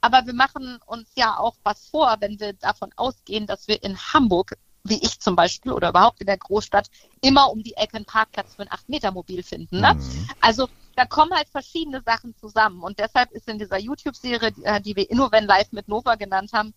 Aber 0.00 0.26
wir 0.26 0.34
machen 0.34 0.78
uns 0.86 1.08
ja 1.14 1.38
auch 1.38 1.56
was 1.62 1.88
vor, 1.88 2.16
wenn 2.20 2.38
wir 2.38 2.52
davon 2.52 2.90
ausgehen, 2.96 3.46
dass 3.46 3.68
wir 3.68 3.82
in 3.82 3.96
Hamburg, 3.98 4.56
wie 4.84 5.02
ich 5.02 5.18
zum 5.18 5.34
Beispiel 5.34 5.72
oder 5.72 5.88
überhaupt 5.88 6.20
in 6.20 6.26
der 6.26 6.36
Großstadt, 6.36 6.90
immer 7.22 7.50
um 7.50 7.62
die 7.62 7.74
Ecke 7.74 7.96
einen 7.96 8.04
Parkplatz 8.04 8.54
für 8.54 8.62
ein 8.62 8.68
8-Meter-Mobil 8.68 9.42
finden. 9.42 9.80
Ne? 9.80 9.94
Mhm. 9.94 10.28
Also 10.42 10.68
da 10.94 11.06
kommen 11.06 11.32
halt 11.32 11.48
verschiedene 11.48 12.02
Sachen 12.02 12.36
zusammen. 12.36 12.82
Und 12.82 12.98
deshalb 12.98 13.32
ist 13.32 13.48
in 13.48 13.58
dieser 13.58 13.78
YouTube-Serie, 13.78 14.52
die, 14.52 14.62
äh, 14.64 14.96
wir 14.96 15.10
Innoven 15.10 15.46
Live 15.46 15.72
mit 15.72 15.88
Nova 15.88 16.16
genannt 16.16 16.52
haben, 16.52 16.74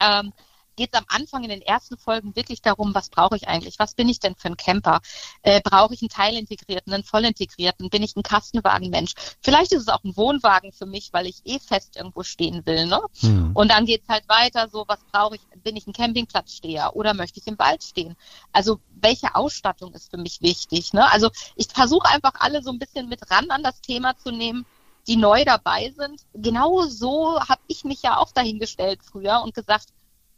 ähm, 0.00 0.32
geht 0.76 0.90
es 0.92 0.98
am 0.98 1.06
Anfang 1.08 1.42
in 1.44 1.50
den 1.50 1.62
ersten 1.62 1.96
Folgen 1.96 2.34
wirklich 2.36 2.62
darum, 2.62 2.94
was 2.94 3.08
brauche 3.08 3.36
ich 3.36 3.48
eigentlich? 3.48 3.78
Was 3.78 3.94
bin 3.94 4.08
ich 4.08 4.20
denn 4.20 4.34
für 4.36 4.48
ein 4.48 4.56
Camper? 4.56 5.00
Äh, 5.42 5.60
brauche 5.62 5.94
ich 5.94 6.02
einen 6.02 6.08
teilintegrierten, 6.08 6.92
einen 6.92 7.04
vollintegrierten? 7.04 7.90
Bin 7.90 8.02
ich 8.02 8.16
ein 8.16 8.22
Kastenwagenmensch? 8.22 9.12
Vielleicht 9.40 9.72
ist 9.72 9.82
es 9.82 9.88
auch 9.88 10.02
ein 10.04 10.16
Wohnwagen 10.16 10.72
für 10.72 10.86
mich, 10.86 11.12
weil 11.12 11.26
ich 11.26 11.42
eh 11.44 11.58
fest 11.58 11.96
irgendwo 11.96 12.22
stehen 12.22 12.64
will. 12.66 12.86
Ne? 12.86 13.00
Mhm. 13.22 13.52
Und 13.54 13.70
dann 13.70 13.86
geht 13.86 14.02
es 14.02 14.08
halt 14.08 14.28
weiter 14.28 14.68
so, 14.68 14.84
was 14.86 15.00
brauche 15.12 15.36
ich? 15.36 15.42
Bin 15.62 15.76
ich 15.76 15.86
ein 15.86 15.92
Campingplatzsteher 15.92 16.96
oder 16.96 17.14
möchte 17.14 17.40
ich 17.40 17.46
im 17.46 17.58
Wald 17.58 17.82
stehen? 17.82 18.16
Also 18.52 18.80
welche 18.90 19.34
Ausstattung 19.34 19.92
ist 19.92 20.10
für 20.10 20.18
mich 20.18 20.40
wichtig? 20.40 20.92
Ne? 20.92 21.10
Also 21.10 21.30
ich 21.56 21.68
versuche 21.68 22.08
einfach 22.08 22.34
alle 22.38 22.62
so 22.62 22.70
ein 22.70 22.78
bisschen 22.78 23.08
mit 23.08 23.30
ran 23.30 23.50
an 23.50 23.62
das 23.62 23.80
Thema 23.80 24.16
zu 24.16 24.30
nehmen, 24.30 24.66
die 25.06 25.16
neu 25.16 25.44
dabei 25.44 25.92
sind. 25.96 26.22
Genau 26.32 26.82
so 26.86 27.38
habe 27.40 27.60
ich 27.66 27.84
mich 27.84 28.02
ja 28.02 28.16
auch 28.18 28.32
dahingestellt 28.32 29.00
früher 29.04 29.42
und 29.42 29.54
gesagt, 29.54 29.88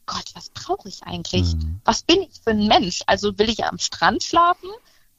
Gott, 0.06 0.30
was 0.34 0.50
brauche 0.50 0.88
ich 0.88 1.02
eigentlich? 1.02 1.54
Mhm. 1.54 1.80
Was 1.84 2.02
bin 2.02 2.22
ich 2.22 2.40
für 2.42 2.50
ein 2.50 2.66
Mensch? 2.66 3.02
Also 3.06 3.36
will 3.38 3.50
ich 3.50 3.64
am 3.64 3.78
Strand 3.78 4.22
schlafen? 4.22 4.70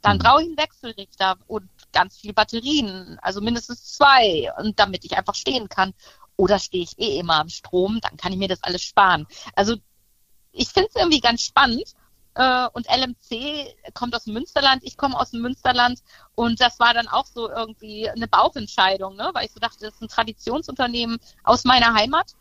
Dann 0.02 0.18
mhm. 0.18 0.22
brauche 0.22 0.42
ich 0.42 0.48
einen 0.48 0.58
Wechselrichter 0.58 1.38
und 1.48 1.70
ganz 1.92 2.18
viele 2.18 2.34
Batterien, 2.34 3.20
also 3.22 3.42
mindestens 3.42 3.94
zwei, 3.94 4.52
und 4.58 4.80
damit 4.80 5.04
ich 5.04 5.18
einfach 5.18 5.36
stehen 5.36 5.70
kann. 5.70 5.94
Oder 6.38 6.60
stehe 6.60 6.84
ich 6.84 6.98
eh 7.00 7.20
immer 7.20 7.40
am 7.40 7.50
Strom, 7.50 8.00
dann 8.02 8.16
kann 8.16 8.32
ich 8.32 8.38
mir 8.38 8.48
das 8.48 8.64
alles 8.64 8.84
sparen. 8.84 9.28
Also 9.56 9.76
ich 10.52 10.70
finde 10.70 10.90
es 10.90 10.96
irgendwie 10.96 11.20
ganz 11.20 11.42
spannend. 11.42 11.94
Äh, 12.36 12.68
und 12.74 12.88
LMC 12.88 13.76
kommt 13.96 14.16
aus 14.16 14.26
dem 14.26 14.34
Münsterland, 14.34 14.84
ich 14.84 14.96
komme 14.96 15.20
aus 15.20 15.32
dem 15.32 15.42
Münsterland 15.42 16.00
und 16.36 16.62
das 16.62 16.80
war 16.80 16.94
dann 16.94 17.08
auch 17.08 17.26
so 17.26 17.50
irgendwie 17.50 18.08
eine 18.08 18.28
Bauchentscheidung, 18.28 19.16
ne? 19.16 19.32
weil 19.34 19.48
ich 19.48 19.52
so 19.52 19.60
dachte, 19.60 19.80
das 19.80 19.96
ist 19.96 20.02
ein 20.04 20.08
Traditionsunternehmen 20.08 21.18
aus 21.44 21.64
meiner 21.64 21.96
Heimat 21.96 22.36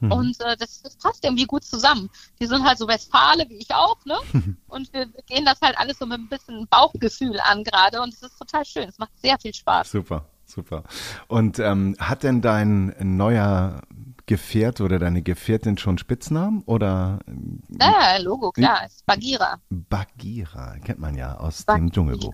hm. 0.00 0.12
Und 0.12 0.40
äh, 0.40 0.56
das, 0.56 0.82
das 0.82 0.96
passt 0.96 1.24
irgendwie 1.24 1.44
gut 1.44 1.64
zusammen. 1.64 2.10
Die 2.40 2.46
sind 2.46 2.64
halt 2.64 2.78
so 2.78 2.88
Westfale 2.88 3.48
wie 3.48 3.58
ich 3.58 3.74
auch, 3.74 4.02
ne? 4.04 4.16
Und 4.68 4.92
wir, 4.92 5.06
gehen 5.26 5.44
das 5.44 5.60
halt 5.60 5.78
alles 5.78 5.98
so 5.98 6.06
mit 6.06 6.18
ein 6.18 6.28
bisschen 6.28 6.66
Bauchgefühl 6.68 7.38
an 7.40 7.64
gerade 7.64 8.00
und 8.00 8.14
es 8.14 8.22
ist 8.22 8.38
total 8.38 8.64
schön. 8.64 8.88
Es 8.88 8.98
macht 8.98 9.10
sehr 9.20 9.38
viel 9.38 9.52
Spaß. 9.52 9.90
Super, 9.90 10.24
super. 10.46 10.84
Und 11.26 11.58
ähm, 11.58 11.96
hat 11.98 12.22
denn 12.22 12.40
dein 12.40 12.94
neuer 13.00 13.82
Gefährt 14.26 14.80
oder 14.80 14.98
deine 14.98 15.22
Gefährtin 15.22 15.76
schon 15.76 15.98
Spitznamen 15.98 16.62
oder? 16.62 17.18
Ja, 17.80 18.16
Logo, 18.18 18.52
klar, 18.52 18.86
ist 18.86 19.04
Bagira. 19.04 19.58
Bagira, 19.70 20.76
kennt 20.84 21.00
man 21.00 21.16
ja 21.16 21.36
aus 21.36 21.64
Bagira. 21.64 21.86
dem 21.86 21.92
Dschungelbuch. 21.92 22.32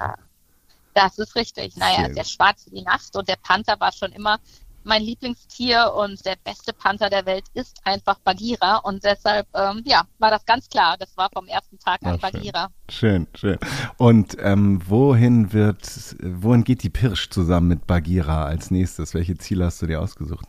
Das 0.92 1.18
ist 1.18 1.34
richtig. 1.36 1.76
Naja, 1.76 2.08
der 2.08 2.24
Schwarze 2.24 2.70
die 2.70 2.82
Nacht 2.82 3.16
und 3.16 3.28
der 3.28 3.36
Panther 3.36 3.80
war 3.80 3.92
schon 3.92 4.12
immer 4.12 4.38
mein 4.86 5.02
Lieblingstier 5.02 5.92
und 5.94 6.24
der 6.24 6.36
beste 6.44 6.72
Panther 6.72 7.10
der 7.10 7.26
Welt 7.26 7.44
ist 7.54 7.80
einfach 7.84 8.18
Bagheera 8.20 8.76
und 8.78 9.04
deshalb, 9.04 9.46
ähm, 9.54 9.82
ja, 9.84 10.02
war 10.18 10.30
das 10.30 10.46
ganz 10.46 10.68
klar. 10.68 10.96
Das 10.98 11.16
war 11.16 11.28
vom 11.32 11.46
ersten 11.48 11.78
Tag 11.78 12.00
an 12.04 12.14
Ach, 12.16 12.20
Bagheera. 12.20 12.68
Schön, 12.88 13.26
schön. 13.34 13.58
Und 13.98 14.36
ähm, 14.40 14.80
wohin 14.86 15.52
wird, 15.52 16.16
wohin 16.22 16.64
geht 16.64 16.82
die 16.82 16.90
Pirsch 16.90 17.30
zusammen 17.30 17.68
mit 17.68 17.86
Bagheera 17.86 18.44
als 18.44 18.70
nächstes? 18.70 19.12
Welche 19.12 19.36
Ziele 19.36 19.66
hast 19.66 19.82
du 19.82 19.86
dir 19.86 20.00
ausgesucht? 20.00 20.46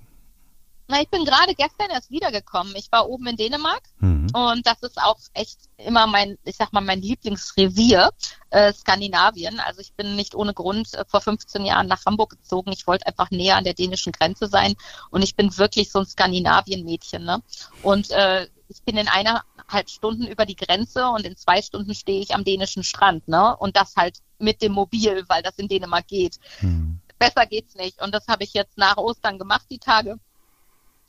Na, 0.89 1.01
ich 1.01 1.09
bin 1.09 1.25
gerade 1.25 1.53
gestern 1.53 1.89
erst 1.89 2.11
wiedergekommen. 2.11 2.73
Ich 2.77 2.89
war 2.93 3.09
oben 3.09 3.27
in 3.27 3.35
Dänemark 3.35 3.83
mhm. 3.99 4.29
und 4.33 4.65
das 4.65 4.81
ist 4.83 4.97
auch 4.97 5.19
echt 5.33 5.59
immer 5.77 6.07
mein, 6.07 6.37
ich 6.45 6.55
sag 6.55 6.71
mal, 6.71 6.81
mein 6.81 7.01
Lieblingsrevier, 7.01 8.11
äh, 8.51 8.71
Skandinavien. 8.71 9.59
Also 9.59 9.81
ich 9.81 9.91
bin 9.93 10.15
nicht 10.15 10.33
ohne 10.33 10.53
Grund 10.53 10.93
äh, 10.93 11.03
vor 11.05 11.19
15 11.19 11.65
Jahren 11.65 11.87
nach 11.87 12.05
Hamburg 12.05 12.29
gezogen. 12.29 12.71
Ich 12.71 12.87
wollte 12.87 13.05
einfach 13.05 13.31
näher 13.31 13.57
an 13.57 13.65
der 13.65 13.73
dänischen 13.73 14.13
Grenze 14.13 14.47
sein 14.47 14.75
und 15.11 15.23
ich 15.23 15.35
bin 15.35 15.57
wirklich 15.57 15.91
so 15.91 15.99
ein 15.99 16.05
Skandinavien-Mädchen. 16.05 17.25
Ne? 17.25 17.43
Und 17.83 18.09
äh, 18.11 18.47
ich 18.69 18.81
bin 18.83 18.95
in 18.95 19.09
eineinhalb 19.09 19.89
Stunden 19.89 20.25
über 20.25 20.45
die 20.45 20.55
Grenze 20.55 21.09
und 21.09 21.25
in 21.25 21.35
zwei 21.35 21.61
Stunden 21.61 21.95
stehe 21.95 22.21
ich 22.21 22.33
am 22.33 22.45
dänischen 22.45 22.83
Strand. 22.83 23.27
Ne? 23.27 23.57
Und 23.57 23.75
das 23.75 23.97
halt 23.97 24.19
mit 24.39 24.61
dem 24.61 24.71
Mobil, 24.71 25.25
weil 25.27 25.43
das 25.43 25.57
in 25.57 25.67
Dänemark 25.67 26.07
geht. 26.07 26.37
Mhm. 26.61 27.01
Besser 27.19 27.45
geht's 27.45 27.75
nicht. 27.75 28.01
Und 28.01 28.13
das 28.13 28.27
habe 28.27 28.45
ich 28.45 28.53
jetzt 28.53 28.77
nach 28.77 28.95
Ostern 28.95 29.37
gemacht, 29.37 29.65
die 29.69 29.79
Tage 29.79 30.17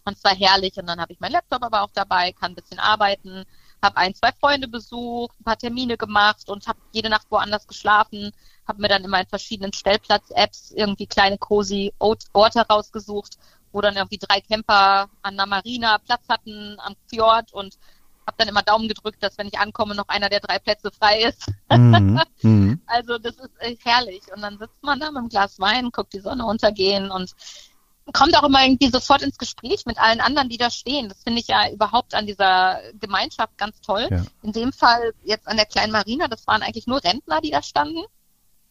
und 0.09 0.17
es 0.17 0.25
war 0.25 0.35
herrlich. 0.35 0.77
Und 0.77 0.87
dann 0.87 1.01
habe 1.01 1.13
ich 1.13 1.21
meinen 1.21 1.33
Laptop 1.33 1.63
aber 1.63 1.83
auch 1.83 1.91
dabei, 1.95 2.33
kann 2.33 2.53
ein 2.53 2.55
bisschen 2.57 2.79
arbeiten, 2.79 3.45
habe 3.83 3.97
ein, 3.97 4.15
zwei 4.15 4.33
Freunde 4.33 4.67
besucht, 4.69 5.39
ein 5.41 5.45
paar 5.45 5.59
Termine 5.59 5.97
gemacht 5.97 6.49
und 6.49 6.67
habe 6.67 6.79
jede 6.93 7.09
Nacht 7.09 7.27
woanders 7.31 7.67
geschlafen, 7.67 8.33
habe 8.67 8.83
mir 8.83 8.89
dann 8.89 9.05
immer 9.05 9.21
in 9.21 9.29
verschiedenen 9.29 9.73
Stellplatz-Apps 9.73 10.73
irgendwie 10.73 11.07
kleine 11.07 11.39
cozy 11.39 11.93
Orte 11.99 12.61
rausgesucht 12.69 13.39
wo 13.73 13.81
dann 13.81 13.97
irgendwie 13.97 14.19
drei 14.19 14.41
Camper 14.41 15.09
an 15.23 15.37
der 15.37 15.47
Marina 15.47 15.99
Platz 15.99 16.25
hatten 16.29 16.77
am 16.79 16.95
Fjord 17.09 17.53
und 17.53 17.79
habe 18.27 18.37
dann 18.39 18.49
immer 18.49 18.63
Daumen 18.63 18.89
gedrückt, 18.89 19.23
dass 19.23 19.39
wenn 19.39 19.47
ich 19.47 19.59
ankomme, 19.59 19.95
noch 19.95 20.09
einer 20.09 20.29
der 20.29 20.41
drei 20.41 20.59
Plätze 20.59 20.91
frei 20.91 21.23
ist. 21.23 21.47
Mhm. 21.71 22.21
Mhm. 22.43 22.81
Also 22.87 23.19
das 23.19 23.37
ist 23.37 23.53
echt 23.61 23.85
herrlich. 23.85 24.23
Und 24.35 24.41
dann 24.43 24.59
sitzt 24.59 24.83
man 24.83 24.99
da 24.99 25.11
mit 25.11 25.19
einem 25.19 25.29
Glas 25.29 25.61
Wein, 25.61 25.91
guckt 25.91 26.13
die 26.15 26.21
Sonne 26.21 26.45
untergehen 26.47 27.11
und 27.11 27.33
kommt 28.13 28.37
auch 28.37 28.45
immer 28.45 28.65
irgendwie 28.65 28.91
sofort 28.91 29.23
ins 29.23 29.39
Gespräch 29.39 29.87
mit 29.87 29.99
allen 29.99 30.21
anderen, 30.21 30.49
die 30.49 30.57
da 30.57 30.71
stehen. 30.71 31.09
Das 31.09 31.23
finde 31.23 31.41
ich 31.41 31.49
ja 31.49 31.71
überhaupt 31.71 32.15
an 32.15 32.27
dieser 32.27 32.81
Gemeinschaft 33.01 33.57
ganz 33.59 33.81
toll. 33.81 34.07
Ja. 34.11 34.23
In 34.43 34.53
dem 34.53 34.73
Fall 34.73 35.13
jetzt 35.25 35.47
an 35.47 35.57
der 35.57 35.67
kleinen 35.67 35.93
Marina, 35.93 36.29
das 36.29 36.47
waren 36.47 36.63
eigentlich 36.63 36.87
nur 36.87 37.03
Rentner, 37.03 37.41
die 37.41 37.51
da 37.51 37.63
standen. 37.63 38.05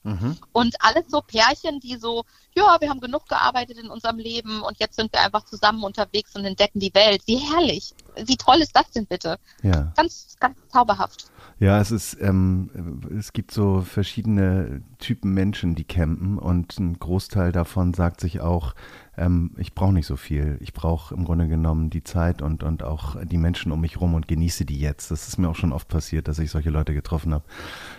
Mhm. 0.07 0.37
Und 0.53 0.75
alles 0.79 1.03
so 1.09 1.21
Pärchen, 1.21 1.81
die 1.81 1.97
so, 1.97 2.23
ja, 2.55 2.77
wir 2.79 2.89
haben 2.89 3.01
genug 3.01 3.27
gearbeitet 3.27 3.77
in 3.77 3.89
unserem 3.89 4.17
Leben 4.17 4.61
und 4.61 4.79
jetzt 4.79 4.95
sind 4.95 5.11
wir 5.11 5.21
einfach 5.21 5.43
zusammen 5.43 5.83
unterwegs 5.83 6.33
und 6.35 6.45
entdecken 6.45 6.79
die 6.79 6.93
Welt. 6.93 7.23
Wie 7.25 7.37
herrlich. 7.37 7.93
Wie 8.15 8.37
toll 8.37 8.61
ist 8.61 8.73
das 8.73 8.89
denn 8.91 9.05
bitte? 9.05 9.37
Ja. 9.63 9.91
Ganz, 9.97 10.37
ganz 10.39 10.57
zauberhaft. 10.71 11.25
Ja, 11.59 11.81
es 11.81 11.91
ist, 11.91 12.17
ähm, 12.21 13.01
es 13.17 13.33
gibt 13.33 13.51
so 13.51 13.81
verschiedene 13.81 14.83
Typen 14.99 15.33
Menschen, 15.33 15.75
die 15.75 15.83
campen 15.83 16.37
und 16.37 16.79
ein 16.79 16.99
Großteil 16.99 17.51
davon 17.51 17.93
sagt 17.93 18.21
sich 18.21 18.39
auch, 18.39 18.75
ähm, 19.17 19.53
ich 19.57 19.73
brauche 19.73 19.93
nicht 19.93 20.07
so 20.07 20.15
viel. 20.15 20.57
Ich 20.61 20.73
brauche 20.73 21.13
im 21.13 21.25
Grunde 21.25 21.47
genommen 21.47 21.89
die 21.89 22.03
Zeit 22.03 22.41
und, 22.41 22.63
und 22.63 22.83
auch 22.83 23.15
die 23.25 23.37
Menschen 23.37 23.71
um 23.71 23.81
mich 23.81 23.99
rum 23.99 24.13
und 24.13 24.27
genieße 24.27 24.65
die 24.65 24.79
jetzt. 24.79 25.11
Das 25.11 25.27
ist 25.27 25.37
mir 25.37 25.49
auch 25.49 25.55
schon 25.55 25.73
oft 25.73 25.87
passiert, 25.87 26.27
dass 26.27 26.39
ich 26.39 26.51
solche 26.51 26.69
Leute 26.69 26.93
getroffen 26.93 27.33
habe. 27.33 27.43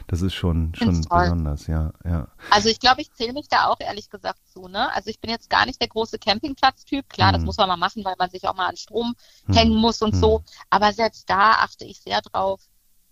Das 0.06 0.22
ist 0.22 0.34
schon, 0.34 0.74
schon 0.74 1.02
besonders, 1.02 1.66
ja, 1.66 1.92
ja. 2.04 2.28
Also 2.50 2.68
ich 2.68 2.80
glaube, 2.80 3.02
ich 3.02 3.12
zähle 3.12 3.32
mich 3.32 3.48
da 3.48 3.66
auch 3.66 3.80
ehrlich 3.80 4.08
gesagt 4.10 4.40
zu. 4.46 4.68
Ne? 4.68 4.92
Also 4.94 5.10
ich 5.10 5.20
bin 5.20 5.30
jetzt 5.30 5.50
gar 5.50 5.66
nicht 5.66 5.80
der 5.80 5.88
große 5.88 6.18
Campingplatz-Typ. 6.18 7.08
Klar, 7.08 7.32
das 7.32 7.40
Mhm. 7.40 7.46
muss 7.46 7.56
man 7.58 7.68
mal 7.68 7.76
machen, 7.76 8.04
weil 8.04 8.14
man 8.18 8.30
sich 8.30 8.46
auch 8.48 8.54
mal 8.54 8.68
an 8.68 8.76
Strom 8.76 9.14
Hm. 9.46 9.54
hängen 9.54 9.76
muss 9.76 10.00
und 10.02 10.12
Hm. 10.14 10.20
so. 10.20 10.42
Aber 10.70 10.92
selbst 10.92 11.28
da 11.28 11.52
achte 11.52 11.84
ich 11.84 12.00
sehr 12.00 12.20
drauf, 12.22 12.60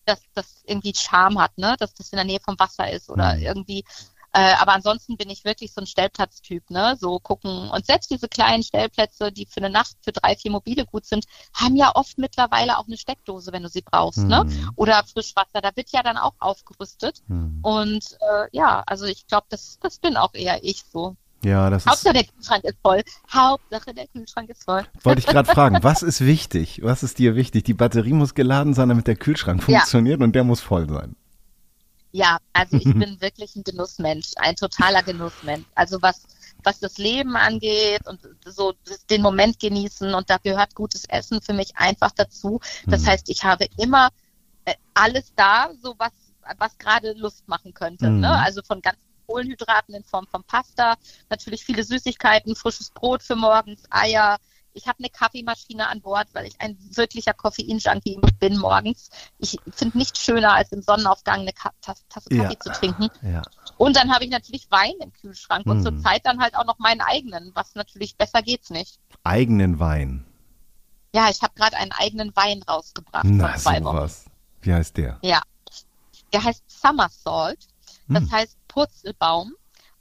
dass 0.04 0.22
das 0.34 0.62
irgendwie 0.66 0.92
Charme 0.94 1.40
hat, 1.40 1.58
ne? 1.58 1.74
dass 1.78 1.92
das 1.94 2.10
in 2.10 2.16
der 2.16 2.24
Nähe 2.24 2.38
vom 2.40 2.58
Wasser 2.58 2.90
ist 2.90 3.10
oder 3.10 3.32
Hm. 3.34 3.42
irgendwie. 3.42 3.84
Äh, 4.36 4.52
aber 4.60 4.74
ansonsten 4.74 5.16
bin 5.16 5.30
ich 5.30 5.46
wirklich 5.46 5.72
so 5.72 5.80
ein 5.80 5.86
Stellplatztyp, 5.86 6.68
ne? 6.68 6.94
So 7.00 7.18
gucken. 7.18 7.70
Und 7.70 7.86
selbst 7.86 8.10
diese 8.10 8.28
kleinen 8.28 8.62
Stellplätze, 8.62 9.32
die 9.32 9.46
für 9.46 9.58
eine 9.62 9.70
Nacht 9.70 9.96
für 10.04 10.12
drei, 10.12 10.36
vier 10.36 10.50
Mobile 10.50 10.84
gut 10.84 11.06
sind, 11.06 11.24
haben 11.54 11.74
ja 11.74 11.90
oft 11.94 12.18
mittlerweile 12.18 12.76
auch 12.76 12.86
eine 12.86 12.98
Steckdose, 12.98 13.50
wenn 13.52 13.62
du 13.62 13.70
sie 13.70 13.80
brauchst, 13.80 14.18
ne? 14.18 14.40
Hm. 14.40 14.72
Oder 14.76 15.02
Frischwasser. 15.04 15.62
Da 15.62 15.70
wird 15.74 15.90
ja 15.90 16.02
dann 16.02 16.18
auch 16.18 16.34
aufgerüstet. 16.38 17.22
Hm. 17.28 17.60
Und 17.62 18.04
äh, 18.20 18.48
ja, 18.52 18.82
also 18.86 19.06
ich 19.06 19.26
glaube, 19.26 19.46
das, 19.48 19.78
das 19.80 19.98
bin 19.98 20.18
auch 20.18 20.34
eher 20.34 20.62
ich 20.62 20.84
so. 20.92 21.16
Ja, 21.42 21.70
das 21.70 21.84
ist, 21.84 21.90
Hauptsache 21.90 22.12
der 22.12 22.24
Kühlschrank 22.24 22.64
ist 22.64 22.78
voll. 22.82 23.02
Hauptsache 23.32 23.94
der 23.94 24.06
Kühlschrank 24.08 24.50
ist 24.50 24.64
voll. 24.64 24.84
wollte 25.02 25.20
ich 25.20 25.26
gerade 25.26 25.50
fragen, 25.50 25.82
was 25.82 26.02
ist 26.02 26.20
wichtig? 26.26 26.80
Was 26.82 27.02
ist 27.02 27.18
dir 27.18 27.36
wichtig? 27.36 27.64
Die 27.64 27.74
Batterie 27.74 28.12
muss 28.12 28.34
geladen 28.34 28.74
sein, 28.74 28.90
damit 28.90 29.06
der 29.06 29.16
Kühlschrank 29.16 29.60
Ja. 29.60 29.64
funktioniert 29.64 30.20
und 30.20 30.34
der 30.34 30.44
muss 30.44 30.60
voll 30.60 30.88
sein. 30.90 31.16
Ja, 32.16 32.38
also 32.54 32.78
ich 32.78 32.84
bin 32.98 33.20
wirklich 33.20 33.54
ein 33.56 33.62
Genussmensch, 33.62 34.32
ein 34.36 34.56
totaler 34.56 35.02
Genussmensch. 35.02 35.66
Also 35.74 36.00
was, 36.00 36.22
was 36.64 36.80
das 36.80 36.96
Leben 36.96 37.36
angeht 37.36 38.06
und 38.06 38.20
so 38.46 38.72
den 39.10 39.20
Moment 39.20 39.60
genießen 39.60 40.14
und 40.14 40.30
da 40.30 40.38
gehört 40.38 40.74
gutes 40.74 41.04
Essen 41.04 41.42
für 41.42 41.52
mich 41.52 41.76
einfach 41.76 42.12
dazu. 42.12 42.58
Das 42.86 43.02
Mhm. 43.02 43.06
heißt, 43.08 43.28
ich 43.28 43.44
habe 43.44 43.66
immer 43.76 44.08
äh, 44.64 44.74
alles 44.94 45.30
da, 45.36 45.70
so 45.82 45.94
was, 45.98 46.12
was 46.56 46.78
gerade 46.78 47.12
Lust 47.12 47.46
machen 47.48 47.74
könnte. 47.74 48.08
Mhm. 48.08 48.20
Ne? 48.20 48.30
Also 48.30 48.62
von 48.62 48.80
ganz 48.80 48.96
Kohlenhydraten 49.26 49.94
in 49.94 50.04
Form 50.04 50.26
von 50.28 50.42
Pasta, 50.44 50.94
natürlich 51.28 51.64
viele 51.64 51.84
Süßigkeiten, 51.84 52.56
frisches 52.56 52.90
Brot 52.90 53.22
für 53.22 53.36
morgens, 53.36 53.82
Eier. 53.90 54.38
Ich 54.76 54.86
habe 54.86 54.98
eine 54.98 55.08
Kaffeemaschine 55.08 55.88
an 55.88 56.02
Bord, 56.02 56.28
weil 56.34 56.46
ich 56.46 56.60
ein 56.60 56.76
wirklicher 56.94 57.32
Koffein-Junkie 57.32 58.20
bin 58.38 58.58
morgens. 58.58 59.08
Ich 59.38 59.56
finde 59.74 59.96
nichts 59.96 60.20
schöner, 60.20 60.52
als 60.52 60.70
im 60.70 60.82
Sonnenaufgang 60.82 61.40
eine 61.40 61.52
Ka 61.54 61.70
Tasse, 61.80 62.02
Tasse 62.10 62.28
Ja. 62.34 62.42
Kaffee 62.42 62.58
zu 62.58 62.70
trinken. 62.72 63.08
Ja. 63.22 63.40
Und 63.78 63.96
dann 63.96 64.12
habe 64.12 64.24
ich 64.24 64.30
natürlich 64.30 64.70
Wein 64.70 64.92
im 65.00 65.12
Kühlschrank 65.14 65.66
und 65.66 65.78
Mm. 65.80 65.82
zur 65.82 65.98
Zeit 66.00 66.26
dann 66.26 66.40
halt 66.40 66.54
auch 66.56 66.66
noch 66.66 66.78
meinen 66.78 67.00
eigenen, 67.00 67.52
was 67.54 67.74
natürlich 67.74 68.16
besser 68.16 68.42
geht's 68.42 68.68
nicht. 68.68 68.98
Eigenen 69.24 69.78
Wein. 69.78 70.26
Ja, 71.14 71.30
ich 71.30 71.40
habe 71.40 71.54
gerade 71.54 71.76
einen 71.78 71.92
eigenen 71.92 72.36
Wein 72.36 72.62
rausgebracht 72.62 73.24
Na, 73.26 73.56
sowas. 73.58 74.26
Wie 74.60 74.74
heißt 74.74 74.98
der? 74.98 75.18
Ja. 75.22 75.40
Der 76.34 76.44
heißt 76.44 76.62
Summer 76.68 77.08
Salt. 77.08 77.66
Das 78.08 78.24
Hm. 78.24 78.30
heißt 78.30 78.56
Purzelbaum. 78.68 79.54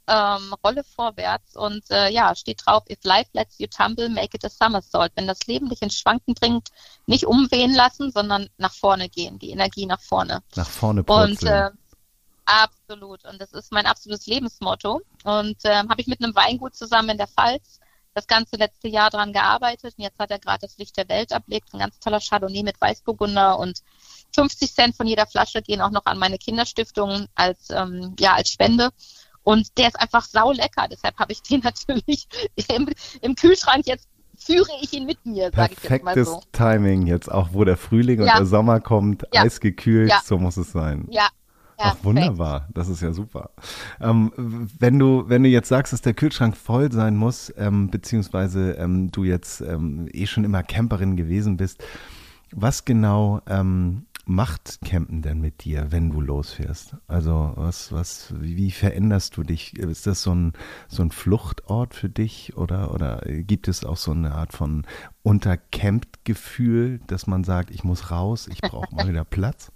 Ähm, 0.08 0.54
Rolle 0.64 0.84
vorwärts 0.84 1.56
und 1.56 1.82
äh, 1.90 2.10
ja, 2.10 2.34
steht 2.36 2.62
drauf, 2.64 2.84
if 2.88 2.98
life 3.02 3.28
lets 3.32 3.58
you 3.58 3.66
tumble, 3.66 4.08
make 4.08 4.36
it 4.36 4.44
a 4.44 4.48
somersault. 4.48 5.10
Wenn 5.16 5.26
das 5.26 5.46
Leben 5.46 5.68
dich 5.68 5.82
ins 5.82 5.98
Schwanken 5.98 6.34
bringt, 6.34 6.68
nicht 7.06 7.26
umwehen 7.26 7.74
lassen, 7.74 8.12
sondern 8.12 8.48
nach 8.56 8.72
vorne 8.72 9.08
gehen, 9.08 9.38
die 9.40 9.50
Energie 9.50 9.86
nach 9.86 10.00
vorne. 10.00 10.42
Nach 10.54 10.68
vorne 10.68 11.00
Und 11.00 11.06
purzeln. 11.06 11.52
äh, 11.52 11.70
absolut. 12.44 13.24
Und 13.24 13.40
das 13.40 13.52
ist 13.52 13.72
mein 13.72 13.86
absolutes 13.86 14.26
Lebensmotto. 14.26 15.00
Und 15.24 15.56
ähm, 15.64 15.88
habe 15.88 16.00
ich 16.00 16.06
mit 16.06 16.22
einem 16.22 16.34
Weingut 16.36 16.76
zusammen 16.76 17.10
in 17.10 17.18
der 17.18 17.26
Pfalz 17.28 17.80
das 18.14 18.26
ganze 18.26 18.56
letzte 18.56 18.88
Jahr 18.88 19.10
dran 19.10 19.32
gearbeitet. 19.32 19.94
Und 19.98 20.04
jetzt 20.04 20.18
hat 20.18 20.30
er 20.30 20.38
gerade 20.38 20.60
das 20.60 20.78
Licht 20.78 20.96
der 20.96 21.08
Welt 21.08 21.32
erblickt. 21.32 21.74
Ein 21.74 21.80
ganz 21.80 21.98
toller 21.98 22.20
Chardonnay 22.20 22.62
mit 22.62 22.80
Weißburgunder 22.80 23.58
und 23.58 23.82
50 24.34 24.72
Cent 24.72 24.96
von 24.96 25.06
jeder 25.06 25.26
Flasche 25.26 25.62
gehen 25.62 25.80
auch 25.80 25.90
noch 25.90 26.06
an 26.06 26.18
meine 26.18 26.38
Kinderstiftung 26.38 27.26
als, 27.34 27.70
ähm, 27.70 28.14
ja, 28.18 28.34
als 28.34 28.50
Spende. 28.50 28.90
Und 29.46 29.78
der 29.78 29.86
ist 29.86 30.00
einfach 30.00 30.24
saulecker. 30.24 30.88
Deshalb 30.90 31.16
habe 31.18 31.32
ich 31.32 31.40
den 31.40 31.60
natürlich 31.64 32.26
im, 32.68 32.88
im 33.20 33.34
Kühlschrank 33.36 33.86
jetzt 33.86 34.08
führe 34.36 34.68
ich 34.82 34.92
ihn 34.92 35.06
mit 35.06 35.24
mir, 35.24 35.50
sage 35.54 35.74
ich 35.74 35.82
jetzt 35.88 36.04
mal 36.04 36.14
Perfektes 36.14 36.28
so. 36.28 36.42
Timing 36.52 37.06
jetzt, 37.06 37.30
auch 37.30 37.50
wo 37.52 37.64
der 37.64 37.76
Frühling 37.76 38.20
und 38.20 38.26
Ja. 38.26 38.36
der 38.38 38.46
Sommer 38.46 38.80
kommt, 38.80 39.24
Ja. 39.32 39.42
eisgekühlt, 39.42 40.10
Ja. 40.10 40.20
so 40.24 40.36
muss 40.36 40.56
es 40.56 40.72
sein. 40.72 41.06
Ja. 41.10 41.28
Ach, 41.78 41.96
wunderbar. 42.02 42.68
Das 42.74 42.88
ist 42.88 43.02
ja 43.02 43.12
super. 43.12 43.50
Ähm, 44.00 44.32
wenn 44.36 44.98
du, 44.98 45.24
wenn 45.28 45.42
du 45.44 45.48
jetzt 45.48 45.68
sagst, 45.68 45.92
dass 45.92 46.02
der 46.02 46.14
Kühlschrank 46.14 46.56
voll 46.56 46.90
sein 46.90 47.16
muss, 47.16 47.52
ähm, 47.56 47.90
beziehungsweise 47.90 48.72
ähm, 48.72 49.10
du 49.12 49.24
jetzt 49.24 49.60
ähm, 49.60 50.08
eh 50.12 50.26
schon 50.26 50.44
immer 50.44 50.62
Camperin 50.62 51.16
gewesen 51.16 51.56
bist, 51.56 51.84
was 52.50 52.84
genau 52.84 53.40
ähm, 53.46 54.05
macht 54.26 54.80
Campen 54.84 55.22
denn 55.22 55.40
mit 55.40 55.64
dir, 55.64 55.92
wenn 55.92 56.10
du 56.10 56.20
losfährst? 56.20 56.96
Also 57.06 57.52
was, 57.54 57.92
was, 57.92 58.34
wie, 58.38 58.72
veränderst 58.72 59.36
du 59.36 59.44
dich? 59.44 59.78
Ist 59.78 60.06
das 60.06 60.22
so 60.22 60.34
ein, 60.34 60.52
so 60.88 61.02
ein 61.02 61.12
Fluchtort 61.12 61.94
für 61.94 62.08
dich 62.08 62.56
oder, 62.56 62.92
oder 62.92 63.22
gibt 63.24 63.68
es 63.68 63.84
auch 63.84 63.96
so 63.96 64.10
eine 64.10 64.34
Art 64.34 64.52
von 64.52 64.84
Untercampt-Gefühl, 65.22 67.00
dass 67.06 67.28
man 67.28 67.44
sagt, 67.44 67.70
ich 67.70 67.84
muss 67.84 68.10
raus, 68.10 68.48
ich 68.48 68.60
brauche 68.60 68.94
mal 68.94 69.08
wieder 69.08 69.24
Platz? 69.24 69.70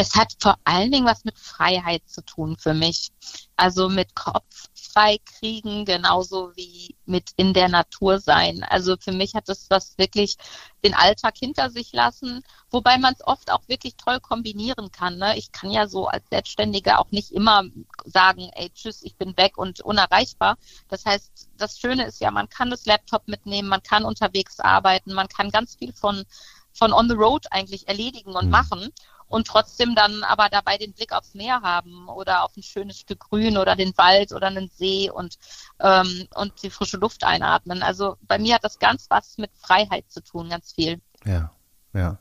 Es 0.00 0.14
hat 0.14 0.32
vor 0.40 0.56
allen 0.62 0.92
Dingen 0.92 1.06
was 1.06 1.24
mit 1.24 1.36
Freiheit 1.36 2.08
zu 2.08 2.22
tun 2.24 2.56
für 2.56 2.72
mich. 2.72 3.08
Also 3.56 3.88
mit 3.88 4.14
Kopf 4.14 4.68
frei 4.92 5.18
kriegen, 5.24 5.84
genauso 5.84 6.52
wie 6.54 6.94
mit 7.04 7.32
in 7.34 7.52
der 7.52 7.68
Natur 7.68 8.20
sein. 8.20 8.62
Also 8.62 8.96
für 8.96 9.10
mich 9.10 9.34
hat 9.34 9.48
es 9.48 9.68
was 9.70 9.98
wirklich 9.98 10.36
den 10.84 10.94
Alltag 10.94 11.34
hinter 11.36 11.70
sich 11.70 11.92
lassen, 11.92 12.44
wobei 12.70 12.96
man 12.96 13.14
es 13.14 13.26
oft 13.26 13.50
auch 13.50 13.66
wirklich 13.66 13.96
toll 13.96 14.20
kombinieren 14.20 14.92
kann. 14.92 15.18
Ne? 15.18 15.36
Ich 15.36 15.50
kann 15.50 15.72
ja 15.72 15.88
so 15.88 16.06
als 16.06 16.28
Selbstständige 16.30 17.00
auch 17.00 17.10
nicht 17.10 17.32
immer 17.32 17.64
sagen, 18.04 18.50
ey, 18.54 18.70
tschüss, 18.70 19.02
ich 19.02 19.16
bin 19.16 19.36
weg 19.36 19.58
und 19.58 19.80
unerreichbar. 19.80 20.58
Das 20.88 21.04
heißt, 21.06 21.48
das 21.56 21.76
Schöne 21.76 22.06
ist 22.06 22.20
ja, 22.20 22.30
man 22.30 22.48
kann 22.48 22.70
das 22.70 22.86
Laptop 22.86 23.26
mitnehmen, 23.26 23.68
man 23.68 23.82
kann 23.82 24.04
unterwegs 24.04 24.60
arbeiten, 24.60 25.12
man 25.12 25.26
kann 25.26 25.50
ganz 25.50 25.74
viel 25.74 25.92
von, 25.92 26.24
von 26.72 26.92
on 26.92 27.08
the 27.08 27.16
road 27.16 27.46
eigentlich 27.50 27.88
erledigen 27.88 28.36
und 28.36 28.44
Mhm. 28.44 28.50
machen 28.52 28.92
und 29.28 29.46
trotzdem 29.46 29.94
dann 29.94 30.24
aber 30.24 30.48
dabei 30.48 30.78
den 30.78 30.92
Blick 30.92 31.12
aufs 31.12 31.34
Meer 31.34 31.62
haben 31.62 32.08
oder 32.08 32.44
auf 32.44 32.56
ein 32.56 32.62
schönes 32.62 32.98
Stück 32.98 33.20
Grün 33.20 33.58
oder 33.58 33.76
den 33.76 33.96
Wald 33.96 34.32
oder 34.32 34.48
einen 34.48 34.70
See 34.70 35.10
und, 35.10 35.38
ähm, 35.80 36.26
und 36.34 36.62
die 36.62 36.70
frische 36.70 36.96
Luft 36.96 37.24
einatmen. 37.24 37.82
Also 37.82 38.16
bei 38.22 38.38
mir 38.38 38.54
hat 38.54 38.64
das 38.64 38.78
ganz 38.78 39.06
was 39.10 39.38
mit 39.38 39.50
Freiheit 39.56 40.10
zu 40.10 40.22
tun, 40.22 40.48
ganz 40.48 40.72
viel. 40.72 41.00
Ja, 41.24 41.52
ja. 41.92 42.18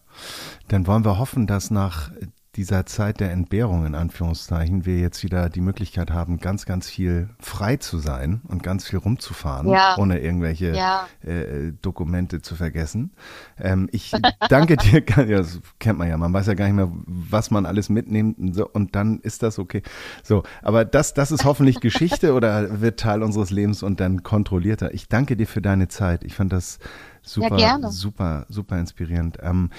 Dann 0.67 0.87
wollen 0.87 1.05
wir 1.05 1.17
hoffen, 1.17 1.47
dass 1.47 1.71
nach 1.71 2.11
dieser 2.57 2.85
Zeit 2.87 3.19
der 3.19 3.31
Entbehrung 3.31 3.85
in 3.85 3.95
Anführungszeichen 3.95 4.85
wir 4.85 4.99
jetzt 4.99 5.23
wieder 5.23 5.47
die 5.49 5.61
Möglichkeit 5.61 6.11
haben, 6.11 6.39
ganz, 6.39 6.65
ganz 6.65 6.89
viel 6.89 7.29
frei 7.39 7.77
zu 7.77 7.99
sein 7.99 8.41
und 8.47 8.63
ganz 8.63 8.87
viel 8.87 8.99
rumzufahren, 8.99 9.69
Ja. 9.69 9.95
ohne 9.97 10.19
irgendwelche 10.19 10.75
Ja. 10.75 11.07
äh, 11.23 11.71
Dokumente 11.81 12.41
zu 12.41 12.55
vergessen. 12.55 13.11
Ähm, 13.59 13.87
ich 13.91 14.11
danke 14.49 14.75
dir, 14.75 15.03
ja, 15.27 15.37
das 15.37 15.59
kennt 15.79 15.99
man 15.99 16.09
ja, 16.09 16.17
man 16.17 16.33
weiß 16.33 16.47
ja 16.47 16.55
gar 16.55 16.65
nicht 16.65 16.75
mehr, 16.75 16.91
was 17.05 17.51
man 17.51 17.65
alles 17.65 17.89
mitnimmt 17.89 18.39
und, 18.39 18.53
so, 18.53 18.67
und 18.67 18.95
dann 18.95 19.19
ist 19.19 19.43
das 19.43 19.59
okay. 19.59 19.83
So, 20.23 20.43
aber 20.63 20.83
das, 20.83 21.13
das 21.13 21.31
ist 21.31 21.45
hoffentlich 21.45 21.79
Geschichte 21.79 22.33
oder 22.33 22.81
wird 22.81 22.99
Teil 22.99 23.21
unseres 23.21 23.51
Lebens 23.51 23.83
und 23.83 23.99
dann 23.99 24.23
kontrollierter. 24.23 24.93
Ich 24.93 25.07
danke 25.07 25.37
dir 25.37 25.45
für 25.47 25.61
deine 25.61 25.87
Zeit. 25.87 26.23
Ich 26.23 26.33
fand 26.33 26.51
das 26.51 26.79
super, 27.21 27.57
gerne. 27.57 27.91
super, 27.91 28.45
super 28.49 28.79
inspirierend. 28.79 29.37
Ähm, 29.41 29.69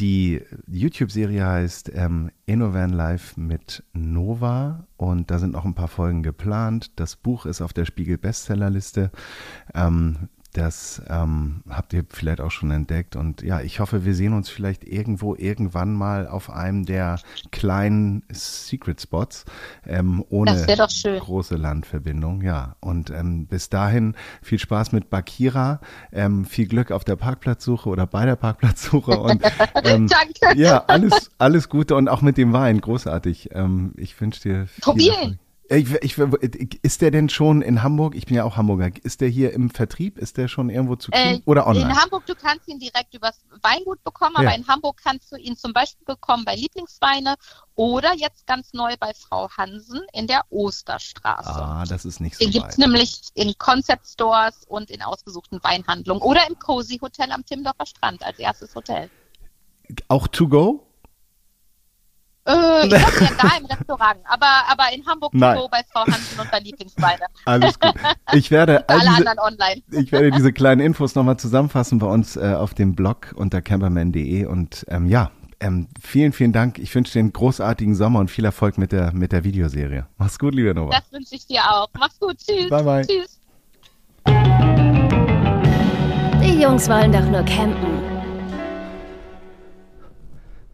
Die 0.00 0.40
YouTube-Serie 0.66 1.46
heißt 1.46 1.92
ähm, 1.94 2.30
Innovan 2.46 2.88
Live 2.88 3.36
mit 3.36 3.84
Nova 3.92 4.86
und 4.96 5.30
da 5.30 5.38
sind 5.38 5.52
noch 5.52 5.66
ein 5.66 5.74
paar 5.74 5.88
Folgen 5.88 6.22
geplant. 6.22 6.98
Das 6.98 7.16
Buch 7.16 7.44
ist 7.44 7.60
auf 7.60 7.74
der 7.74 7.84
Spiegel 7.84 8.16
Bestsellerliste. 8.16 9.10
Ähm, 9.74 10.30
das 10.52 11.00
ähm, 11.08 11.62
habt 11.68 11.92
ihr 11.92 12.04
vielleicht 12.08 12.40
auch 12.40 12.50
schon 12.50 12.70
entdeckt. 12.70 13.14
Und 13.14 13.42
ja, 13.42 13.60
ich 13.60 13.78
hoffe, 13.78 14.04
wir 14.04 14.14
sehen 14.14 14.32
uns 14.32 14.48
vielleicht 14.48 14.84
irgendwo 14.84 15.36
irgendwann 15.36 15.94
mal 15.94 16.26
auf 16.26 16.50
einem 16.50 16.84
der 16.84 17.20
kleinen 17.52 18.24
Secret 18.30 19.00
Spots 19.00 19.44
ähm, 19.86 20.24
ohne 20.28 20.66
große 21.20 21.56
Landverbindung. 21.56 22.42
Ja, 22.42 22.76
und 22.80 23.10
ähm, 23.10 23.46
bis 23.46 23.68
dahin 23.68 24.16
viel 24.42 24.58
Spaß 24.58 24.92
mit 24.92 25.08
Bakira, 25.08 25.80
ähm, 26.12 26.44
viel 26.44 26.66
Glück 26.66 26.90
auf 26.90 27.04
der 27.04 27.16
Parkplatzsuche 27.16 27.88
oder 27.88 28.06
bei 28.06 28.26
der 28.26 28.36
Parkplatzsuche. 28.36 29.20
Und 29.20 29.42
ähm, 29.84 30.08
Danke. 30.08 30.60
ja, 30.60 30.84
alles, 30.86 31.30
alles 31.38 31.68
Gute 31.68 31.94
und 31.94 32.08
auch 32.08 32.22
mit 32.22 32.36
dem 32.36 32.52
Wein, 32.52 32.80
großartig. 32.80 33.50
Ähm, 33.52 33.92
ich 33.96 34.20
wünsche 34.20 34.40
dir. 34.40 34.68
Probieren. 34.80 35.38
Ich, 35.72 35.94
ich, 36.02 36.18
ist 36.82 37.00
der 37.00 37.12
denn 37.12 37.28
schon 37.28 37.62
in 37.62 37.84
Hamburg? 37.84 38.16
Ich 38.16 38.26
bin 38.26 38.36
ja 38.36 38.42
auch 38.42 38.56
Hamburger. 38.56 38.90
Ist 39.04 39.20
der 39.20 39.28
hier 39.28 39.52
im 39.52 39.70
Vertrieb? 39.70 40.18
Ist 40.18 40.36
der 40.36 40.48
schon 40.48 40.68
irgendwo 40.68 40.96
zu 40.96 41.12
kriegen 41.12 41.36
äh, 41.36 41.42
oder 41.44 41.68
online? 41.68 41.90
In 41.90 41.96
Hamburg, 41.96 42.26
du 42.26 42.34
kannst 42.34 42.66
ihn 42.66 42.80
direkt 42.80 43.14
übers 43.14 43.38
Weingut 43.62 44.02
bekommen, 44.02 44.34
aber 44.34 44.50
ja. 44.50 44.56
in 44.56 44.66
Hamburg 44.66 45.00
kannst 45.00 45.30
du 45.30 45.36
ihn 45.36 45.56
zum 45.56 45.72
Beispiel 45.72 46.04
bekommen 46.04 46.44
bei 46.44 46.56
Lieblingsweine 46.56 47.36
oder 47.76 48.16
jetzt 48.16 48.48
ganz 48.48 48.72
neu 48.72 48.96
bei 48.98 49.12
Frau 49.14 49.48
Hansen 49.56 50.00
in 50.12 50.26
der 50.26 50.42
Osterstraße. 50.50 51.48
Ah, 51.48 51.84
das 51.88 52.04
ist 52.04 52.18
nicht 52.18 52.36
so 52.36 52.44
Den 52.44 52.50
gibt 52.50 52.70
es 52.70 52.78
nämlich 52.78 53.20
in 53.34 53.54
Concept 53.56 54.08
Stores 54.08 54.64
und 54.66 54.90
in 54.90 55.02
ausgesuchten 55.02 55.62
Weinhandlungen 55.62 56.20
oder 56.20 56.48
im 56.48 56.58
Cozy 56.58 56.98
Hotel 56.98 57.30
am 57.30 57.46
Timmendorfer 57.46 57.86
Strand 57.86 58.24
als 58.24 58.40
erstes 58.40 58.74
Hotel. 58.74 59.08
Auch 60.08 60.26
to 60.26 60.48
go? 60.48 60.89
Äh, 62.82 62.86
ich 62.86 62.94
hab 62.94 63.20
ja 63.20 63.28
da 63.42 63.56
im 63.58 63.66
Restaurant, 63.66 64.18
aber, 64.24 64.46
aber 64.68 64.84
in 64.94 65.06
Hamburg 65.06 65.34
Nein. 65.34 65.58
so 65.58 65.68
bei 65.68 65.80
Frau 65.92 66.00
Hansen 66.06 66.40
und 66.40 66.50
bei 66.50 66.60
Lieblingsweine. 66.60 67.24
Alles 67.44 67.78
gut. 67.78 67.94
Ich 68.32 68.50
werde, 68.52 68.88
all 68.88 69.00
alle 69.00 69.08
diese, 69.08 69.28
anderen 69.28 69.38
online. 69.40 69.82
ich 69.90 70.12
werde 70.12 70.30
diese 70.30 70.52
kleinen 70.52 70.80
Infos 70.80 71.16
nochmal 71.16 71.36
zusammenfassen 71.36 71.98
bei 71.98 72.06
uns 72.06 72.36
äh, 72.36 72.54
auf 72.56 72.74
dem 72.74 72.94
Blog 72.94 73.34
unter 73.34 73.60
camperman.de 73.60 74.44
und 74.44 74.86
ähm, 74.88 75.06
ja, 75.06 75.32
ähm, 75.60 75.88
vielen, 76.00 76.32
vielen 76.32 76.52
Dank. 76.52 76.78
Ich 76.78 76.94
wünsche 76.94 77.12
dir 77.12 77.20
einen 77.20 77.32
großartigen 77.32 77.94
Sommer 77.94 78.20
und 78.20 78.30
viel 78.30 78.44
Erfolg 78.44 78.78
mit 78.78 78.92
der, 78.92 79.12
mit 79.12 79.32
der 79.32 79.44
Videoserie. 79.44 80.06
Mach's 80.16 80.38
gut, 80.38 80.54
liebe 80.54 80.74
Nova. 80.74 80.90
Das 80.90 81.12
wünsche 81.12 81.34
ich 81.34 81.46
dir 81.46 81.60
auch. 81.62 81.88
Mach's 81.98 82.18
gut. 82.18 82.36
Tschüss. 82.38 82.70
Bye, 82.70 82.82
bye. 82.82 83.06
Tschüss. 83.06 83.38
Die 86.42 86.62
Jungs 86.62 86.88
wollen 86.88 87.12
doch 87.12 87.26
nur 87.26 87.42
campen. 87.42 87.99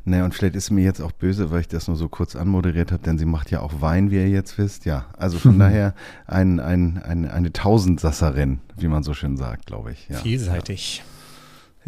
Naja, 0.09 0.25
und 0.25 0.35
vielleicht 0.35 0.55
ist 0.55 0.67
sie 0.67 0.75
mir 0.75 0.85
jetzt 0.85 1.01
auch 1.01 1.11
böse, 1.11 1.51
weil 1.51 1.63
ich 1.63 1.69
das 1.69 1.89
nur 1.89 1.97
so 1.97 2.09
kurz 2.09 2.37
anmoderiert 2.37 2.93
habe, 2.93 3.03
denn 3.03 3.19
sie 3.19 3.25
macht 3.25 3.51
ja 3.51 3.61
auch 3.61 3.81
Wein, 3.81 4.13
wie 4.13 4.15
ihr 4.15 4.29
jetzt 4.29 4.57
wisst. 4.57 4.85
Ja, 4.85 5.07
also 5.19 5.37
von 5.37 5.59
daher 5.59 5.95
ein, 6.27 6.61
ein, 6.61 7.03
ein, 7.03 7.29
eine 7.29 7.53
Tausendsasserin, 7.53 8.61
wie 8.77 8.87
man 8.87 9.03
so 9.03 9.15
schön 9.15 9.37
sagt, 9.37 9.67
glaube 9.67 9.91
ich. 9.91 10.09
Ja. 10.09 10.19
Vielseitig. 10.19 10.99
Ja, 10.99 11.05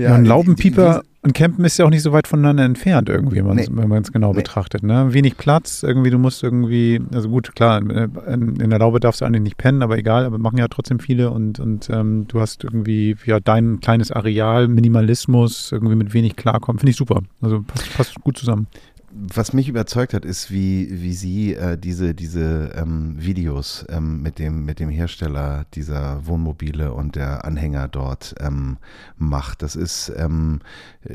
ein 0.06 0.24
Laubenpieper 0.24 1.02
und 1.22 1.34
Campen 1.34 1.64
ist 1.64 1.78
ja 1.78 1.84
auch 1.84 1.90
nicht 1.90 2.02
so 2.02 2.12
weit 2.12 2.28
voneinander 2.28 2.64
entfernt 2.64 3.08
irgendwie, 3.08 3.42
nee. 3.42 3.66
wenn 3.70 3.88
man 3.88 4.02
es 4.02 4.12
genau 4.12 4.30
nee. 4.30 4.38
betrachtet. 4.38 4.84
Ne? 4.84 5.12
Wenig 5.12 5.36
Platz, 5.36 5.82
irgendwie, 5.82 6.10
du 6.10 6.18
musst 6.18 6.44
irgendwie, 6.44 7.00
also 7.12 7.28
gut, 7.28 7.54
klar, 7.56 7.80
in 7.80 8.70
der 8.70 8.78
Laube 8.78 9.00
darfst 9.00 9.20
du 9.20 9.24
eigentlich 9.24 9.42
nicht 9.42 9.58
pennen, 9.58 9.82
aber 9.82 9.98
egal, 9.98 10.24
aber 10.24 10.38
machen 10.38 10.58
ja 10.58 10.68
trotzdem 10.68 11.00
viele 11.00 11.30
und, 11.30 11.58
und 11.58 11.90
ähm, 11.90 12.26
du 12.28 12.40
hast 12.40 12.62
irgendwie 12.62 13.16
ja 13.26 13.40
dein 13.40 13.80
kleines 13.80 14.12
Areal, 14.12 14.68
Minimalismus, 14.68 15.72
irgendwie 15.72 15.96
mit 15.96 16.14
wenig 16.14 16.36
klarkommen. 16.36 16.78
Finde 16.78 16.90
ich 16.90 16.96
super. 16.96 17.20
Also 17.40 17.62
passt, 17.62 17.94
passt 17.96 18.14
gut 18.20 18.38
zusammen 18.38 18.68
was 19.10 19.52
mich 19.52 19.68
überzeugt 19.68 20.12
hat, 20.12 20.24
ist, 20.24 20.50
wie, 20.50 21.02
wie 21.02 21.14
sie 21.14 21.54
äh, 21.54 21.78
diese, 21.78 22.14
diese 22.14 22.72
ähm, 22.76 23.14
Videos 23.18 23.86
ähm, 23.88 24.20
mit, 24.22 24.38
dem, 24.38 24.64
mit 24.64 24.80
dem 24.80 24.90
Hersteller 24.90 25.64
dieser 25.74 26.26
Wohnmobile 26.26 26.92
und 26.92 27.16
der 27.16 27.44
Anhänger 27.44 27.88
dort 27.88 28.34
ähm, 28.40 28.76
macht. 29.16 29.62
Das 29.62 29.76
ist, 29.76 30.12
ähm, 30.16 30.60
äh, 31.04 31.14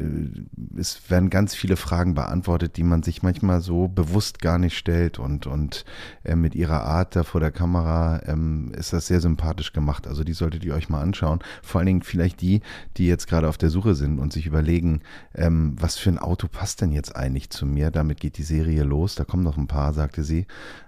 es 0.79 1.09
werden 1.09 1.29
ganz 1.29 1.53
viele 1.53 1.75
Fragen 1.75 2.15
beantwortet, 2.15 2.77
die 2.77 2.83
man 2.83 3.03
sich 3.03 3.21
manchmal 3.21 3.61
so 3.61 3.87
bewusst 3.87 4.39
gar 4.39 4.57
nicht 4.57 4.75
stellt 4.75 5.19
und, 5.19 5.45
und 5.45 5.85
äh, 6.23 6.35
mit 6.35 6.55
ihrer 6.55 6.83
Art 6.83 7.15
da 7.15 7.23
vor 7.23 7.41
der 7.41 7.51
Kamera 7.51 8.21
ähm, 8.25 8.71
ist 8.75 8.93
das 8.93 9.05
sehr 9.05 9.21
sympathisch 9.21 9.71
gemacht. 9.71 10.07
Also 10.07 10.23
die 10.23 10.33
solltet 10.33 10.65
ihr 10.65 10.73
euch 10.73 10.89
mal 10.89 11.01
anschauen. 11.01 11.39
Vor 11.61 11.79
allen 11.79 11.87
Dingen 11.87 12.03
vielleicht 12.03 12.41
die, 12.41 12.61
die 12.97 13.07
jetzt 13.07 13.27
gerade 13.27 13.47
auf 13.47 13.59
der 13.59 13.69
Suche 13.69 13.93
sind 13.93 14.17
und 14.17 14.33
sich 14.33 14.47
überlegen, 14.47 15.01
ähm, 15.35 15.75
was 15.79 15.97
für 15.97 16.09
ein 16.09 16.17
Auto 16.17 16.47
passt 16.47 16.81
denn 16.81 16.91
jetzt 16.91 17.15
eigentlich 17.15 17.51
zu 17.51 17.67
mir? 17.67 17.82
Damit 17.91 18.19
geht 18.19 18.37
die 18.37 18.43
Serie 18.43 18.83
los. 18.83 19.15
Da 19.15 19.23
kommen 19.23 19.43
noch 19.43 19.57
ein 19.57 19.67
paar, 19.67 19.93
sagte 19.93 20.23
sie. 20.23 20.47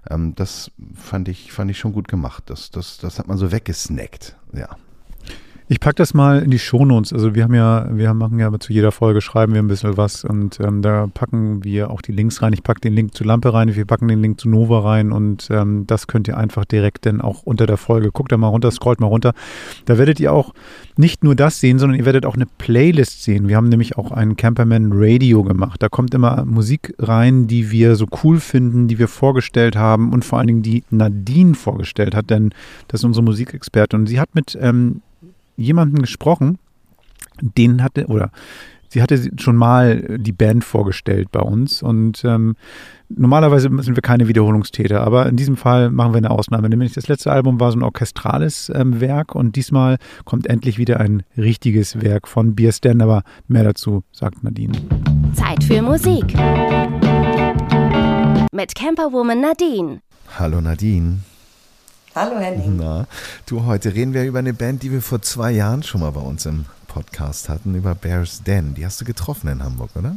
Ähm, 0.10 0.36
das 0.36 0.72
fand 0.94 1.28
ich, 1.28 1.52
fand 1.52 1.72
ich 1.72 1.80
schon 1.80 1.94
gut 1.94 2.08
gemacht. 2.08 2.44
Das, 2.48 2.72
das, 2.72 2.98
das 2.98 3.20
hat 3.20 3.28
man 3.28 3.38
so 3.38 3.52
weggesnackt. 3.52 4.36
Ja. 4.54 4.78
Ich 5.68 5.80
packe 5.80 5.96
das 5.96 6.14
mal 6.14 6.44
in 6.44 6.52
die 6.52 6.60
Shownotes. 6.60 7.12
Also 7.12 7.34
wir 7.34 7.44
haben 7.44 7.56
ja, 7.56 7.88
wir 7.92 8.14
machen 8.14 8.38
ja 8.38 8.52
zu 8.60 8.72
jeder 8.72 8.92
Folge 8.92 9.20
schreiben 9.20 9.56
wir 9.56 9.64
ein 9.64 9.68
bisschen 9.68 9.98
was 9.98 10.24
und 10.24 10.60
ähm, 10.60 10.84
da 10.84 11.08
packen 11.12 11.64
wir 11.64 11.90
auch 11.90 12.04
die 12.04 12.12
Links 12.12 12.44
rein. 12.44 12.54
Ich 12.54 12.62
packe 12.62 12.82
den 12.82 12.94
Link 12.94 13.16
zu 13.16 13.24
Lampe 13.24 13.52
rein, 13.52 13.76
wir 13.76 13.86
packen 13.86 14.08
den 14.08 14.22
Link 14.22 14.40
zu 14.40 14.48
Nova 14.48 14.82
rein 14.82 15.12
und 15.12 15.48
ähm, 15.50 15.88
das 15.88 16.06
könnt 16.06 16.28
ihr 16.28 16.38
einfach 16.38 16.66
direkt 16.66 17.08
dann 17.08 17.20
auch 17.20 17.42
unter 17.42 17.66
der 17.66 17.78
Folge. 17.78 18.12
Guckt 18.12 18.32
da 18.32 18.38
mal 18.38 18.50
runter, 18.50 18.70
scrollt 18.70 19.00
mal 19.00 19.08
runter. 19.08 19.34
Da 19.86 19.98
werdet 19.98 20.20
ihr 20.20 20.34
auch 20.34 20.54
nicht 20.98 21.24
nur 21.24 21.34
das 21.34 21.60
sehen, 21.60 21.80
sondern 21.80 21.98
ihr 21.98 22.06
werdet 22.06 22.28
auch 22.28 22.36
eine 22.36 22.46
Playlist 22.46 23.24
sehen. 23.24 23.48
Wir 23.48 23.56
haben 23.56 23.70
nämlich 23.70 23.98
auch 23.98 24.12
ein 24.12 24.36
Camperman 24.36 24.92
Radio 24.94 25.42
gemacht. 25.42 25.82
Da 25.82 25.90
kommt 25.90 26.14
immer 26.14 26.46
Musik 26.46 26.94
rein, 27.00 27.48
die 27.48 27.72
wir 27.72 27.96
so 27.96 28.06
cool 28.24 28.40
finden, 28.40 28.88
die 28.88 29.00
wir 29.00 29.08
vorgestellt 29.08 29.76
haben 29.76 30.14
und 30.14 30.24
vor 30.24 30.38
allen 30.38 30.48
Dingen 30.48 30.62
die 30.62 30.84
Nadine 30.92 31.56
vorgestellt 31.56 32.14
hat, 32.14 32.30
denn 32.30 32.52
das 32.88 33.02
ist 33.02 33.06
unsere 33.06 33.24
Musikexpertin 33.24 34.02
und 34.02 34.06
sie 34.06 34.20
hat 34.20 34.36
mit 34.36 34.56
ähm, 34.62 35.02
jemanden 35.56 36.00
gesprochen, 36.00 36.58
den 37.42 37.84
hatte, 37.84 38.08
oder 38.08 38.32
sie 38.90 39.02
hatte 39.02 39.30
schon 39.38 39.56
mal 39.56 40.18
die 40.18 40.32
Band 40.32 40.64
vorgestellt 40.64 41.30
bei 41.32 41.42
uns 41.42 41.84
und 41.84 42.24
ähm, 42.24 42.56
normalerweise 43.10 43.70
sind 43.82 43.96
wir 43.96 44.02
keine 44.02 44.28
Wiederholungstäter, 44.28 45.02
aber 45.02 45.28
in 45.28 45.36
diesem 45.36 45.58
Fall 45.58 45.92
machen 45.92 46.14
wir 46.14 46.18
eine 46.18 46.32
Ausnahme. 46.32 46.70
Nämlich 46.70 46.94
das 46.94 47.08
letzte 47.08 47.32
Album 47.32 47.60
war 47.60 47.72
so 47.72 47.78
ein 47.78 47.84
orchestrales 47.84 48.72
ähm, 48.74 49.02
Werk 49.02 49.36
und 49.36 49.56
diesmal 49.56 49.98
kommt 50.24 50.48
endlich 50.48 50.78
wieder 50.78 51.00
ein 51.00 51.24
richtiges 51.38 52.02
Werk 52.02 52.28
von 52.28 52.56
Beer 52.56 52.72
Stan, 52.72 53.02
aber 53.02 53.24
mehr 53.48 53.64
dazu 53.64 54.04
sagt 54.12 54.44
Nadine. 54.44 54.74
Zeit 55.34 55.64
für 55.64 55.82
Musik. 55.82 56.34
Mit 58.52 58.76
Camperwoman 58.76 59.42
Nadine. 59.42 60.00
Hallo 60.40 60.62
Nadine. 60.62 61.20
Hallo 62.16 62.40
Henning. 62.40 62.78
Na, 62.78 63.08
du, 63.46 63.66
heute 63.66 63.94
reden 63.94 64.14
wir 64.14 64.24
über 64.24 64.40
eine 64.40 64.54
Band, 64.54 64.84
die 64.84 64.92
wir 64.94 65.02
vor 65.02 65.22
zwei 65.22 65.52
Jahren 65.52 65.84
schon 65.84 66.00
mal 66.00 66.12
bei 66.12 66.22
uns 66.22 66.46
im 66.46 66.66
Podcast 66.88 67.50
hatten, 67.50 67.76
über 67.76 67.94
Bears 67.94 68.42
Den. 68.42 68.74
Die 68.74 68.86
hast 68.86 69.02
du 69.02 69.06
getroffen 69.06 69.50
in 69.50 69.62
Hamburg, 69.62 69.90
oder? 69.96 70.16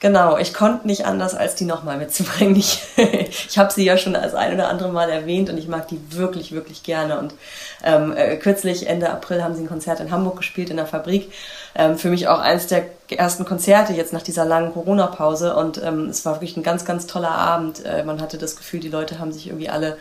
Genau, 0.00 0.36
ich 0.36 0.52
konnte 0.52 0.86
nicht 0.86 1.06
anders, 1.06 1.34
als 1.34 1.54
die 1.54 1.64
nochmal 1.64 1.96
mitzubringen. 1.96 2.56
Ich, 2.96 3.48
ich 3.48 3.56
habe 3.56 3.72
sie 3.72 3.86
ja 3.86 3.96
schon 3.96 4.14
als 4.14 4.34
ein 4.34 4.52
oder 4.52 4.68
andere 4.68 4.92
Mal 4.92 5.08
erwähnt 5.08 5.48
und 5.48 5.56
ich 5.56 5.68
mag 5.68 5.88
die 5.88 5.98
wirklich, 6.10 6.52
wirklich 6.52 6.82
gerne. 6.82 7.18
Und 7.18 7.34
ähm, 7.82 8.12
äh, 8.14 8.36
kürzlich, 8.36 8.86
Ende 8.86 9.08
April, 9.08 9.42
haben 9.42 9.54
sie 9.54 9.62
ein 9.62 9.68
Konzert 9.68 10.00
in 10.00 10.10
Hamburg 10.10 10.36
gespielt, 10.36 10.68
in 10.68 10.76
der 10.76 10.86
Fabrik. 10.86 11.32
Ähm, 11.74 11.96
für 11.96 12.10
mich 12.10 12.28
auch 12.28 12.40
eines 12.40 12.66
der 12.66 12.84
ersten 13.08 13.46
Konzerte 13.46 13.94
jetzt 13.94 14.12
nach 14.12 14.20
dieser 14.20 14.44
langen 14.44 14.74
Corona-Pause. 14.74 15.56
Und 15.56 15.82
ähm, 15.82 16.10
es 16.10 16.26
war 16.26 16.34
wirklich 16.34 16.58
ein 16.58 16.62
ganz, 16.62 16.84
ganz 16.84 17.06
toller 17.06 17.30
Abend. 17.30 17.82
Äh, 17.86 18.04
man 18.04 18.20
hatte 18.20 18.36
das 18.36 18.56
Gefühl, 18.56 18.80
die 18.80 18.90
Leute 18.90 19.18
haben 19.18 19.32
sich 19.32 19.46
irgendwie 19.46 19.70
alle 19.70 19.96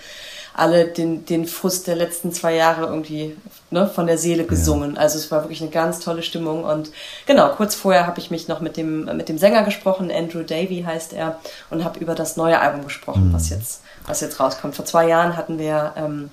alle 0.53 0.85
den, 0.85 1.25
den 1.25 1.45
Frust 1.45 1.87
der 1.87 1.95
letzten 1.95 2.31
zwei 2.31 2.55
Jahre 2.55 2.85
irgendwie 2.85 3.35
ne, 3.71 3.87
von 3.87 4.07
der 4.07 4.17
Seele 4.17 4.45
gesungen. 4.45 4.95
Ja. 4.95 5.01
Also 5.01 5.17
es 5.17 5.31
war 5.31 5.43
wirklich 5.43 5.61
eine 5.61 5.71
ganz 5.71 5.99
tolle 5.99 6.23
Stimmung. 6.23 6.63
Und 6.63 6.91
genau, 7.25 7.49
kurz 7.49 7.75
vorher 7.75 8.05
habe 8.05 8.19
ich 8.19 8.31
mich 8.31 8.47
noch 8.47 8.61
mit 8.61 8.77
dem, 8.77 9.05
mit 9.17 9.29
dem 9.29 9.37
Sänger 9.37 9.63
gesprochen, 9.63 10.11
Andrew 10.11 10.43
Davy 10.43 10.83
heißt 10.85 11.13
er, 11.13 11.39
und 11.69 11.83
habe 11.83 11.99
über 11.99 12.15
das 12.15 12.37
neue 12.37 12.59
Album 12.59 12.83
gesprochen, 12.83 13.29
mhm. 13.29 13.33
was, 13.33 13.49
jetzt, 13.49 13.81
was 14.05 14.21
jetzt 14.21 14.39
rauskommt. 14.39 14.75
Vor 14.75 14.85
zwei 14.85 15.07
Jahren 15.07 15.35
hatten 15.35 15.57
wir... 15.59 15.93
Ähm, 15.97 16.31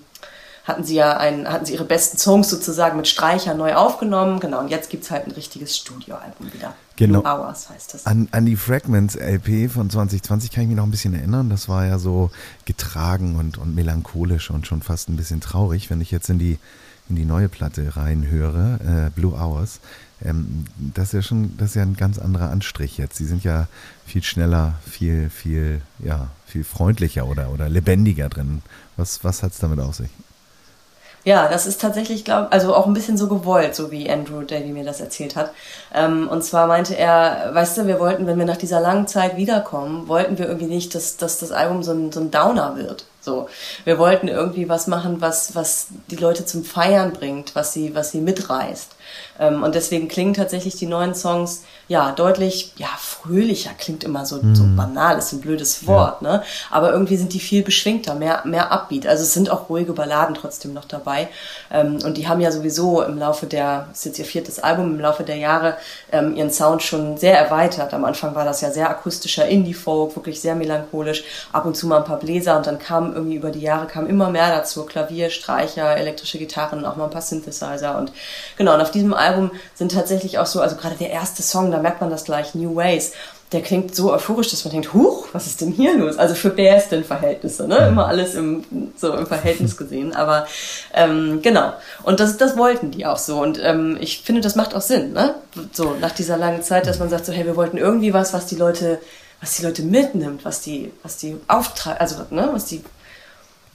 hatten 0.65 0.85
sie 0.85 0.95
ja 0.95 1.17
ein, 1.17 1.49
hatten 1.51 1.65
sie 1.65 1.75
ihre 1.75 1.85
besten 1.85 2.19
Songs 2.19 2.49
sozusagen 2.49 2.97
mit 2.97 3.09
Streicher 3.09 3.55
neu 3.55 3.75
aufgenommen. 3.75 4.41
Genau, 4.41 4.61
und 4.61 4.69
jetzt 4.69 4.91
gibt 4.91 5.05
es 5.05 5.11
halt 5.11 5.27
ein 5.27 5.33
richtiges 5.33 5.77
Studioalbum 5.77 6.53
wieder. 6.53 6.75
Genau. 6.97 7.23
Blue 7.23 7.33
Hours 7.33 7.71
heißt 7.71 7.95
das. 7.95 8.07
An, 8.07 8.29
an 8.31 8.45
die 8.45 8.57
Fragments 8.57 9.17
LP 9.17 9.71
von 9.71 9.89
2020 9.89 10.51
kann 10.51 10.65
ich 10.65 10.69
mich 10.69 10.77
noch 10.77 10.85
ein 10.85 10.91
bisschen 10.91 11.15
erinnern. 11.15 11.49
Das 11.49 11.69
war 11.69 11.87
ja 11.87 11.99
so 11.99 12.31
getragen 12.67 13.37
und, 13.37 13.57
und 13.57 13.75
melancholisch 13.75 14.51
und 14.51 14.67
schon 14.67 14.83
fast 14.83 15.09
ein 15.09 15.17
bisschen 15.17 15.41
traurig, 15.41 15.89
wenn 15.89 16.01
ich 16.01 16.11
jetzt 16.11 16.29
in 16.29 16.39
die, 16.39 16.59
in 17.09 17.17
die 17.17 17.25
neue 17.25 17.49
Platte 17.49 17.97
reinhöre, 17.97 19.09
äh, 19.09 19.11
Blue 19.19 19.33
Hours. 19.33 19.81
Ähm, 20.23 20.67
das 20.77 21.09
ist 21.09 21.13
ja 21.13 21.23
schon, 21.23 21.57
das 21.57 21.71
ist 21.71 21.77
ja 21.77 21.83
ein 21.83 21.97
ganz 21.97 22.19
anderer 22.19 22.51
Anstrich 22.51 22.99
jetzt. 22.99 23.17
Sie 23.17 23.25
sind 23.25 23.45
ja 23.45 23.67
viel 24.07 24.23
schneller, 24.23 24.75
viel, 24.87 25.31
viel, 25.31 25.81
ja, 26.01 26.29
viel 26.47 26.65
freundlicher 26.65 27.27
oder, 27.27 27.51
oder 27.51 27.69
lebendiger 27.69 28.29
drin. 28.29 28.63
Was, 28.97 29.25
was 29.25 29.43
hat 29.43 29.53
es 29.53 29.59
damit 29.59 29.81
auf 29.81 29.95
sich? 29.95 30.11
Ja, 31.25 31.49
das 31.49 31.67
ist 31.67 31.81
tatsächlich, 31.81 32.25
glaube 32.25 32.51
also 32.51 32.75
auch 32.75 32.87
ein 32.87 32.95
bisschen 32.95 33.19
so 33.19 33.29
gewollt, 33.29 33.75
so 33.75 33.91
wie 33.91 34.11
Andrew 34.11 34.41
Davy 34.43 34.69
mir 34.69 34.85
das 34.85 35.01
erzählt 35.01 35.37
hat. 35.37 35.53
Ähm, 35.95 36.29
und 36.29 36.43
zwar 36.43 36.67
meinte 36.67 36.97
er, 36.97 37.51
weißt 37.55 37.77
du, 37.77 37.87
wir 37.87 38.01
wollten, 38.01 38.27
wenn 38.27 38.39
wir 38.39 38.47
nach 38.47 38.57
dieser 38.57 38.81
langen 38.81 39.07
Zeit 39.07 39.37
wiederkommen, 39.37 40.09
wollten 40.09 40.39
wir 40.39 40.47
irgendwie 40.47 40.67
nicht, 40.67 40.95
dass, 40.95 41.19
dass 41.19 41.39
das 41.39 41.53
Album 41.53 41.83
so 41.83 41.93
ein, 41.93 42.11
so 42.11 42.21
ein 42.21 42.31
Downer 42.31 42.77
wird. 42.77 43.05
So, 43.21 43.49
wir 43.85 43.99
wollten 43.99 44.29
irgendwie 44.29 44.71
was 44.71 44.87
machen, 44.87 45.21
was, 45.21 45.55
was 45.55 45.89
die 46.11 46.17
Leute 46.17 46.47
zum 46.47 46.65
Feiern 46.65 47.13
bringt, 47.13 47.55
was 47.55 47.75
sie, 47.75 47.95
was 47.95 48.13
sie 48.13 48.21
mitreißt. 48.23 48.97
Ähm, 49.39 49.63
und 49.63 49.75
deswegen 49.75 50.09
klingen 50.09 50.35
tatsächlich 50.35 50.77
die 50.77 50.87
neuen 50.87 51.15
Songs 51.15 51.65
ja 51.89 52.13
deutlich, 52.13 52.73
ja, 52.77 52.89
fröhlicher, 52.99 53.71
klingt 53.77 54.05
immer 54.05 54.25
so, 54.25 54.41
so 54.55 54.65
banal, 54.77 55.19
ist 55.19 55.33
ein 55.33 55.41
blödes 55.41 55.87
Wort, 55.89 56.23
ne? 56.23 56.43
Aber 56.71 56.93
irgendwie 56.93 57.17
sind 57.17 57.33
die 57.33 57.41
viel 57.41 57.65
beschwingter, 57.65 58.15
mehr, 58.15 58.43
mehr 58.45 58.71
Upbeat. 58.71 59.07
Also 59.07 59.25
es 59.25 59.35
sind 59.35 59.51
auch 59.51 59.69
ruhige 59.69 59.93
Balladen 59.93 60.35
trotzdem 60.35 60.73
noch 60.73 60.85
dabei. 60.85 61.29
Ähm, 61.71 61.99
und 62.05 62.17
die 62.17 62.29
haben 62.29 62.41
ja 62.41 62.53
sowieso 62.53 63.03
im 63.03 63.19
Laufe 63.19 63.47
der, 63.47 63.87
das 63.91 63.99
ist 63.99 64.05
jetzt 64.05 64.19
ihr 64.21 64.25
viertes 64.25 64.61
Album, 64.61 64.95
im 64.95 65.01
Laufe 65.01 65.25
der 65.25 65.37
Jahre 65.37 65.77
ähm, 66.13 66.37
ihren 66.37 66.51
Sound 66.51 66.83
schon 66.83 67.17
sehr 67.17 67.37
erweitert. 67.37 67.93
Am 67.93 68.05
Anfang 68.05 68.35
war 68.35 68.45
das 68.45 68.61
ja 68.61 68.71
sehr 68.71 68.89
akustischer 68.89 69.47
Indie-Folk, 69.49 70.15
wirklich 70.15 70.41
sehr 70.41 70.55
melancholisch, 70.55 71.25
ab 71.53 71.67
und 71.67 71.77
zu 71.77 71.87
mal 71.87 71.99
ein 71.99 72.05
paar 72.05 72.19
Bläser 72.19 72.57
und 72.57 72.67
dann 72.67 72.79
kam 72.79 73.15
irgendwie 73.15 73.37
über 73.37 73.51
die 73.51 73.61
Jahre 73.61 73.87
kam 73.87 74.07
immer 74.07 74.31
mehr 74.31 74.55
dazu, 74.55 74.85
Klavier, 74.85 75.31
Streicher, 75.31 75.97
elektrische 75.97 76.39
Gitarren, 76.39 76.85
auch 76.85 76.97
mal 76.97 77.05
ein 77.05 77.11
paar 77.11 77.23
Synthesizer 77.23 77.99
und 77.99 78.13
genau, 78.57 78.75
und 78.75 78.81
auf 78.81 78.91
diesem 79.01 79.15
Album 79.15 79.51
sind 79.75 79.93
tatsächlich 79.93 80.39
auch 80.39 80.47
so, 80.47 80.61
also 80.61 80.77
gerade 80.77 80.97
der 80.97 81.11
erste 81.11 81.43
Song, 81.43 81.71
da 81.71 81.79
merkt 81.79 82.01
man 82.01 82.11
das 82.11 82.25
gleich, 82.25 82.55
New 82.55 82.77
Ways, 82.77 83.13
der 83.53 83.63
klingt 83.63 83.97
so 83.97 84.13
euphorisch, 84.13 84.51
dass 84.51 84.65
man 84.65 84.73
denkt, 84.73 84.95
huch, 84.95 85.27
was 85.33 85.47
ist 85.47 85.61
denn 85.61 85.73
hier 85.73 85.97
los? 85.97 86.19
Also 86.19 86.35
für 86.35 86.51
Bärsten-Verhältnisse, 86.51 87.67
ne? 87.67 87.89
Immer 87.89 88.07
alles 88.07 88.35
im, 88.37 88.65
so 88.97 89.13
im 89.13 89.27
Verhältnis 89.27 89.77
gesehen. 89.77 90.15
Aber 90.15 90.47
ähm, 90.95 91.41
genau. 91.43 91.73
Und 92.05 92.21
das, 92.21 92.37
das 92.37 92.57
wollten 92.57 92.93
die 92.93 93.07
auch 93.07 93.19
so. 93.19 93.41
Und 93.41 93.59
ähm, 93.61 93.99
ich 94.01 94.23
finde, 94.23 94.41
das 94.41 94.55
macht 94.55 94.75
auch 94.75 94.81
Sinn, 94.81 95.13
ne? 95.15 95.35
So 95.73 95.97
nach 96.01 96.13
dieser 96.13 96.37
langen 96.37 96.63
Zeit, 96.63 96.87
dass 96.87 97.01
man 97.01 97.09
sagt, 97.09 97.27
so, 97.27 97.33
hey, 97.33 97.45
wir 97.45 97.57
wollten 97.57 97.77
irgendwie 97.77 98.15
was, 98.15 98.33
was 98.33 98.47
die 98.47 98.57
Leute, 98.57 99.01
was 99.41 99.57
die 99.57 99.65
Leute 99.65 99.83
mitnimmt, 99.83 100.45
was 100.45 100.61
die, 100.61 100.93
was 101.03 101.17
die 101.17 101.37
auftreibt, 101.49 102.01
also 102.01 102.17
ne, 102.31 102.51
was 102.53 102.67
die 102.67 102.85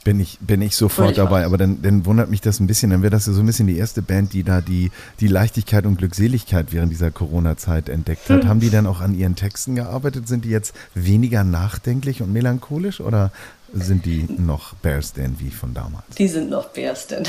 Bin 0.06 0.20
ich, 0.20 0.38
bin 0.40 0.62
ich 0.62 0.76
sofort 0.76 1.18
dabei, 1.18 1.46
aber 1.46 1.58
dann, 1.58 1.82
dann 1.82 2.06
wundert 2.06 2.30
mich 2.30 2.40
das 2.40 2.60
ein 2.60 2.68
bisschen. 2.68 2.92
Dann 2.92 3.02
wäre 3.02 3.10
das 3.10 3.26
ja 3.26 3.34
so 3.34 3.42
ein 3.42 3.46
bisschen 3.48 3.66
die 3.66 3.76
erste 3.76 4.04
Band, 4.04 4.34
die 4.34 4.44
da 4.44 4.62
die, 4.62 4.92
die 5.20 5.28
Leichtigkeit 5.28 5.86
und 5.88 5.98
Glückseligkeit 5.98 6.72
während 6.72 6.92
dieser 6.92 7.10
Corona-Zeit 7.10 7.90
entdeckt 7.90 8.30
hat. 8.30 8.46
Haben 8.46 8.60
die 8.60 8.70
dann 8.70 8.86
auch 8.86 9.02
an 9.02 9.16
ihren 9.16 9.36
Texten 9.36 9.74
gearbeitet? 9.74 10.28
Sind 10.28 10.46
die 10.46 10.50
jetzt 10.50 10.76
weniger 10.94 11.44
nachdenklich 11.44 12.22
und 12.22 12.32
melancholisch 12.32 13.02
oder 13.02 13.32
sind 13.74 14.06
die 14.06 14.26
noch 14.38 14.74
Bears 14.76 15.14
Dan 15.14 15.36
wie 15.40 15.50
von 15.50 15.74
damals? 15.74 16.04
Die 16.18 16.28
sind 16.28 16.50
noch 16.50 16.68
Bärsten. 16.68 17.24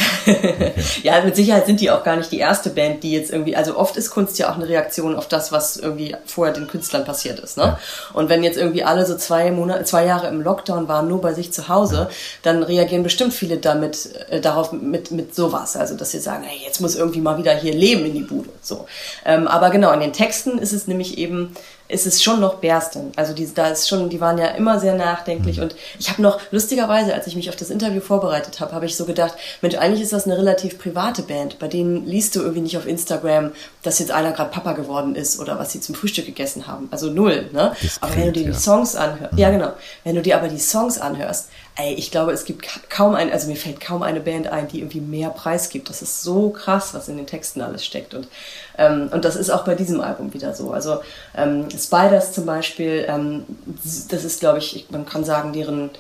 ja, 1.03 1.21
mit 1.23 1.35
Sicherheit 1.35 1.67
sind 1.67 1.81
die 1.81 1.91
auch 1.91 2.05
gar 2.05 2.17
nicht 2.17 2.31
die 2.31 2.39
erste 2.39 2.71
Band, 2.71 3.03
die 3.03 3.13
jetzt 3.13 3.33
irgendwie, 3.33 3.57
also 3.57 3.77
oft 3.77 3.97
ist 3.97 4.11
Kunst 4.11 4.39
ja 4.39 4.51
auch 4.51 4.57
eine 4.57 4.69
Reaktion 4.69 5.17
auf 5.17 5.29
das, 5.29 5.51
was 5.51 5.77
irgendwie 5.77 6.15
vorher 6.27 6.55
den 6.55 6.69
Künstlern 6.69 7.05
passiert 7.05 7.41
ist. 7.41 7.57
Ne? 7.57 7.79
Und 8.13 8.29
wenn 8.29 8.43
jetzt 8.45 8.59
irgendwie 8.59 8.85
alle 8.85 9.07
so 9.07 9.17
zwei 9.17 9.51
Monate, 9.51 9.85
zwei 9.85 10.05
Jahre 10.05 10.29
im 10.29 10.41
Lockdown 10.41 10.89
waren, 10.89 11.09
nur 11.09 11.21
bei 11.21 11.33
sich 11.33 11.53
zu 11.53 11.69
Hause, 11.69 12.09
dann 12.43 12.63
reagieren 12.63 13.03
bestimmt 13.03 13.33
viele 13.33 13.57
damit, 13.59 14.11
äh, 14.29 14.41
darauf 14.41 14.73
mit, 14.73 15.11
mit 15.11 15.35
sowas. 15.35 15.77
Also, 15.77 15.97
dass 15.97 16.13
sie 16.13 16.21
sagen, 16.21 16.45
hey, 16.45 16.59
jetzt 16.65 16.81
muss 16.81 16.95
irgendwie 16.97 17.21
mal 17.21 17.39
wieder 17.39 17.55
hier 17.55 17.75
Leben 17.75 18.05
in 18.05 18.15
die 18.15 18.23
Bude. 18.23 18.51
So. 18.61 18.87
Ähm, 19.25 19.49
aber 19.49 19.71
genau, 19.71 19.93
in 19.93 20.01
den 20.01 20.13
Texten 20.13 20.59
ist 20.59 20.73
es 20.73 20.87
nämlich 20.87 21.19
eben, 21.19 21.57
ist 21.89 22.07
es 22.07 22.23
schon 22.23 22.41
noch 22.41 22.57
Bersten. 22.57 23.13
Also 23.17 23.33
die, 23.33 23.53
da 23.53 23.69
ist 23.69 23.89
schon, 23.89 24.09
die 24.09 24.21
waren 24.21 24.39
ja 24.39 24.49
immer 24.49 24.81
sehr 24.81 24.95
nachdenklich 24.95 25.61
und 25.61 25.75
ich 25.99 26.11
habe 26.11 26.23
noch 26.23 26.41
lustigerweise, 26.51 27.15
als 27.15 27.27
ich 27.27 27.37
mich 27.37 27.49
auf 27.49 27.57
das 27.57 27.71
Interview 27.71 28.01
vorbereitet 28.01 28.61
habe, 28.61 28.73
habe 28.73 28.87
ich 28.87 28.97
so 28.97 29.05
gedacht, 29.05 29.35
Mensch, 29.63 29.77
eigentlich 29.77 30.03
ist 30.03 30.13
das 30.13 30.25
eine 30.25 30.37
relativ 30.37 30.79
private 30.79 31.23
Band. 31.23 31.59
Bei 31.59 31.69
denen 31.69 32.07
liest 32.07 32.35
du 32.35 32.41
irgendwie 32.41 32.63
nicht 32.63 32.77
auf 32.77 32.87
Instagram, 32.87 33.53
dass 33.83 33.99
jetzt 33.99 34.11
einer 34.11 34.33
gerade 34.33 34.51
Papa 34.51 34.73
geworden 34.73 35.15
ist 35.15 35.39
oder 35.39 35.59
was 35.59 35.73
sie 35.73 35.81
zum 35.81 35.95
Frühstück 35.95 36.27
gegessen 36.27 36.67
haben. 36.67 36.89
Also 36.91 37.11
null, 37.11 37.49
ne? 37.53 37.75
Diskret, 37.81 38.03
aber 38.03 38.17
wenn 38.17 38.27
du 38.27 38.33
dir 38.33 38.45
ja. 38.45 38.51
die 38.51 38.59
Songs 38.59 38.97
anhörst, 38.97 39.39
ja 39.39 39.51
genau, 39.51 39.73
wenn 40.05 40.17
du 40.17 40.23
dir 40.23 40.37
aber 40.37 40.49
die 40.49 40.59
Songs 40.59 40.99
anhörst, 40.99 41.49
ey, 41.77 41.95
ich 41.95 42.11
glaube, 42.11 42.33
es 42.33 42.45
gibt 42.45 42.63
ka- 42.63 42.81
kaum 42.89 43.15
ein, 43.15 43.31
also 43.31 43.49
mir 43.49 43.57
fällt 43.57 43.81
kaum 43.81 44.03
eine 44.03 44.21
Band 44.21 44.49
ein, 44.49 44.67
die 44.69 44.81
irgendwie 44.81 45.01
mehr 45.01 45.31
Preis 45.31 45.69
gibt. 45.69 45.89
Das 45.91 46.03
ist 46.03 46.23
so 46.23 46.51
krass, 46.51 46.95
was 46.95 47.09
in 47.09 47.17
den 47.17 47.27
Texten 47.27 47.61
alles 47.61 47.85
steckt 47.85 48.15
und 48.15 48.29
ähm, 48.79 49.09
und 49.13 49.25
das 49.25 49.37
ist 49.37 49.51
auch 49.51 49.65
bei 49.65 49.75
diesem 49.75 50.01
Album 50.01 50.33
wieder 50.35 50.55
so. 50.55 50.73
Also 50.73 51.01
ähm, 51.37 51.69
Spiders 51.71 52.33
zum 52.33 52.47
Beispiel, 52.47 53.05
ähm, 53.09 53.45
das 54.11 54.25
ist, 54.25 54.41
glaube 54.41 54.59
ich, 54.59 54.87
man 54.91 55.07
kann 55.07 55.25
sagen, 55.25 55.53
deren 55.53 55.91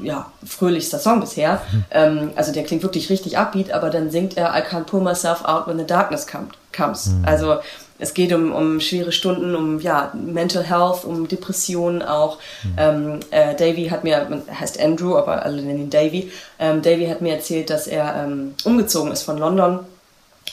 ja, 0.00 0.30
fröhlichster 0.46 1.00
Song 1.00 1.18
bisher. 1.20 1.60
Ähm, 1.90 2.30
also 2.36 2.52
der 2.52 2.62
klingt 2.62 2.84
wirklich 2.84 3.10
richtig 3.10 3.36
upbeat, 3.36 3.72
aber 3.72 3.90
dann 3.90 4.10
singt 4.10 4.36
er 4.36 4.56
I 4.56 4.62
can't 4.62 4.84
pull 4.84 5.00
myself 5.00 5.44
out 5.44 5.66
when 5.66 5.76
the 5.78 5.84
darkness 5.86 6.24
come, 6.26 6.48
comes. 6.76 7.10
Also 7.24 7.56
es 8.02 8.14
geht 8.14 8.32
um, 8.32 8.52
um 8.52 8.80
schwere 8.80 9.12
Stunden, 9.12 9.54
um 9.54 9.78
ja, 9.80 10.12
Mental 10.14 10.64
Health, 10.64 11.04
um 11.04 11.28
Depressionen 11.28 12.02
auch. 12.02 12.38
Ähm, 12.76 13.20
äh, 13.30 13.54
Davy 13.54 13.88
hat 13.90 14.02
mir, 14.02 14.26
man 14.28 14.42
heißt 14.52 14.80
Andrew, 14.80 15.14
aber 15.14 15.44
alle 15.44 15.62
nennen 15.62 15.82
ihn 15.82 15.90
Davy. 15.90 16.32
Ähm, 16.58 16.82
Davy 16.82 17.06
hat 17.06 17.20
mir 17.20 17.34
erzählt, 17.34 17.70
dass 17.70 17.86
er 17.86 18.24
ähm, 18.24 18.54
umgezogen 18.64 19.12
ist 19.12 19.22
von 19.22 19.38
London 19.38 19.80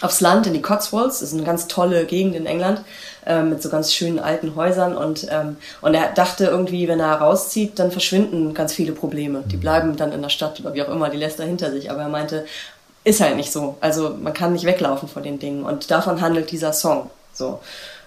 aufs 0.02 0.22
Land 0.22 0.46
in 0.46 0.54
die 0.54 0.62
Cotswolds. 0.62 1.22
Das 1.22 1.30
ist 1.30 1.34
eine 1.34 1.44
ganz 1.44 1.68
tolle 1.68 2.06
Gegend 2.06 2.36
in 2.36 2.46
England 2.46 2.82
ähm, 3.26 3.50
mit 3.50 3.64
so 3.64 3.70
ganz 3.70 3.94
schönen 3.96 4.20
alten 4.20 4.56
Häusern 4.56 4.96
und 4.96 5.28
ähm, 5.32 5.58
und 5.82 5.96
er 5.96 6.14
dachte 6.14 6.46
irgendwie, 6.46 6.88
wenn 6.88 7.00
er 7.00 7.16
rauszieht, 7.16 7.80
dann 7.80 7.92
verschwinden 7.92 8.54
ganz 8.54 8.74
viele 8.74 8.92
Probleme. 8.92 9.44
Die 9.52 9.58
bleiben 9.58 9.98
dann 9.98 10.12
in 10.12 10.22
der 10.22 10.30
Stadt 10.30 10.60
oder 10.60 10.76
wie 10.76 10.84
auch 10.84 10.90
immer, 10.90 11.10
die 11.10 11.18
lässt 11.18 11.40
er 11.40 11.48
hinter 11.48 11.72
sich. 11.72 11.90
Aber 11.90 12.02
er 12.02 12.10
meinte, 12.10 12.46
ist 13.04 13.22
halt 13.22 13.38
nicht 13.38 13.52
so. 13.52 13.78
Also 13.82 14.16
man 14.22 14.34
kann 14.34 14.54
nicht 14.54 14.66
weglaufen 14.66 15.10
vor 15.10 15.24
den 15.24 15.40
Dingen 15.40 15.64
und 15.64 15.90
davon 15.90 16.22
handelt 16.22 16.52
dieser 16.52 16.74
Song. 16.74 17.10
So. 17.40 17.60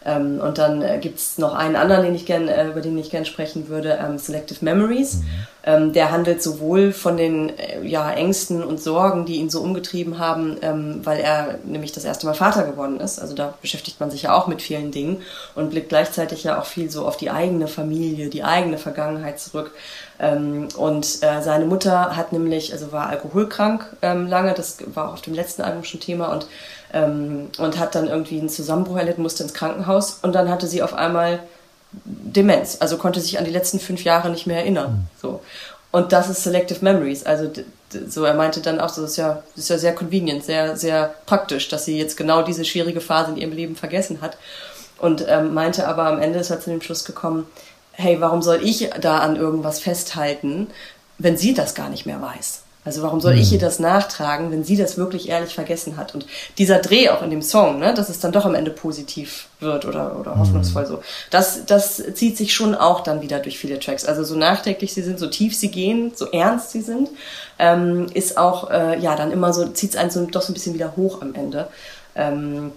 Ähm, 0.04 0.40
und 0.40 0.58
dann 0.58 0.82
äh, 0.82 0.98
gibt's 1.00 1.38
noch 1.38 1.54
einen 1.54 1.76
anderen, 1.76 2.04
den 2.04 2.14
ich 2.14 2.26
gern, 2.26 2.48
äh, 2.48 2.68
über 2.68 2.80
den 2.80 2.98
ich 2.98 3.10
gerne 3.10 3.26
sprechen 3.26 3.68
würde, 3.68 3.98
ähm, 4.02 4.18
Selective 4.18 4.64
Memories. 4.64 5.20
Ähm, 5.64 5.92
der 5.92 6.10
handelt 6.10 6.42
sowohl 6.42 6.92
von 6.92 7.16
den 7.16 7.56
äh, 7.56 7.86
ja, 7.86 8.10
Ängsten 8.10 8.64
und 8.64 8.82
Sorgen, 8.82 9.26
die 9.26 9.36
ihn 9.36 9.48
so 9.48 9.60
umgetrieben 9.60 10.18
haben, 10.18 10.56
ähm, 10.62 11.00
weil 11.04 11.20
er 11.20 11.58
nämlich 11.64 11.92
das 11.92 12.04
erste 12.04 12.26
Mal 12.26 12.34
Vater 12.34 12.64
geworden 12.64 12.98
ist. 12.98 13.20
Also 13.20 13.34
da 13.34 13.54
beschäftigt 13.60 14.00
man 14.00 14.10
sich 14.10 14.22
ja 14.22 14.34
auch 14.34 14.48
mit 14.48 14.60
vielen 14.60 14.90
Dingen 14.90 15.22
und 15.54 15.70
blickt 15.70 15.88
gleichzeitig 15.88 16.42
ja 16.42 16.60
auch 16.60 16.66
viel 16.66 16.90
so 16.90 17.06
auf 17.06 17.16
die 17.16 17.30
eigene 17.30 17.68
Familie, 17.68 18.28
die 18.28 18.42
eigene 18.42 18.76
Vergangenheit 18.76 19.38
zurück. 19.38 19.70
Ähm, 20.18 20.66
und 20.76 21.22
äh, 21.22 21.42
seine 21.42 21.64
Mutter 21.64 22.16
hat 22.16 22.32
nämlich, 22.32 22.72
also 22.72 22.90
war 22.90 23.08
alkoholkrank 23.08 23.86
ähm, 24.02 24.26
lange, 24.26 24.54
das 24.54 24.78
war 24.94 25.08
auch 25.08 25.12
auf 25.14 25.22
dem 25.22 25.34
letzten 25.34 25.62
Album 25.62 25.84
schon 25.84 26.00
Thema 26.00 26.32
und 26.32 26.46
ähm, 26.92 27.48
und 27.58 27.78
hat 27.78 27.94
dann 27.94 28.08
irgendwie 28.08 28.38
einen 28.38 28.48
Zusammenbruch 28.48 28.96
erlitten, 28.96 29.22
musste 29.22 29.42
ins 29.42 29.54
Krankenhaus 29.54 30.18
und 30.22 30.34
dann 30.34 30.48
hatte 30.48 30.66
sie 30.66 30.82
auf 30.82 30.94
einmal 30.94 31.40
Demenz, 32.04 32.78
also 32.80 32.96
konnte 32.96 33.20
sich 33.20 33.38
an 33.38 33.44
die 33.44 33.50
letzten 33.50 33.78
fünf 33.78 34.04
Jahre 34.04 34.30
nicht 34.30 34.46
mehr 34.46 34.58
erinnern. 34.58 35.08
So. 35.20 35.40
Und 35.90 36.12
das 36.12 36.30
ist 36.30 36.42
Selective 36.42 36.82
Memories. 36.82 37.24
Also 37.24 37.50
so 38.08 38.24
er 38.24 38.34
meinte 38.34 38.60
dann 38.60 38.80
auch, 38.80 38.88
so 38.88 39.02
das 39.02 39.12
ist 39.12 39.16
ja, 39.18 39.42
das 39.54 39.64
ist 39.64 39.70
ja 39.70 39.78
sehr 39.78 39.94
convenient, 39.94 40.42
sehr, 40.44 40.76
sehr 40.76 41.14
praktisch, 41.26 41.68
dass 41.68 41.84
sie 41.84 41.98
jetzt 41.98 42.16
genau 42.16 42.42
diese 42.42 42.64
schwierige 42.64 43.02
Phase 43.02 43.32
in 43.32 43.36
ihrem 43.36 43.52
Leben 43.52 43.76
vergessen 43.76 44.22
hat. 44.22 44.38
Und 44.98 45.24
ähm, 45.28 45.52
meinte 45.52 45.86
aber 45.86 46.06
am 46.06 46.20
Ende 46.20 46.38
ist 46.38 46.50
er 46.50 46.60
zu 46.60 46.70
dem 46.70 46.80
Schluss 46.80 47.04
gekommen, 47.04 47.46
hey, 47.92 48.20
warum 48.20 48.40
soll 48.40 48.60
ich 48.62 48.88
da 49.00 49.18
an 49.18 49.36
irgendwas 49.36 49.80
festhalten, 49.80 50.68
wenn 51.18 51.36
sie 51.36 51.52
das 51.52 51.74
gar 51.74 51.90
nicht 51.90 52.06
mehr 52.06 52.22
weiß? 52.22 52.62
Also 52.84 53.02
warum 53.02 53.20
soll 53.20 53.38
ich 53.38 53.52
ihr 53.52 53.60
das 53.60 53.78
nachtragen, 53.78 54.50
wenn 54.50 54.64
sie 54.64 54.76
das 54.76 54.96
wirklich 54.96 55.28
ehrlich 55.28 55.54
vergessen 55.54 55.96
hat? 55.96 56.16
Und 56.16 56.26
dieser 56.58 56.80
Dreh 56.80 57.10
auch 57.10 57.22
in 57.22 57.30
dem 57.30 57.40
Song, 57.40 57.78
ne, 57.78 57.94
dass 57.94 58.08
es 58.08 58.18
dann 58.18 58.32
doch 58.32 58.44
am 58.44 58.56
Ende 58.56 58.72
positiv 58.72 59.46
wird 59.60 59.84
oder, 59.84 60.18
oder 60.18 60.36
hoffnungsvoll 60.36 60.86
so, 60.86 61.00
das, 61.30 61.64
das 61.64 62.02
zieht 62.14 62.36
sich 62.36 62.52
schon 62.52 62.74
auch 62.74 63.00
dann 63.00 63.22
wieder 63.22 63.38
durch 63.38 63.56
viele 63.56 63.78
Tracks. 63.78 64.04
Also 64.04 64.24
so 64.24 64.34
nachdenklich 64.34 64.92
sie 64.92 65.02
sind, 65.02 65.20
so 65.20 65.28
tief 65.28 65.54
sie 65.54 65.70
gehen, 65.70 66.10
so 66.16 66.26
ernst 66.32 66.72
sie 66.72 66.80
sind, 66.80 67.08
ähm, 67.60 68.06
ist 68.14 68.36
auch, 68.36 68.68
äh, 68.70 68.98
ja, 68.98 69.14
dann 69.14 69.30
immer 69.30 69.52
so, 69.52 69.68
zieht 69.68 69.90
es 69.90 69.96
einen 69.96 70.10
so, 70.10 70.26
doch 70.26 70.42
so 70.42 70.50
ein 70.50 70.54
bisschen 70.54 70.74
wieder 70.74 70.96
hoch 70.96 71.22
am 71.22 71.34
Ende. 71.34 71.68
Ähm, 72.16 72.72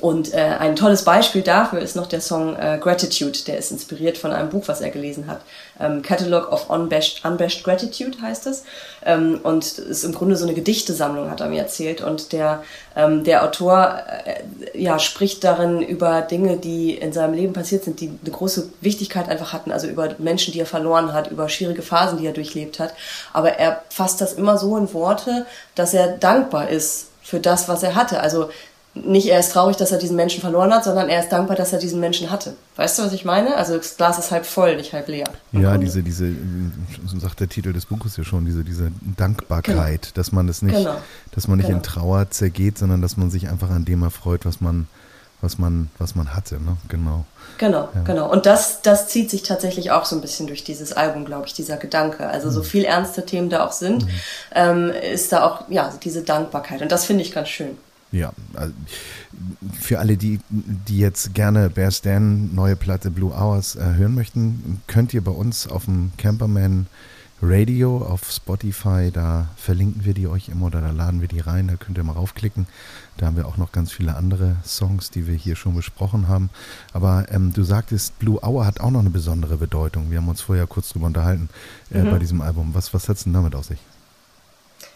und 0.00 0.32
äh, 0.32 0.38
ein 0.38 0.74
tolles 0.74 1.04
Beispiel 1.04 1.42
dafür 1.42 1.80
ist 1.80 1.96
noch 1.96 2.06
der 2.06 2.22
Song 2.22 2.56
äh, 2.56 2.78
Gratitude. 2.80 3.38
Der 3.46 3.58
ist 3.58 3.70
inspiriert 3.70 4.16
von 4.16 4.32
einem 4.32 4.48
Buch, 4.48 4.64
was 4.66 4.80
er 4.80 4.90
gelesen 4.90 5.26
hat. 5.26 5.42
Ähm, 5.78 6.00
Catalog 6.00 6.50
of 6.50 6.70
Unbashed, 6.70 7.24
Unbashed 7.24 7.62
Gratitude 7.62 8.20
heißt 8.22 8.46
es. 8.46 8.64
Ähm, 9.04 9.40
und 9.42 9.78
ist 9.78 10.04
im 10.04 10.14
Grunde 10.14 10.36
so 10.36 10.44
eine 10.44 10.54
Gedichtesammlung, 10.54 11.30
hat 11.30 11.40
er 11.40 11.48
mir 11.48 11.60
erzählt. 11.60 12.00
Und 12.00 12.32
der, 12.32 12.62
ähm, 12.96 13.22
der 13.24 13.44
Autor 13.44 13.98
äh, 14.24 14.80
ja, 14.80 14.98
spricht 14.98 15.44
darin 15.44 15.82
über 15.82 16.22
Dinge, 16.22 16.56
die 16.56 16.94
in 16.94 17.12
seinem 17.12 17.34
Leben 17.34 17.52
passiert 17.52 17.84
sind, 17.84 18.00
die 18.00 18.08
eine 18.08 18.32
große 18.32 18.70
Wichtigkeit 18.80 19.28
einfach 19.28 19.52
hatten. 19.52 19.72
Also 19.72 19.88
über 19.88 20.14
Menschen, 20.18 20.52
die 20.52 20.60
er 20.60 20.66
verloren 20.66 21.12
hat, 21.12 21.30
über 21.30 21.50
schwierige 21.50 21.82
Phasen, 21.82 22.18
die 22.18 22.26
er 22.26 22.32
durchlebt 22.32 22.78
hat. 22.78 22.94
Aber 23.34 23.58
er 23.58 23.82
fasst 23.90 24.22
das 24.22 24.32
immer 24.32 24.56
so 24.56 24.78
in 24.78 24.94
Worte, 24.94 25.44
dass 25.74 25.92
er 25.92 26.16
dankbar 26.16 26.70
ist 26.70 27.08
für 27.22 27.40
das, 27.40 27.68
was 27.68 27.82
er 27.82 27.94
hatte. 27.94 28.20
Also 28.20 28.48
nicht 28.94 29.28
er 29.28 29.40
ist 29.40 29.52
traurig, 29.52 29.76
dass 29.78 29.90
er 29.90 29.98
diesen 29.98 30.16
Menschen 30.16 30.40
verloren 30.42 30.72
hat, 30.72 30.84
sondern 30.84 31.08
er 31.08 31.20
ist 31.20 31.30
dankbar, 31.32 31.56
dass 31.56 31.72
er 31.72 31.78
diesen 31.78 31.98
Menschen 31.98 32.30
hatte. 32.30 32.54
Weißt 32.76 32.98
du, 32.98 33.02
was 33.04 33.12
ich 33.14 33.24
meine? 33.24 33.56
Also 33.56 33.76
das 33.78 33.96
Glas 33.96 34.18
ist 34.18 34.30
halb 34.30 34.44
voll, 34.44 34.76
nicht 34.76 34.92
halb 34.92 35.08
leer. 35.08 35.24
Ja, 35.52 35.78
diese, 35.78 36.02
diese, 36.02 36.30
so 37.06 37.18
sagt 37.18 37.40
der 37.40 37.48
Titel 37.48 37.72
des 37.72 37.86
Buches 37.86 38.16
ja 38.18 38.24
schon, 38.24 38.44
diese, 38.44 38.64
diese 38.64 38.92
Dankbarkeit, 39.16 40.02
Genau. 40.02 40.12
dass 40.14 40.32
man 40.32 40.46
das 40.46 40.60
nicht, 40.62 40.76
Genau. 40.76 40.96
dass 41.34 41.48
man 41.48 41.56
nicht 41.58 41.68
in 41.68 41.76
Genau. 41.76 41.84
Trauer 41.84 42.30
zergeht, 42.30 42.76
sondern 42.78 43.00
dass 43.00 43.16
man 43.16 43.30
sich 43.30 43.48
einfach 43.48 43.70
an 43.70 43.84
dem 43.86 44.02
erfreut, 44.02 44.44
was 44.44 44.60
man, 44.60 44.86
was 45.40 45.58
man, 45.58 45.88
was 45.98 46.14
man 46.14 46.34
hatte, 46.34 46.56
ne? 46.56 46.76
Genau. 46.88 47.24
Genau, 47.58 47.88
genau. 48.04 48.30
Und 48.30 48.46
das, 48.46 48.82
das 48.82 49.08
zieht 49.08 49.30
sich 49.30 49.42
tatsächlich 49.42 49.90
auch 49.90 50.04
so 50.04 50.16
ein 50.16 50.20
bisschen 50.22 50.46
durch 50.46 50.64
dieses 50.64 50.92
Album, 50.92 51.24
glaube 51.24 51.46
ich, 51.46 51.52
dieser 51.54 51.76
Gedanke. 51.76 52.26
Also 52.28 52.48
Mhm. 52.48 52.52
so 52.52 52.62
viel 52.62 52.84
ernste 52.84 53.24
Themen 53.26 53.50
da 53.50 53.64
auch 53.66 53.72
sind, 53.72 54.06
ähm, 54.54 54.90
ist 54.90 55.32
da 55.32 55.44
auch, 55.46 55.62
ja, 55.68 55.92
diese 56.02 56.22
Dankbarkeit. 56.22 56.82
Und 56.82 56.92
das 56.92 57.04
finde 57.06 57.22
ich 57.22 57.32
ganz 57.32 57.48
schön. 57.48 57.76
Ja, 58.12 58.32
also 58.54 58.74
für 59.80 59.98
alle, 59.98 60.18
die, 60.18 60.38
die 60.50 60.98
jetzt 60.98 61.34
gerne 61.34 61.70
Bear 61.70 61.90
Stan 61.90 62.54
neue 62.54 62.76
Platte 62.76 63.10
Blue 63.10 63.32
Hours 63.32 63.74
äh, 63.74 63.94
hören 63.94 64.14
möchten, 64.14 64.82
könnt 64.86 65.14
ihr 65.14 65.24
bei 65.24 65.32
uns 65.32 65.66
auf 65.66 65.86
dem 65.86 66.12
Camperman 66.18 66.86
Radio 67.44 67.98
auf 67.98 68.30
Spotify, 68.30 69.10
da 69.12 69.48
verlinken 69.56 70.04
wir 70.04 70.14
die 70.14 70.28
euch 70.28 70.48
immer 70.48 70.66
oder 70.66 70.80
da 70.80 70.92
laden 70.92 71.20
wir 71.20 71.26
die 71.26 71.40
rein, 71.40 71.66
da 71.66 71.74
könnt 71.74 71.98
ihr 71.98 72.04
mal 72.04 72.12
raufklicken. 72.12 72.66
Da 73.16 73.26
haben 73.26 73.36
wir 73.36 73.48
auch 73.48 73.56
noch 73.56 73.72
ganz 73.72 73.90
viele 73.90 74.14
andere 74.14 74.56
Songs, 74.64 75.10
die 75.10 75.26
wir 75.26 75.34
hier 75.34 75.56
schon 75.56 75.74
besprochen 75.74 76.28
haben. 76.28 76.50
Aber 76.92 77.26
ähm, 77.32 77.52
du 77.52 77.64
sagtest, 77.64 78.16
Blue 78.20 78.38
Hour 78.44 78.64
hat 78.64 78.80
auch 78.80 78.92
noch 78.92 79.00
eine 79.00 79.10
besondere 79.10 79.56
Bedeutung. 79.56 80.10
Wir 80.10 80.18
haben 80.18 80.28
uns 80.28 80.40
vorher 80.40 80.68
kurz 80.68 80.90
drüber 80.90 81.06
unterhalten 81.06 81.48
äh, 81.90 82.02
bei 82.02 82.20
diesem 82.20 82.40
Album. 82.42 82.74
Was, 82.74 82.94
was 82.94 83.08
hat 83.08 83.16
es 83.16 83.24
denn 83.24 83.32
damit 83.32 83.56
auf 83.56 83.64
sich? 83.64 83.78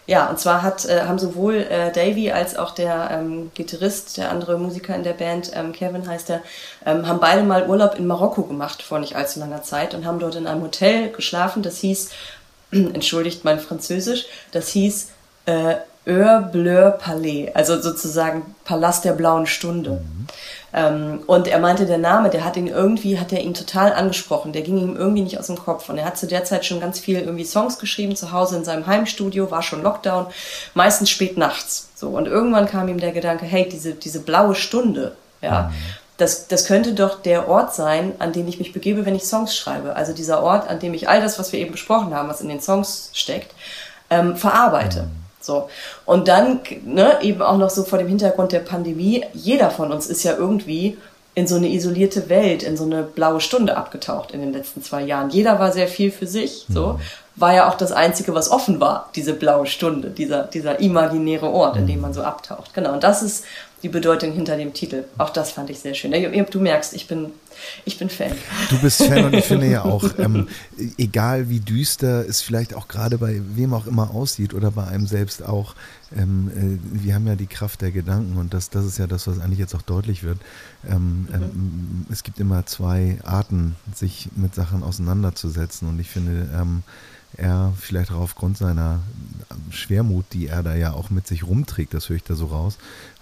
Ja, 0.07 0.29
und 0.31 0.39
zwar 0.39 0.63
hat, 0.63 0.85
äh, 0.85 1.03
haben 1.03 1.19
sowohl 1.19 1.57
äh, 1.57 1.91
Davy 1.91 2.31
als 2.31 2.57
auch 2.57 2.73
der 2.73 3.11
ähm, 3.11 3.51
Gitarrist, 3.55 4.17
der 4.17 4.31
andere 4.31 4.57
Musiker 4.57 4.95
in 4.95 5.03
der 5.03 5.15
Band, 5.15 5.51
ähm, 5.55 5.73
Kevin 5.73 6.09
heißt 6.09 6.31
er, 6.31 6.43
ähm, 6.85 7.09
haben 7.09 7.19
beide 7.19 7.43
mal 7.43 7.69
Urlaub 7.69 7.99
in 7.99 8.07
Marokko 8.07 8.43
gemacht 8.43 8.83
vor 8.83 9.01
nicht 9.01 9.17
allzu 9.17 9.41
langer 9.41 9.63
Zeit 9.63 9.95
und 9.95 10.07
haben 10.07 10.21
dort 10.21 10.37
in 10.37 10.47
einem 10.47 10.63
Hotel 10.63 11.11
geschlafen. 11.11 11.63
Das 11.63 11.79
hieß, 11.79 12.11
entschuldigt 12.71 13.45
mein 13.45 13.59
Französisch, 13.59 14.27
das 14.53 14.69
hieß 14.69 15.09
äh, 15.47 15.77
Heure 16.07 16.49
Bleu 16.53 16.93
Palais, 16.93 17.51
also 17.55 17.81
sozusagen 17.83 18.55
Palast 18.65 19.05
der 19.05 19.13
blauen 19.13 19.47
Stunde. 19.47 19.91
Ähm, 19.91 20.29
und 20.77 21.49
er 21.49 21.59
meinte, 21.59 21.87
der 21.87 21.97
Name, 21.97 22.29
der 22.29 22.45
hat 22.45 22.59
ihn 22.59 22.67
irgendwie, 22.67 23.19
hat 23.19 23.33
er 23.33 23.41
ihn 23.41 23.55
total 23.55 23.95
angesprochen. 23.95 24.53
Der 24.53 24.61
ging 24.61 24.77
ihm 24.77 24.95
irgendwie 24.95 25.23
nicht 25.23 25.39
aus 25.39 25.47
dem 25.47 25.57
Kopf. 25.57 25.89
Und 25.89 25.97
er 25.97 26.05
hat 26.05 26.19
zu 26.19 26.27
der 26.27 26.45
Zeit 26.45 26.67
schon 26.67 26.81
ganz 26.81 26.99
viel 26.99 27.19
irgendwie 27.19 27.47
Songs 27.47 27.79
geschrieben, 27.79 28.15
zu 28.15 28.31
Hause 28.31 28.57
in 28.57 28.65
seinem 28.65 28.87
Heimstudio, 28.87 29.51
war 29.51 29.63
schon 29.63 29.83
Lockdown, 29.83 30.27
meistens 30.75 31.09
spät 31.09 31.39
nachts. 31.39 31.89
So. 31.95 32.11
Und 32.11 32.27
irgendwann 32.27 32.67
kam 32.67 32.89
ihm 32.89 33.01
der 33.01 33.13
Gedanke, 33.13 33.47
hey, 33.47 33.67
diese, 33.67 33.95
diese 33.95 34.21
blaue 34.21 34.55
Stunde, 34.55 35.17
ja, 35.41 35.73
das, 36.19 36.47
das 36.49 36.67
könnte 36.67 36.93
doch 36.93 37.23
der 37.23 37.49
Ort 37.49 37.75
sein, 37.75 38.13
an 38.19 38.33
den 38.33 38.47
ich 38.47 38.59
mich 38.59 38.75
begebe, 38.75 39.07
wenn 39.07 39.15
ich 39.15 39.25
Songs 39.25 39.57
schreibe. 39.57 39.97
Also 39.97 40.13
dieser 40.13 40.43
Ort, 40.43 40.69
an 40.69 40.79
dem 40.79 40.93
ich 40.93 41.09
all 41.09 41.23
das, 41.23 41.39
was 41.39 41.53
wir 41.53 41.61
eben 41.61 41.73
besprochen 41.73 42.15
haben, 42.15 42.29
was 42.29 42.43
in 42.43 42.49
den 42.49 42.61
Songs 42.61 43.11
steckt, 43.15 43.55
ähm, 44.11 44.37
verarbeite. 44.37 45.09
So. 45.47 45.69
Und 46.05 46.29
dann, 46.29 46.61
ne, 46.85 47.19
eben 47.23 47.41
auch 47.41 47.57
noch 47.57 47.71
so 47.71 47.85
vor 47.85 47.99
dem 47.99 48.09
Hintergrund 48.09 48.53
der 48.53 48.61
Pandemie, 48.61 49.25
jeder 49.33 49.71
von 49.71 49.93
uns 49.93 50.07
ist 50.09 50.25
ja 50.25 50.37
irgendwie 50.37 50.99
in 51.37 51.47
so 51.47 51.57
eine 51.57 51.69
isolierte 51.69 52.31
Welt, 52.31 52.63
in 52.63 52.79
so 52.79 52.85
eine 52.85 53.03
blaue 53.03 53.43
Stunde 53.43 53.77
abgetaucht 53.77 54.33
in 54.33 54.41
den 54.41 54.55
letzten 54.55 54.83
zwei 54.83 55.03
Jahren. 55.03 55.29
Jeder 55.29 55.59
war 55.61 55.71
sehr 55.71 55.87
viel 55.87 56.11
für 56.11 56.27
sich, 56.27 56.67
so. 56.69 56.99
War 57.39 57.53
ja 57.53 57.69
auch 57.69 57.75
das 57.75 57.93
Einzige, 57.93 58.35
was 58.35 58.51
offen 58.51 58.81
war, 58.81 59.11
diese 59.15 59.35
blaue 59.35 59.67
Stunde, 59.67 60.09
dieser, 60.09 60.45
dieser 60.45 60.81
imaginäre 60.81 61.51
Ort, 61.51 61.77
in 61.77 61.87
dem 61.87 62.01
man 62.01 62.15
so 62.15 62.23
abtaucht. 62.23 62.73
Genau. 62.73 62.95
Und 62.95 63.05
das 63.05 63.23
ist 63.23 63.45
die 63.83 63.89
Bedeutung 63.89 64.33
hinter 64.33 64.57
dem 64.57 64.73
Titel. 64.73 65.05
Auch 65.19 65.31
das 65.31 65.53
fand 65.53 65.69
ich 65.69 65.79
sehr 65.81 65.95
schön. 65.95 66.13
Du 66.51 66.61
merkst, 66.61 66.95
ich 66.95 67.07
bin, 67.07 67.33
ich 67.85 67.99
bin 67.99 68.09
Fan. 68.09 68.33
Du 68.71 68.79
bist 68.81 69.03
Fan 69.03 69.27
und 69.27 69.35
ich 69.35 69.45
finde 69.45 69.71
ja 69.71 69.85
auch, 69.85 70.05
ähm, 70.19 70.49
egal 70.97 71.51
wie 71.51 71.61
düster 71.61 72.27
es 72.27 72.41
vielleicht 72.41 72.75
auch 72.75 72.89
gerade 72.89 73.19
bei 73.19 73.41
wem 73.55 73.75
auch 73.75 73.87
immer 73.87 74.11
aussieht 74.13 74.55
oder 74.55 74.71
bei 74.71 74.87
einem 74.87 75.07
selbst 75.07 75.45
auch, 75.45 75.75
ähm, 76.17 76.51
äh, 76.57 77.05
wir 77.05 77.15
haben 77.15 77.27
ja 77.27 77.37
die 77.37 77.47
Kraft 77.47 77.83
der 77.83 77.91
Gedanken 77.91 78.39
und 78.39 78.55
das, 78.55 78.71
das 78.71 78.87
ist 78.87 78.99
ja 78.99 79.07
das, 79.07 79.27
was 79.27 79.41
eigentlich 79.41 79.59
jetzt 79.59 79.75
auch 79.75 79.83
deutlich 79.83 80.23
wird. 80.23 80.39
Ähm, 80.89 81.29
ähm, 81.35 82.07
es 82.11 82.23
gibt 82.23 82.41
immer 82.41 82.65
zwei 82.65 83.19
Arten, 83.25 83.77
sich 83.95 84.31
mit 84.37 84.55
Sachen 84.55 84.83
auseinanderzusetzen 84.83 85.87
und 85.89 86.01
ich 86.01 86.09
finde, 86.09 86.49
ähm, 86.55 86.83
er 87.37 87.73
vielleicht 87.79 88.11
auch 88.13 88.21
aufgrund 88.21 88.59
seiner 88.59 89.01
Schwermut, 89.71 90.25
die 90.33 90.49
er 90.49 90.63
da 90.63 90.75
ja 90.75 90.93
auch 90.93 91.11
mit 91.11 91.27
sich 91.27 91.47
rumträgt, 91.47 91.95
das 91.95 92.09
höre 92.09 92.17
ich 92.17 92.25
da 92.25 92.35
so 92.35 92.47
raus, 92.47 92.79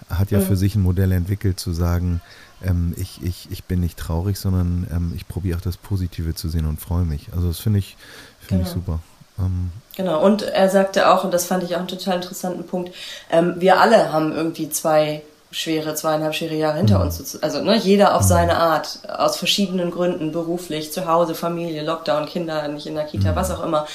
hat 0.09 0.31
ja 0.31 0.41
für 0.41 0.57
sich 0.57 0.75
ein 0.75 0.83
Modell 0.83 1.13
entwickelt 1.13 1.59
zu 1.59 1.73
sagen, 1.73 2.21
ähm, 2.63 2.95
ich, 2.97 3.23
ich, 3.23 3.49
ich 3.51 3.65
bin 3.65 3.81
nicht 3.81 3.99
traurig, 3.99 4.39
sondern 4.39 4.87
ähm, 4.91 5.13
ich 5.17 5.27
probiere 5.29 5.59
auch 5.59 5.63
das 5.63 5.77
Positive 5.77 6.35
zu 6.35 6.49
sehen 6.49 6.67
und 6.67 6.81
freue 6.81 7.05
mich. 7.05 7.29
Also 7.35 7.49
das 7.49 7.59
finde 7.59 7.79
ich, 7.79 7.97
finde 8.41 8.63
ich 8.65 8.69
Genau. 8.69 8.81
super. 8.87 8.99
Ähm, 9.39 9.71
Genau, 9.97 10.25
und 10.25 10.43
er 10.43 10.69
sagte 10.71 11.09
auch, 11.09 11.25
und 11.25 11.33
das 11.33 11.47
fand 11.47 11.63
ich 11.63 11.75
auch 11.75 11.81
einen 11.81 11.89
total 11.89 12.17
interessanten 12.17 12.67
Punkt, 12.67 12.93
ähm, 13.31 13.55
wir 13.59 13.81
alle 13.81 14.13
haben 14.13 14.33
irgendwie 14.33 14.69
zwei 14.69 15.23
schwere, 15.55 15.95
zweieinhalb 15.95 16.35
schwere 16.35 16.55
Jahre 16.55 16.79
hinter 16.79 17.01
uns. 17.01 17.19
sozu- 17.19 17.39
Also 17.43 17.61
ne, 17.63 17.77
jeder 17.77 18.17
auf 18.17 18.23
seine 18.23 18.57
Art, 18.57 18.99
aus 19.09 19.37
verschiedenen 19.37 19.91
Gründen, 19.91 20.33
beruflich, 20.33 20.93
zu 20.93 21.07
Hause, 21.07 21.35
Familie, 21.35 21.83
Lockdown, 21.85 22.27
Kinder, 22.27 22.67
nicht 22.69 22.87
in 22.87 22.95
der 22.97 23.05
Kita, 23.05 23.37
was 23.37 23.51
auch 23.51 23.63
immer. 23.65 23.87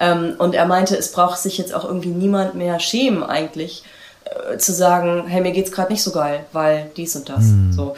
Ähm, 0.00 0.34
und 0.38 0.54
er 0.54 0.66
meinte, 0.66 0.96
es 0.96 1.12
braucht 1.12 1.38
sich 1.38 1.56
jetzt 1.58 1.72
auch 1.74 1.84
irgendwie 1.84 2.08
niemand 2.08 2.54
mehr 2.56 2.80
schämen 2.80 3.22
eigentlich, 3.22 3.84
äh, 4.24 4.58
zu 4.58 4.72
sagen, 4.72 5.26
hey, 5.28 5.40
mir 5.40 5.52
geht's 5.52 5.70
gerade 5.72 5.92
nicht 5.92 6.02
so 6.02 6.10
geil, 6.10 6.44
weil 6.52 6.90
dies 6.96 7.14
und 7.16 7.28
das. 7.28 7.44
So. 7.70 7.94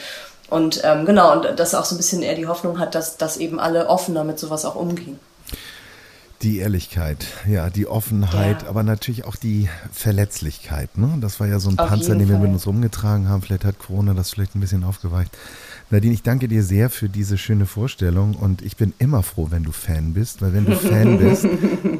Und 0.50 0.82
ähm, 0.84 1.06
genau, 1.06 1.32
und 1.32 1.58
dass 1.58 1.74
auch 1.74 1.84
so 1.84 1.94
ein 1.94 1.98
bisschen 1.98 2.22
er 2.22 2.34
die 2.34 2.46
Hoffnung 2.46 2.78
hat, 2.78 2.94
dass, 2.94 3.16
dass 3.16 3.36
eben 3.38 3.58
alle 3.58 3.88
offener 3.88 4.24
mit 4.24 4.38
sowas 4.38 4.64
auch 4.64 4.74
umgehen. 4.76 5.18
Die 6.42 6.58
Ehrlichkeit, 6.58 7.26
ja, 7.48 7.70
die 7.70 7.86
Offenheit, 7.86 8.62
Ja. 8.62 8.68
aber 8.68 8.82
natürlich 8.82 9.24
auch 9.24 9.36
die 9.36 9.68
Verletzlichkeit. 9.90 10.98
Ne? 10.98 11.16
Das 11.20 11.40
war 11.40 11.46
ja 11.46 11.58
so 11.58 11.70
ein 11.70 11.78
Auf 11.78 11.88
Panzer, 11.88 12.14
den 12.14 12.28
wir 12.28 12.38
mit 12.38 12.50
uns 12.50 12.66
rumgetragen 12.66 13.28
haben. 13.28 13.40
Vielleicht 13.42 13.64
hat 13.64 13.78
Corona 13.78 14.12
das 14.12 14.30
vielleicht 14.30 14.54
ein 14.54 14.60
bisschen 14.60 14.84
aufgeweicht. 14.84 15.36
Nadine, 15.90 16.12
ich 16.12 16.22
danke 16.22 16.46
dir 16.48 16.62
sehr 16.62 16.90
für 16.90 17.08
diese 17.08 17.38
schöne 17.38 17.64
Vorstellung 17.64 18.34
und 18.34 18.60
ich 18.62 18.76
bin 18.76 18.92
immer 18.98 19.22
froh, 19.22 19.48
wenn 19.50 19.62
du 19.62 19.72
Fan 19.72 20.12
bist, 20.14 20.42
weil 20.42 20.52
wenn 20.52 20.66
du 20.66 20.76
Fan 20.76 21.18
bist, 21.20 21.46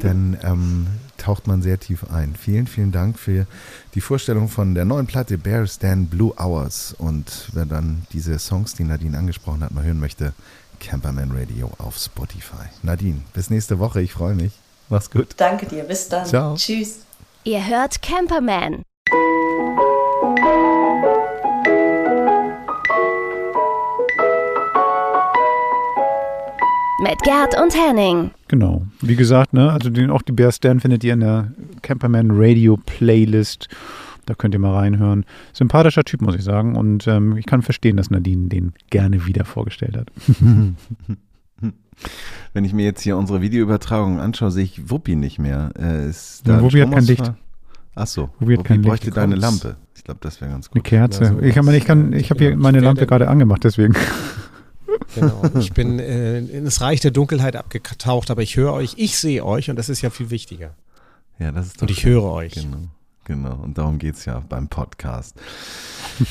dann 0.01 0.37
ähm, 0.43 0.87
taucht 1.17 1.47
man 1.47 1.61
sehr 1.61 1.79
tief 1.79 2.03
ein. 2.11 2.35
Vielen, 2.35 2.67
vielen 2.67 2.91
Dank 2.91 3.17
für 3.17 3.47
die 3.95 4.01
Vorstellung 4.01 4.49
von 4.49 4.75
der 4.75 4.85
neuen 4.85 5.07
Platte 5.07 5.37
Bear 5.37 5.65
Stand 5.67 6.11
Blue 6.11 6.33
Hours 6.37 6.93
und 6.97 7.49
wer 7.53 7.65
dann 7.65 8.03
diese 8.13 8.37
Songs, 8.39 8.75
die 8.75 8.83
Nadine 8.83 9.17
angesprochen 9.17 9.63
hat, 9.63 9.71
mal 9.73 9.83
hören 9.83 9.99
möchte, 9.99 10.33
Camperman 10.79 11.31
Radio 11.31 11.71
auf 11.77 11.97
Spotify. 11.97 12.67
Nadine, 12.83 13.21
bis 13.33 13.49
nächste 13.49 13.79
Woche, 13.79 14.01
ich 14.01 14.13
freue 14.13 14.35
mich. 14.35 14.53
Mach's 14.89 15.11
gut. 15.11 15.29
Danke 15.37 15.65
dir, 15.65 15.83
bis 15.83 16.07
dann. 16.07 16.25
Ciao. 16.25 16.55
Tschüss. 16.55 17.01
Ihr 17.43 17.65
hört 17.65 18.01
Camperman. 18.01 18.83
Mit 27.03 27.21
Gerd 27.21 27.59
und 27.61 27.75
Henning. 27.75 28.31
Genau. 28.47 28.81
Wie 29.01 29.15
gesagt, 29.15 29.53
ne, 29.53 29.71
also 29.71 29.89
den, 29.89 30.09
auch 30.09 30.23
die 30.23 30.31
Bear 30.31 30.51
Stan 30.51 30.79
findet 30.79 31.03
ihr 31.03 31.13
in 31.13 31.19
der 31.19 31.51
Camperman 31.81 32.31
Radio 32.31 32.77
Playlist. 32.77 33.69
Da 34.27 34.35
könnt 34.35 34.53
ihr 34.53 34.59
mal 34.59 34.75
reinhören. 34.75 35.25
Sympathischer 35.53 36.03
Typ, 36.03 36.21
muss 36.21 36.35
ich 36.35 36.43
sagen. 36.43 36.75
Und 36.75 37.07
ähm, 37.07 37.35
ich 37.37 37.45
kann 37.47 37.63
verstehen, 37.63 37.97
dass 37.97 38.11
Nadine 38.11 38.49
den 38.49 38.73
gerne 38.91 39.25
wieder 39.25 39.43
vorgestellt 39.45 39.97
hat. 39.97 40.11
Wenn 42.53 42.63
ich 42.65 42.73
mir 42.73 42.85
jetzt 42.85 43.01
hier 43.01 43.17
unsere 43.17 43.41
Videoübertragung 43.41 44.19
anschaue, 44.19 44.51
sehe 44.51 44.63
ich 44.65 44.89
Wuppi 44.91 45.15
nicht 45.15 45.39
mehr. 45.39 45.71
Äh, 45.79 46.07
ist 46.09 46.43
Ja, 46.45 46.53
da 46.53 46.59
ein 46.59 46.63
Wuppi 46.65 46.79
hat 46.79 46.91
kein? 46.91 47.03
Licht. 47.05 47.31
Ach 47.95 48.05
so, 48.07 48.29
Wuppi 48.39 48.57
hat 48.57 48.65
kein 48.65 48.77
Licht. 48.81 48.89
bräuchte 48.89 49.11
deine. 49.11 49.35
Lampe. 49.35 49.77
Ich 49.95 50.03
glaube, 50.03 50.19
das 50.21 50.39
wäre 50.39 50.51
ganz 50.51 50.67
Eine 50.67 50.73
gut. 50.81 50.83
Kerze. 50.83 51.23
Ja, 51.23 51.39
ich 51.41 51.55
kann, 51.55 51.67
ich 51.73 51.85
kann, 51.85 52.13
ich 52.13 52.29
habe 52.29 52.39
hier 52.39 52.49
Ja, 52.51 52.55
meine 52.55 52.79
Lampe 52.79 53.07
gerade 53.07 53.27
angemacht, 53.27 53.63
deswegen. 53.63 53.93
Genau. 55.15 55.41
Ich 55.59 55.73
bin 55.73 55.99
äh, 55.99 56.39
in 56.39 56.65
das 56.65 56.81
Reich 56.81 56.99
der 56.99 57.11
Dunkelheit 57.11 57.55
abgetaucht, 57.55 58.29
aber 58.29 58.41
ich 58.41 58.55
höre 58.57 58.73
euch, 58.73 58.95
ich 58.97 59.17
sehe 59.17 59.43
euch 59.43 59.69
und 59.69 59.75
das 59.77 59.89
ist 59.89 60.01
ja 60.01 60.09
viel 60.09 60.29
wichtiger. 60.29 60.75
Ja, 61.39 61.51
das 61.51 61.67
ist 61.67 61.77
doch 61.77 61.83
Und 61.83 61.91
ich 61.91 61.99
schön. 62.01 62.13
höre 62.13 62.23
euch. 62.23 62.53
Genau, 62.53 62.77
genau. 63.27 63.55
Und 63.63 63.77
darum 63.77 63.99
geht 63.99 64.15
es 64.15 64.25
ja 64.25 64.41
beim 64.49 64.67
Podcast. 64.69 65.35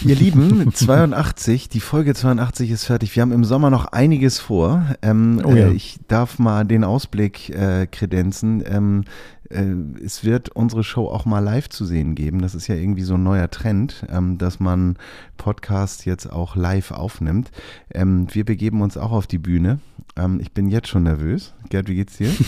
Ihr 0.05 0.17
Lieben, 0.17 0.73
82, 0.75 1.69
die 1.69 1.81
Folge 1.81 2.15
82 2.15 2.71
ist 2.73 2.85
fertig. 2.85 3.15
Wir 3.15 3.21
haben 3.23 3.31
im 3.33 3.45
Sommer 3.45 3.71
noch 3.71 3.87
einiges 3.87 4.41
vor. 4.41 4.85
Ähm, 5.03 5.41
Oh 5.45 5.55
ja. 5.55 5.67
äh, 5.69 5.73
ich 5.73 5.99
darf 6.09 6.39
mal 6.41 6.65
den 6.65 6.83
Ausblick 6.83 7.51
äh, 7.51 7.87
kredenzen. 7.87 8.65
Ähm, 8.67 9.05
äh, 9.05 9.09
es 9.51 10.25
wird 10.25 10.49
unsere 10.51 10.83
Show 10.85 11.07
auch 11.09 11.25
mal 11.25 11.41
live 11.41 11.69
zu 11.69 11.85
sehen 11.85 12.15
geben. 12.15 12.41
Das 12.43 12.55
ist 12.55 12.67
ja 12.67 12.75
irgendwie 12.75 13.03
so 13.03 13.15
ein 13.15 13.23
neuer 13.23 13.51
Trend, 13.51 14.05
ähm, 14.11 14.39
dass 14.39 14.61
man 14.61 14.97
Podcast 15.37 16.05
jetzt 16.07 16.31
auch 16.33 16.57
live 16.57 16.91
aufnimmt. 16.91 17.51
Ähm, 17.93 18.27
wir 18.33 18.45
begeben 18.45 18.81
uns 18.83 18.97
auch 18.97 19.13
auf 19.13 19.27
die 19.27 19.39
Bühne. 19.39 19.79
Ähm, 20.17 20.41
ich 20.41 20.53
bin 20.53 20.69
jetzt 20.69 20.89
schon 20.89 21.05
nervös. 21.05 21.55
Gerd, 21.71 21.89
wie 21.89 21.95
geht's 21.97 22.17
dir? 22.17 22.31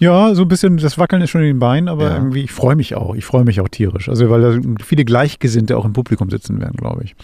Ja, 0.00 0.32
so 0.36 0.42
ein 0.42 0.48
bisschen, 0.48 0.76
das 0.76 0.96
Wackeln 0.96 1.22
ist 1.22 1.30
schon 1.30 1.40
in 1.40 1.48
den 1.48 1.58
Beinen, 1.58 1.88
aber 1.88 2.04
Ja. 2.10 2.14
irgendwie, 2.14 2.42
ich 2.42 2.52
freue 2.52 2.76
mich 2.76 2.94
auch. 2.94 3.16
Ich 3.16 3.24
freue 3.24 3.42
mich 3.42 3.60
auch 3.60 3.68
tierisch. 3.68 4.08
Also, 4.08 4.30
weil 4.30 4.40
da 4.42 4.84
viele 4.84 5.04
Gleichgesinnte 5.04 5.76
auch 5.76 5.84
im 5.84 5.92
Publikum 5.92 6.30
sitzen 6.30 6.60
werden, 6.60 6.76
glaube 6.76 7.02
ich. 7.02 7.16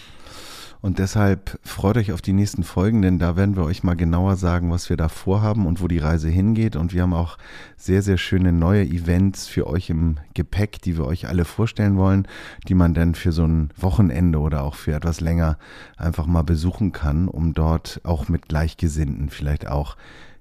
Und 0.85 0.99
deshalb 0.99 1.59
freut 1.63 1.97
euch 1.97 2.11
auf 2.11 2.21
die 2.21 2.31
nächsten 2.31 2.61
Folgen, 2.61 3.01
denn 3.01 3.17
da 3.17 3.35
werden 3.35 3.55
wir 3.55 3.63
euch 3.63 3.81
mal 3.81 3.95
genauer 3.95 4.35
sagen, 4.35 4.69
was 4.69 4.87
wir 4.87 4.97
da 4.97 5.09
vorhaben 5.09 5.65
und 5.65 5.81
wo 5.81 5.87
die 5.87 5.97
Reise 5.97 6.29
hingeht. 6.29 6.75
Und 6.75 6.93
wir 6.93 7.01
haben 7.01 7.15
auch 7.15 7.39
sehr, 7.75 8.03
sehr 8.03 8.19
schöne 8.19 8.51
neue 8.51 8.83
Events 8.83 9.47
für 9.47 9.65
euch 9.65 9.89
im 9.89 10.17
Gepäck, 10.35 10.79
die 10.83 10.95
wir 10.95 11.05
euch 11.05 11.27
alle 11.27 11.43
vorstellen 11.43 11.97
wollen, 11.97 12.27
die 12.67 12.75
man 12.75 12.93
dann 12.93 13.15
für 13.15 13.31
so 13.31 13.45
ein 13.45 13.71
Wochenende 13.75 14.37
oder 14.37 14.61
auch 14.61 14.75
für 14.75 14.93
etwas 14.93 15.21
länger 15.21 15.57
einfach 15.97 16.27
mal 16.27 16.43
besuchen 16.43 16.91
kann, 16.91 17.29
um 17.29 17.55
dort 17.55 17.99
auch 18.03 18.29
mit 18.29 18.47
Gleichgesinnten 18.47 19.31
vielleicht 19.31 19.67
auch 19.67 19.97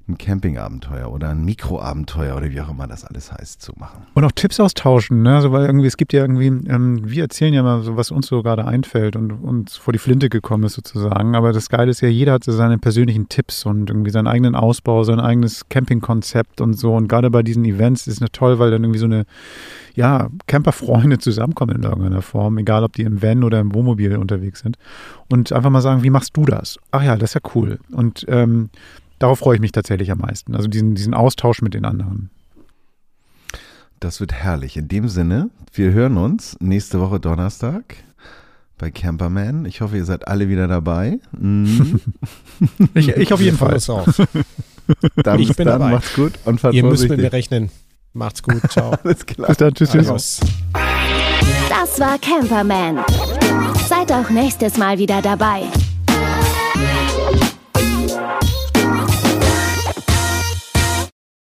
ein 0.06 0.18
Campingabenteuer 0.18 1.10
oder 1.10 1.30
ein 1.30 1.44
Mikroabenteuer 1.44 2.36
oder 2.36 2.50
wie 2.50 2.60
auch 2.60 2.68
immer 2.68 2.86
das 2.86 3.06
alles 3.06 3.32
heißt 3.32 3.62
zu 3.62 3.72
machen. 3.76 4.02
Und 4.12 4.24
auch 4.24 4.32
Tipps 4.32 4.60
austauschen, 4.60 5.22
ne? 5.22 5.36
Also, 5.36 5.50
weil 5.50 5.64
irgendwie, 5.64 5.86
es 5.86 5.96
gibt 5.96 6.12
ja 6.12 6.20
irgendwie, 6.20 6.46
ähm, 6.46 7.00
wir 7.02 7.22
erzählen 7.22 7.54
ja 7.54 7.62
mal 7.62 7.82
so, 7.82 7.96
was 7.96 8.10
uns 8.10 8.26
so 8.26 8.42
gerade 8.42 8.66
einfällt 8.66 9.16
und 9.16 9.32
uns 9.32 9.76
vor 9.76 9.92
die 9.92 9.98
Flinte 9.98 10.28
gekommen 10.28 10.64
ist 10.64 10.74
sozusagen. 10.74 11.34
Aber 11.34 11.52
das 11.52 11.70
Geile 11.70 11.90
ist 11.90 12.02
ja, 12.02 12.08
jeder 12.08 12.34
hat 12.34 12.44
so 12.44 12.52
seine 12.52 12.76
persönlichen 12.76 13.30
Tipps 13.30 13.64
und 13.64 13.88
irgendwie 13.88 14.10
seinen 14.10 14.26
eigenen 14.26 14.54
Ausbau, 14.54 15.04
sein 15.04 15.20
eigenes 15.20 15.70
Campingkonzept 15.70 16.60
und 16.60 16.74
so. 16.74 16.94
Und 16.94 17.08
gerade 17.08 17.30
bei 17.30 17.42
diesen 17.42 17.64
Events 17.64 18.06
ist 18.06 18.20
es 18.20 18.28
toll, 18.32 18.58
weil 18.58 18.70
dann 18.70 18.84
irgendwie 18.84 19.00
so 19.00 19.06
eine, 19.06 19.24
ja, 19.94 20.28
Camperfreunde 20.46 21.18
zusammenkommen 21.18 21.76
in 21.76 21.82
irgendeiner 21.82 22.20
Form, 22.20 22.58
egal 22.58 22.84
ob 22.84 22.92
die 22.92 23.02
im 23.02 23.22
Van 23.22 23.42
oder 23.42 23.60
im 23.60 23.74
Wohnmobil 23.74 24.16
unterwegs 24.18 24.60
sind. 24.60 24.76
Und 25.30 25.50
einfach 25.50 25.70
mal 25.70 25.80
sagen, 25.80 26.02
wie 26.02 26.10
machst 26.10 26.36
du 26.36 26.44
das? 26.44 26.78
Ach 26.90 27.02
ja, 27.02 27.16
das 27.16 27.30
ist 27.30 27.34
ja 27.34 27.50
cool. 27.54 27.78
Und 27.90 28.26
ähm, 28.28 28.68
darauf 29.24 29.38
freue 29.38 29.54
ich 29.54 29.60
mich 29.62 29.72
tatsächlich 29.72 30.10
am 30.10 30.18
meisten. 30.18 30.54
Also 30.54 30.68
diesen, 30.68 30.94
diesen 30.94 31.14
Austausch 31.14 31.62
mit 31.62 31.72
den 31.72 31.86
anderen. 31.86 32.28
Das 34.00 34.20
wird 34.20 34.34
herrlich. 34.34 34.76
In 34.76 34.86
dem 34.88 35.08
Sinne, 35.08 35.48
wir 35.72 35.92
hören 35.92 36.18
uns 36.18 36.58
nächste 36.60 37.00
Woche 37.00 37.20
Donnerstag 37.20 37.96
bei 38.76 38.90
Camperman. 38.90 39.64
Ich 39.64 39.80
hoffe, 39.80 39.96
ihr 39.96 40.04
seid 40.04 40.28
alle 40.28 40.48
wieder 40.50 40.68
dabei. 40.68 41.18
Mhm. 41.32 42.00
Ich, 42.94 43.08
ich 43.08 43.32
auf 43.32 43.40
jeden 43.40 43.56
Fall. 43.56 43.78
Dann 45.16 45.40
Ich 45.40 45.48
bis 45.48 45.56
bin 45.56 45.66
dann, 45.66 45.80
dabei. 45.80 45.92
macht's 45.92 46.14
gut 46.14 46.32
und 46.44 46.60
fahrt 46.60 46.74
Ihr 46.74 46.84
müsst 46.84 47.08
mit 47.08 47.18
mir 47.18 47.32
rechnen. 47.32 47.70
Macht's 48.12 48.42
gut. 48.42 48.60
Ciao. 48.70 48.92
Alles 49.02 49.26
klar. 49.26 49.48
Bis 49.48 49.56
dann. 49.56 49.74
Tschüss, 49.74 49.90
tschüss. 49.90 50.40
Das 51.68 51.98
war 51.98 52.18
Camperman. 52.18 52.98
Seid 53.88 54.12
auch 54.12 54.30
nächstes 54.30 54.76
Mal 54.76 54.98
wieder 54.98 55.20
dabei. 55.22 55.62